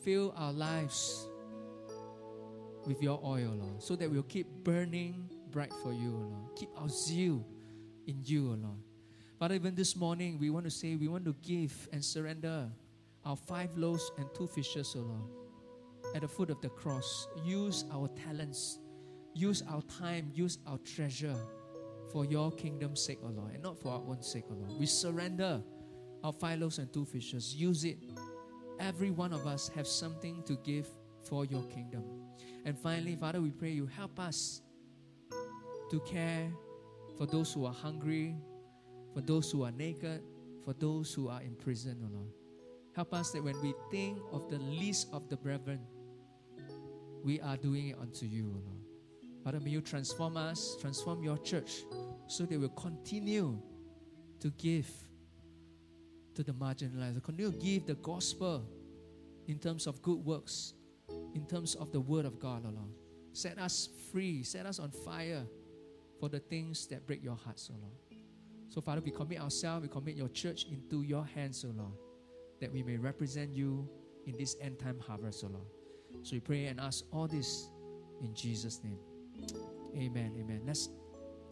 fill 0.04 0.34
our 0.36 0.52
lives 0.52 1.28
with 2.86 3.02
your 3.02 3.18
oil, 3.24 3.56
Lord, 3.58 3.82
so 3.82 3.96
that 3.96 4.10
we'll 4.10 4.22
keep 4.22 4.46
burning 4.62 5.30
bright 5.50 5.72
for 5.82 5.92
you, 5.92 6.10
Lord. 6.10 6.56
Keep 6.56 6.68
our 6.76 6.88
zeal 6.88 7.44
in 8.06 8.20
you, 8.22 8.48
Lord. 8.48 8.78
Father, 9.38 9.54
even 9.54 9.74
this 9.74 9.96
morning, 9.96 10.38
we 10.38 10.50
want 10.50 10.64
to 10.64 10.70
say 10.70 10.94
we 10.96 11.08
want 11.08 11.24
to 11.24 11.34
give 11.42 11.88
and 11.92 12.04
surrender 12.04 12.70
our 13.24 13.36
five 13.36 13.76
loaves 13.76 14.10
and 14.18 14.26
two 14.34 14.46
fishes, 14.46 14.94
O 14.96 15.00
Lord, 15.00 16.14
at 16.14 16.20
the 16.20 16.28
foot 16.28 16.50
of 16.50 16.60
the 16.60 16.68
cross. 16.68 17.26
Use 17.44 17.84
our 17.92 18.08
talents, 18.08 18.78
use 19.34 19.62
our 19.70 19.82
time, 19.82 20.30
use 20.34 20.58
our 20.66 20.78
treasure 20.78 21.36
for 22.12 22.24
your 22.24 22.52
kingdom's 22.52 23.00
sake, 23.00 23.18
O 23.22 23.28
Lord, 23.28 23.54
and 23.54 23.62
not 23.62 23.78
for 23.78 23.88
our 23.88 24.02
own 24.06 24.22
sake, 24.22 24.44
O 24.50 24.54
Lord. 24.54 24.78
We 24.78 24.86
surrender 24.86 25.62
our 26.22 26.32
five 26.32 26.60
loaves 26.60 26.78
and 26.78 26.92
two 26.92 27.04
fishes. 27.06 27.54
Use 27.54 27.84
it. 27.84 27.98
Every 28.80 29.10
one 29.10 29.32
of 29.32 29.46
us 29.46 29.68
have 29.74 29.86
something 29.86 30.42
to 30.44 30.56
give 30.64 30.88
for 31.28 31.44
your 31.44 31.62
kingdom. 31.64 32.04
And 32.64 32.78
finally, 32.78 33.16
Father, 33.16 33.40
we 33.40 33.50
pray 33.50 33.70
you 33.70 33.86
help 33.86 34.18
us 34.18 34.62
to 35.90 36.00
care 36.00 36.50
for 37.16 37.26
those 37.26 37.52
who 37.52 37.66
are 37.66 37.72
hungry, 37.72 38.36
for 39.12 39.20
those 39.20 39.50
who 39.50 39.64
are 39.64 39.70
naked, 39.70 40.22
for 40.64 40.72
those 40.74 41.12
who 41.12 41.28
are 41.28 41.42
in 41.42 41.54
prison, 41.54 41.98
O 42.02 42.16
Lord. 42.16 42.30
Help 42.94 43.12
us 43.14 43.30
that 43.32 43.42
when 43.42 43.60
we 43.60 43.74
think 43.90 44.18
of 44.32 44.48
the 44.48 44.58
least 44.58 45.08
of 45.12 45.28
the 45.28 45.36
brethren, 45.36 45.80
we 47.22 47.40
are 47.40 47.56
doing 47.56 47.88
it 47.88 47.98
unto 48.00 48.26
you, 48.26 48.46
O 48.48 48.60
Lord. 48.66 48.80
Father, 49.44 49.60
may 49.60 49.70
you 49.70 49.82
transform 49.82 50.36
us, 50.36 50.76
transform 50.80 51.22
your 51.22 51.36
church, 51.38 51.84
so 52.26 52.44
that 52.44 52.58
we'll 52.58 52.68
continue 52.70 53.60
to 54.40 54.50
give 54.58 54.88
to 56.34 56.42
the 56.42 56.52
marginalized, 56.52 57.22
continue 57.22 57.52
to 57.52 57.58
give 57.58 57.86
the 57.86 57.94
gospel 57.94 58.64
in 59.46 59.58
terms 59.58 59.86
of 59.86 60.00
good 60.02 60.18
works, 60.24 60.74
in 61.34 61.46
terms 61.46 61.74
of 61.74 61.92
the 61.92 62.00
word 62.00 62.24
of 62.24 62.38
God, 62.38 62.64
O 62.66 62.70
Lord. 62.70 62.90
Set 63.32 63.58
us 63.58 63.88
free, 64.12 64.42
set 64.42 64.66
us 64.66 64.78
on 64.78 64.90
fire 64.90 65.44
for 66.20 66.28
the 66.28 66.38
things 66.38 66.86
that 66.86 67.06
break 67.06 67.22
your 67.22 67.36
hearts, 67.36 67.70
O 67.72 67.76
Lord. 67.80 68.22
So, 68.68 68.80
Father, 68.80 69.00
we 69.00 69.10
commit 69.10 69.40
ourselves, 69.40 69.82
we 69.82 69.88
commit 69.88 70.16
your 70.16 70.28
church 70.28 70.66
into 70.70 71.02
your 71.02 71.24
hands, 71.24 71.64
O 71.64 71.72
Lord, 71.76 71.92
that 72.60 72.72
we 72.72 72.82
may 72.82 72.96
represent 72.96 73.54
you 73.54 73.88
in 74.26 74.36
this 74.36 74.56
end 74.60 74.78
time 74.78 74.98
harvest, 75.06 75.44
O 75.44 75.48
Lord. 75.48 75.66
So 76.22 76.34
we 76.34 76.40
pray 76.40 76.66
and 76.66 76.80
ask 76.80 77.04
all 77.12 77.28
this 77.28 77.68
in 78.20 78.34
Jesus' 78.34 78.80
name. 78.82 78.98
Amen. 79.96 80.32
Amen. 80.40 80.62
Let's 80.66 80.88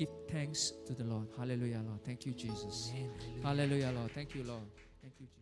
give 0.02 0.14
thanks 0.30 0.72
to 0.86 0.94
the 0.94 1.04
Lord. 1.04 1.28
Hallelujah, 1.38 1.82
Lord. 1.86 2.04
Thank 2.04 2.26
you, 2.26 2.32
Jesus. 2.32 2.92
Amen. 2.94 3.10
Hallelujah, 3.42 3.92
Lord. 3.94 4.10
Thank 4.12 4.34
you, 4.34 4.42
Lord. 4.42 4.66
Thank 5.00 5.14
you, 5.20 5.26
Jesus. 5.26 5.41